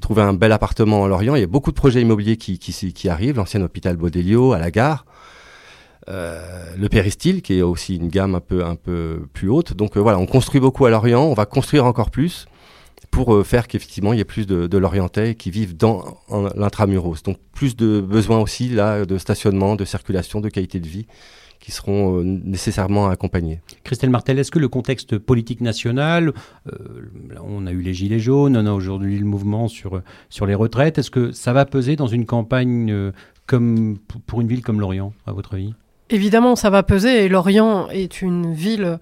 trouver 0.00 0.22
un 0.22 0.32
bel 0.32 0.52
appartement 0.52 1.04
à 1.04 1.08
Lorient. 1.08 1.34
Il 1.34 1.40
y 1.40 1.44
a 1.44 1.48
beaucoup 1.48 1.70
de 1.70 1.76
projets 1.76 2.00
immobiliers 2.00 2.36
qui, 2.36 3.08
arrivent, 3.08 3.36
l'ancien 3.36 3.60
hôpital 3.62 3.96
Baudelio, 3.96 4.52
à 4.52 4.58
la 4.58 4.70
gare. 4.70 5.04
Euh, 6.08 6.74
le 6.76 6.88
péristyle, 6.88 7.42
qui 7.42 7.58
est 7.58 7.62
aussi 7.62 7.96
une 7.96 8.08
gamme 8.08 8.34
un 8.34 8.40
peu, 8.40 8.64
un 8.64 8.76
peu 8.76 9.26
plus 9.32 9.48
haute. 9.48 9.74
Donc 9.74 9.96
euh, 9.96 10.00
voilà, 10.00 10.18
on 10.18 10.26
construit 10.26 10.60
beaucoup 10.60 10.86
à 10.86 10.90
Lorient, 10.90 11.22
on 11.22 11.34
va 11.34 11.44
construire 11.44 11.84
encore 11.84 12.10
plus 12.10 12.46
pour 13.10 13.34
euh, 13.34 13.44
faire 13.44 13.68
qu'effectivement 13.68 14.12
il 14.12 14.16
y 14.16 14.20
ait 14.20 14.24
plus 14.24 14.46
de, 14.46 14.66
de 14.66 14.78
Lorientais 14.78 15.34
qui 15.34 15.50
vivent 15.50 15.76
dans 15.76 16.18
l'intramuros. 16.56 17.22
Donc 17.22 17.36
plus 17.52 17.76
de 17.76 18.00
besoins 18.00 18.38
aussi 18.38 18.70
là 18.70 19.04
de 19.04 19.18
stationnement, 19.18 19.76
de 19.76 19.84
circulation, 19.84 20.40
de 20.40 20.48
qualité 20.48 20.80
de 20.80 20.88
vie 20.88 21.06
qui 21.60 21.72
seront 21.72 22.22
nécessairement 22.24 23.08
accompagnés. 23.08 23.60
Christelle 23.84 24.10
Martel, 24.10 24.38
est-ce 24.38 24.50
que 24.50 24.58
le 24.58 24.68
contexte 24.68 25.18
politique 25.18 25.60
national, 25.60 26.32
on 27.46 27.66
a 27.66 27.70
eu 27.70 27.82
les 27.82 27.92
Gilets 27.92 28.18
jaunes, 28.18 28.56
on 28.56 28.64
a 28.64 28.72
aujourd'hui 28.72 29.18
le 29.18 29.26
mouvement 29.26 29.68
sur, 29.68 30.00
sur 30.30 30.46
les 30.46 30.54
retraites, 30.54 30.98
est-ce 30.98 31.10
que 31.10 31.32
ça 31.32 31.52
va 31.52 31.66
peser 31.66 31.96
dans 31.96 32.06
une 32.06 32.24
campagne 32.24 33.12
comme 33.46 33.98
pour 34.26 34.40
une 34.40 34.46
ville 34.46 34.62
comme 34.62 34.80
Lorient, 34.80 35.12
à 35.26 35.32
votre 35.32 35.54
avis? 35.54 35.74
Évidemment, 36.10 36.56
ça 36.56 36.70
va 36.70 36.82
peser. 36.82 37.24
Et 37.24 37.28
Lorient 37.28 37.88
est 37.90 38.20
une 38.20 38.52
ville 38.52 38.84
euh, 38.84 38.96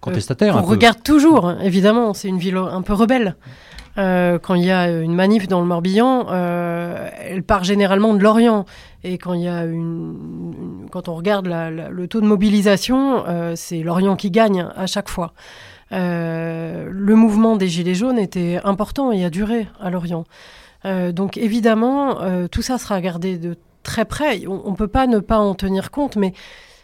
contestataire. 0.00 0.56
on 0.56 0.62
regarde 0.62 1.02
toujours. 1.02 1.52
Évidemment, 1.62 2.14
c'est 2.14 2.28
une 2.28 2.38
ville 2.38 2.56
un 2.56 2.82
peu 2.82 2.94
rebelle. 2.94 3.36
Euh, 3.96 4.38
quand 4.38 4.54
il 4.54 4.64
y 4.64 4.70
a 4.70 4.90
une 4.90 5.14
manif 5.14 5.46
dans 5.46 5.60
le 5.60 5.66
Morbihan, 5.66 6.26
euh, 6.30 7.08
elle 7.20 7.42
part 7.42 7.64
généralement 7.64 8.14
de 8.14 8.22
Lorient. 8.22 8.64
Et 9.04 9.18
quand 9.18 9.34
on 11.08 11.14
regarde 11.14 11.46
le 11.46 12.06
taux 12.06 12.20
de 12.20 12.26
mobilisation, 12.26 13.24
c'est 13.54 13.82
Lorient 13.82 14.16
qui 14.16 14.30
gagne 14.30 14.66
à 14.74 14.86
chaque 14.86 15.08
fois. 15.08 15.34
le 15.90 17.14
mouvement 17.14 17.56
des 17.56 17.68
Gilets 17.68 17.94
jaunes 17.94 18.18
était 18.18 18.60
important 18.64 19.12
et 19.12 19.24
a 19.24 19.30
duré 19.30 19.68
à 19.78 19.90
Lorient. 19.90 20.24
donc 21.12 21.36
évidemment, 21.36 22.18
tout 22.50 22.62
ça 22.62 22.78
sera 22.78 23.00
gardé 23.02 23.36
de 23.36 23.56
très 23.82 24.06
près. 24.06 24.46
On 24.48 24.70
ne 24.70 24.76
peut 24.76 24.88
pas 24.88 25.06
ne 25.06 25.20
pas 25.20 25.38
en 25.38 25.54
tenir 25.54 25.92
compte, 25.92 26.16
mais 26.16 26.32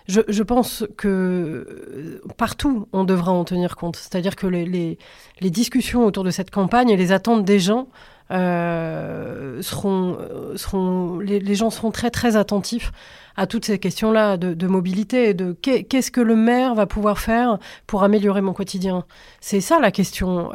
je, 0.07 0.43
pense 0.43 0.85
que 0.97 1.09
euh, 1.09 2.21
partout, 2.37 2.87
on 2.93 3.05
devra 3.05 3.33
en 3.33 3.45
tenir 3.45 3.77
compte. 3.77 3.97
C'est-à-dire 3.97 4.37
que 4.37 4.47
les, 4.47 4.99
discussions 5.41 6.05
autour 6.05 6.25
de 6.25 6.31
cette 6.31 6.51
campagne 6.51 6.91
et 6.91 6.97
les 6.97 7.13
attentes 7.13 7.45
des 7.45 7.59
gens 7.59 7.89
euh, 8.31 9.63
seront, 9.63 10.17
euh, 10.21 10.57
seront 10.57 11.19
les, 11.19 11.55
gens 11.55 11.71
seront 11.71 11.91
très 11.91 12.11
très 12.11 12.37
attentifs 12.37 12.93
à 13.37 13.47
toutes 13.47 13.65
ces 13.65 13.79
questions-là 13.79 14.37
de, 14.37 14.67
mobilité, 14.67 15.35
de 15.35 15.53
qu'est-ce 15.53 16.11
que 16.11 16.21
le 16.21 16.37
maire 16.37 16.75
va 16.75 16.87
pouvoir 16.87 17.19
faire 17.19 17.59
pour 17.87 18.03
améliorer 18.03 18.43
mon 18.43 18.53
quotidien. 18.53 19.05
C'est 19.41 19.61
ça 19.61 19.81
la 19.81 19.91
question 19.91 20.51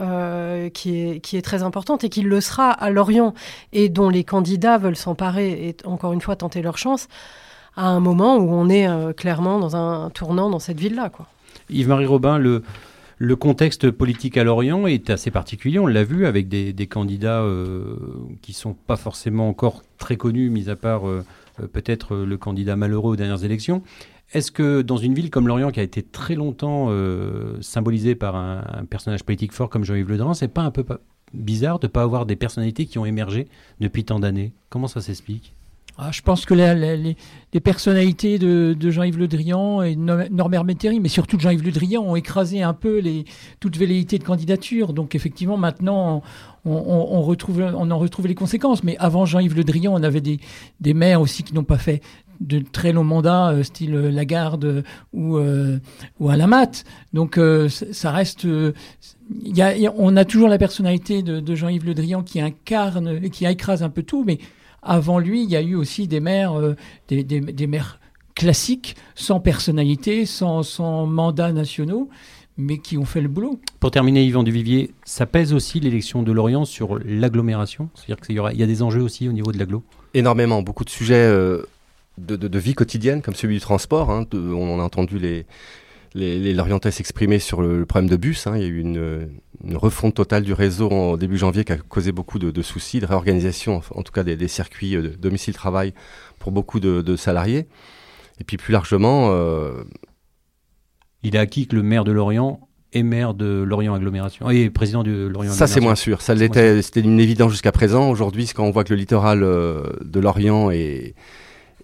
qui, 0.73 0.99
est, 0.99 1.19
qui 1.19 1.37
est 1.37 1.41
très 1.41 1.63
importante 1.63 2.03
et 2.03 2.09
qui 2.09 2.21
le 2.21 2.41
sera 2.41 2.69
à 2.69 2.91
Lorient 2.91 3.33
et 3.73 3.89
dont 3.89 4.09
les 4.09 4.23
candidats 4.23 4.77
veulent 4.77 4.97
s'emparer 4.97 5.67
et 5.67 5.77
encore 5.85 6.13
une 6.13 6.21
fois 6.21 6.35
tenter 6.35 6.61
leur 6.61 6.77
chance 6.77 7.07
à 7.77 7.87
un 7.87 7.99
moment 7.99 8.37
où 8.37 8.51
on 8.51 8.69
est 8.69 8.87
euh, 8.87 9.13
clairement 9.13 9.59
dans 9.59 9.75
un 9.75 10.09
tournant 10.09 10.49
dans 10.49 10.59
cette 10.59 10.79
ville-là. 10.79 11.11
Yves-Marie 11.69 12.05
Robin, 12.05 12.37
le, 12.37 12.63
le 13.17 13.35
contexte 13.35 13.91
politique 13.91 14.37
à 14.37 14.43
Lorient 14.43 14.87
est 14.87 15.09
assez 15.09 15.31
particulier, 15.31 15.79
on 15.79 15.87
l'a 15.87 16.03
vu, 16.03 16.25
avec 16.25 16.47
des, 16.47 16.87
candidats 16.87 17.41
euh, 17.41 17.95
qui 18.41 18.51
ne 18.51 18.55
sont 18.55 18.73
pas 18.73 18.97
forcément 18.97 19.47
encore 19.47 19.83
très 19.97 20.17
connus, 20.17 20.49
mis 20.49 20.69
à 20.69 20.75
part 20.75 21.07
euh, 21.07 21.23
peut-être 21.71 22.17
le 22.17 22.37
candidat 22.37 22.75
malheureux 22.75 23.13
aux 23.13 23.15
dernières 23.15 23.43
élections. 23.43 23.83
Est-ce 24.33 24.51
que 24.51 24.81
dans 24.81 24.97
une 24.97 25.13
ville 25.13 25.29
comme 25.29 25.47
Lorient, 25.47 25.71
qui 25.71 25.79
a 25.79 25.83
été 25.83 26.03
très 26.03 26.35
longtemps 26.35 26.89
symbolisée 27.61 28.15
par 28.15 28.35
un, 28.35 28.83
personnage 28.89 29.23
politique 29.23 29.53
fort 29.53 29.69
comme 29.69 29.85
Jean-Yves 29.85 30.09
Le 30.09 30.17
Drian, 30.17 30.33
c'est 30.33 30.47
pas 30.47 30.63
un 30.63 30.71
peu 30.71 30.83
bizarre 31.33 31.79
de 31.79 31.87
ne 31.87 31.91
pas 31.91 32.01
avoir 32.01 32.25
des 32.25 32.35
personnalités 32.35 32.85
qui 32.85 32.97
ont 32.97 33.05
émergé 33.05 33.47
depuis 33.79 34.03
tant 34.03 34.19
d'années? 34.19 34.51
Comment 34.69 34.87
ça 34.87 34.99
s'explique? 34.99 35.53
Ah, 35.97 36.11
je 36.11 36.21
pense 36.21 36.45
que 36.45 36.53
les, 36.53 37.15
personnalités 37.61 38.37
de, 38.37 38.89
Jean-Yves 38.89 39.17
Le 39.17 39.29
Drian 39.29 39.81
et 39.81 39.95
Norbert 39.95 40.65
Métairie, 40.65 40.99
mais 40.99 41.07
surtout 41.07 41.37
de 41.37 41.41
Jean-Yves 41.41 41.63
Le 41.63 41.71
Drian, 41.71 42.01
ont 42.01 42.17
écrasé 42.17 42.61
un 42.61 42.73
peu 42.73 42.99
les, 42.99 43.23
toute 43.61 43.77
velléité 43.77 44.19
de 44.19 44.25
candidature. 44.25 44.91
Donc 44.91 45.15
effectivement, 45.15 45.55
maintenant, 45.55 46.21
on, 46.65 47.21
retrouve, 47.21 47.61
on 47.61 47.89
en 47.91 47.97
retrouve 47.97 48.27
les 48.27 48.35
conséquences. 48.35 48.83
Mais 48.83 48.97
avant 48.97 49.25
Jean-Yves 49.25 49.55
Le 49.55 49.63
Drian, 49.63 49.93
on 49.93 50.03
avait 50.03 50.21
des, 50.21 50.93
maires 50.93 51.21
aussi 51.21 51.43
qui 51.43 51.53
n'ont 51.53 51.63
pas 51.63 51.77
fait 51.77 52.01
de 52.41 52.59
très 52.59 52.91
longs 52.91 53.05
mandats, 53.05 53.51
euh, 53.51 53.63
style 53.63 53.93
Lagarde 53.93 54.83
ou, 55.13 55.37
euh, 55.37 55.79
ou 56.19 56.29
Alamat. 56.29 56.83
Donc 57.13 57.37
euh, 57.37 57.69
ça 57.69 58.11
reste... 58.11 58.45
on 58.45 60.17
a 60.17 60.25
toujours 60.25 60.49
la 60.49 60.57
personnalité 60.57 61.23
de, 61.23 61.55
Jean-Yves 61.55 61.85
Le 61.85 61.93
Drian 61.93 62.21
qui 62.21 62.41
incarne, 62.41 63.29
qui 63.29 63.45
écrase 63.45 63.81
un 63.81 63.89
peu 63.89 64.03
tout, 64.03 64.25
mais 64.25 64.39
avant 64.85 65.19
lui, 65.19 65.43
il 65.43 65.49
y 65.49 65.55
a 65.55 65.61
eu 65.61 65.75
aussi 65.75 66.07
des 66.07 66.19
maires, 66.19 66.53
euh, 66.53 66.75
des, 67.09 67.67
maires 67.67 67.99
classiques, 68.35 68.95
sans 69.15 69.39
personnalité, 69.39 70.25
sans, 70.25 70.63
sans 70.63 71.05
mandats 71.05 71.51
nationaux 71.51 72.09
mais 72.57 72.77
qui 72.77 72.97
ont 72.97 73.03
fait 73.03 73.19
le 73.19 73.27
boulot. 73.27 73.59
Pour 73.81 73.91
terminer, 73.91 74.23
Yvan 74.23 74.43
Duvivier, 74.43 74.91
ça 75.03 75.25
pèse 75.25 75.53
aussi 75.53 75.81
l'élection 75.81 76.23
de 76.23 76.31
Lorient 76.31 76.63
sur 76.63 76.99
l'agglomération? 77.03 77.89
C'est-à-dire 77.93 78.25
qu'il 78.25 78.35
y, 78.35 78.39
aura, 78.39 78.53
il 78.53 78.59
y 78.59 78.63
a 78.63 78.65
des 78.65 78.81
enjeux 78.81 79.01
aussi 79.01 79.27
au 79.27 79.33
niveau 79.33 79.51
de 79.51 79.59
l'agglo 79.59 79.83
Énormément, 80.13 80.61
beaucoup 80.61 80.85
de 80.85 80.89
sujets 80.89 81.15
euh, 81.15 81.63
de, 82.17 82.57
vie 82.57 82.73
quotidienne, 82.73 83.21
comme 83.21 83.35
celui 83.35 83.55
du 83.55 83.59
transport. 83.59 84.09
Hein, 84.09 84.25
on 84.33 84.79
a 84.79 84.83
entendu 84.83 85.19
les, 85.19 85.45
les, 86.15 86.53
Lorientais 86.53 86.91
s'exprimer 86.91 87.39
sur 87.39 87.61
le, 87.61 87.85
problème 87.85 88.09
de 88.09 88.15
bus. 88.15 88.47
Hein. 88.47 88.53
Il 88.55 88.61
y 88.61 88.65
a 88.65 88.67
eu 88.67 88.79
une, 88.79 89.29
refonte 89.73 90.15
totale 90.15 90.43
du 90.43 90.53
réseau 90.53 90.89
en 90.91 91.17
début 91.17 91.37
janvier 91.37 91.63
qui 91.63 91.71
a 91.71 91.77
causé 91.77 92.11
beaucoup 92.11 92.39
de, 92.39 92.61
soucis, 92.61 92.99
de 92.99 93.05
réorganisation, 93.05 93.81
en 93.91 94.03
tout 94.03 94.11
cas 94.11 94.23
des, 94.23 94.47
circuits 94.47 94.95
euh, 94.95 95.01
de 95.01 95.07
domicile-travail 95.09 95.93
pour 96.39 96.51
beaucoup 96.51 96.79
de, 96.79 97.15
salariés. 97.15 97.67
Et 98.39 98.43
puis 98.43 98.57
plus 98.57 98.71
largement... 98.71 99.29
Euh, 99.31 99.83
Il 101.23 101.35
est 101.35 101.39
acquis 101.39 101.67
que 101.67 101.75
le 101.75 101.83
maire 101.83 102.03
de 102.03 102.11
Lorient 102.11 102.67
est 102.93 103.03
maire 103.03 103.33
de 103.33 103.63
Lorient 103.63 103.93
Agglomération 103.93 104.49
et 104.49 104.69
président 104.69 105.03
de 105.03 105.27
Lorient 105.27 105.51
Ça, 105.51 105.67
c'est 105.67 105.81
moins 105.81 105.95
sûr. 105.95 106.21
Ça 106.21 106.33
l'était, 106.33 106.81
c'était 106.81 107.01
une 107.01 107.19
évidence 107.19 107.51
jusqu'à 107.51 107.73
présent. 107.73 108.09
Aujourd'hui, 108.09 108.49
quand 108.55 108.63
on 108.63 108.71
voit 108.71 108.85
que 108.85 108.93
le 108.93 108.99
littoral 108.99 109.43
euh, 109.43 109.83
de 110.03 110.19
Lorient 110.19 110.71
est 110.71 111.15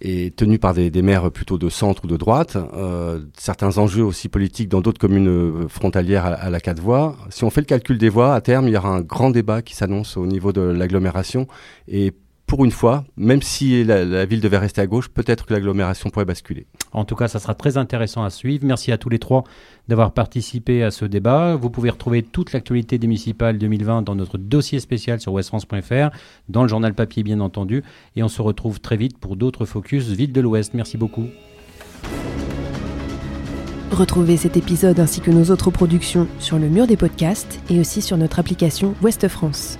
est 0.01 0.35
tenu 0.35 0.59
par 0.59 0.73
des, 0.73 1.01
maires 1.01 1.31
plutôt 1.31 1.57
de 1.57 1.69
centre 1.69 2.05
ou 2.05 2.07
de 2.07 2.17
droite. 2.17 2.57
Euh, 2.73 3.19
certains 3.37 3.77
enjeux 3.77 4.03
aussi 4.03 4.29
politiques 4.29 4.69
dans 4.69 4.81
d'autres 4.81 4.99
communes 4.99 5.27
euh, 5.27 5.67
frontalières 5.67 6.25
à, 6.25 6.49
la 6.49 6.59
quatre 6.59 6.81
voies. 6.81 7.15
Si 7.29 7.43
on 7.43 7.49
fait 7.49 7.61
le 7.61 7.65
calcul 7.65 7.97
des 7.97 8.09
voix, 8.09 8.33
à 8.33 8.41
terme, 8.41 8.67
il 8.67 8.73
y 8.73 8.77
aura 8.77 8.89
un 8.89 9.01
grand 9.01 9.29
débat 9.29 9.61
qui 9.61 9.75
s'annonce 9.75 10.17
au 10.17 10.25
niveau 10.25 10.51
de 10.51 10.61
l'agglomération. 10.61 11.47
Et 11.87 12.13
pour 12.51 12.65
une 12.65 12.71
fois, 12.71 13.05
même 13.15 13.41
si 13.41 13.81
la, 13.85 14.25
ville 14.25 14.41
devait 14.41 14.57
rester 14.57 14.81
à 14.81 14.85
gauche, 14.85 15.07
peut-être 15.07 15.45
que 15.45 15.53
l'agglomération 15.53 16.09
pourrait 16.09 16.25
basculer. 16.25 16.67
En 16.91 17.05
tout 17.05 17.15
cas, 17.15 17.29
ça 17.29 17.39
sera 17.39 17.55
très 17.55 17.77
intéressant 17.77 18.25
à 18.25 18.29
suivre. 18.29 18.65
Merci 18.65 18.91
à 18.91 18.97
tous 18.97 19.07
les 19.07 19.19
trois 19.19 19.45
d'avoir 19.87 20.11
participé 20.11 20.83
à 20.83 20.91
ce 20.91 21.05
débat. 21.05 21.55
Vous 21.55 21.69
pouvez 21.69 21.89
retrouver 21.89 22.23
toute 22.23 22.51
l'actualité 22.51 22.97
des 22.97 23.07
municipales 23.07 23.57
2020 23.57 24.01
dans 24.01 24.15
notre 24.15 24.37
dossier 24.37 24.81
spécial 24.81 25.21
sur 25.21 25.31
westfrance.fr, 25.31 26.09
dans 26.49 26.63
le 26.63 26.67
journal 26.67 26.93
papier 26.93 27.23
bien 27.23 27.39
entendu. 27.39 27.85
Et 28.17 28.23
on 28.23 28.27
se 28.27 28.41
retrouve 28.41 28.81
très 28.81 28.97
vite 28.97 29.17
pour 29.17 29.37
d'autres 29.37 29.63
focus 29.63 30.09
Ville 30.09 30.33
de 30.33 30.41
l'Ouest. 30.41 30.73
Merci 30.73 30.97
beaucoup. 30.97 31.27
Retrouvez 33.91 34.35
cet 34.35 34.57
épisode 34.57 34.99
ainsi 34.99 35.21
que 35.21 35.31
nos 35.31 35.51
autres 35.51 35.71
productions 35.71 36.27
sur 36.39 36.59
le 36.59 36.67
mur 36.67 36.85
des 36.85 36.97
podcasts 36.97 37.61
et 37.69 37.79
aussi 37.79 38.01
sur 38.01 38.17
notre 38.17 38.39
application 38.39 38.93
Ouest 39.01 39.29
France. 39.29 39.79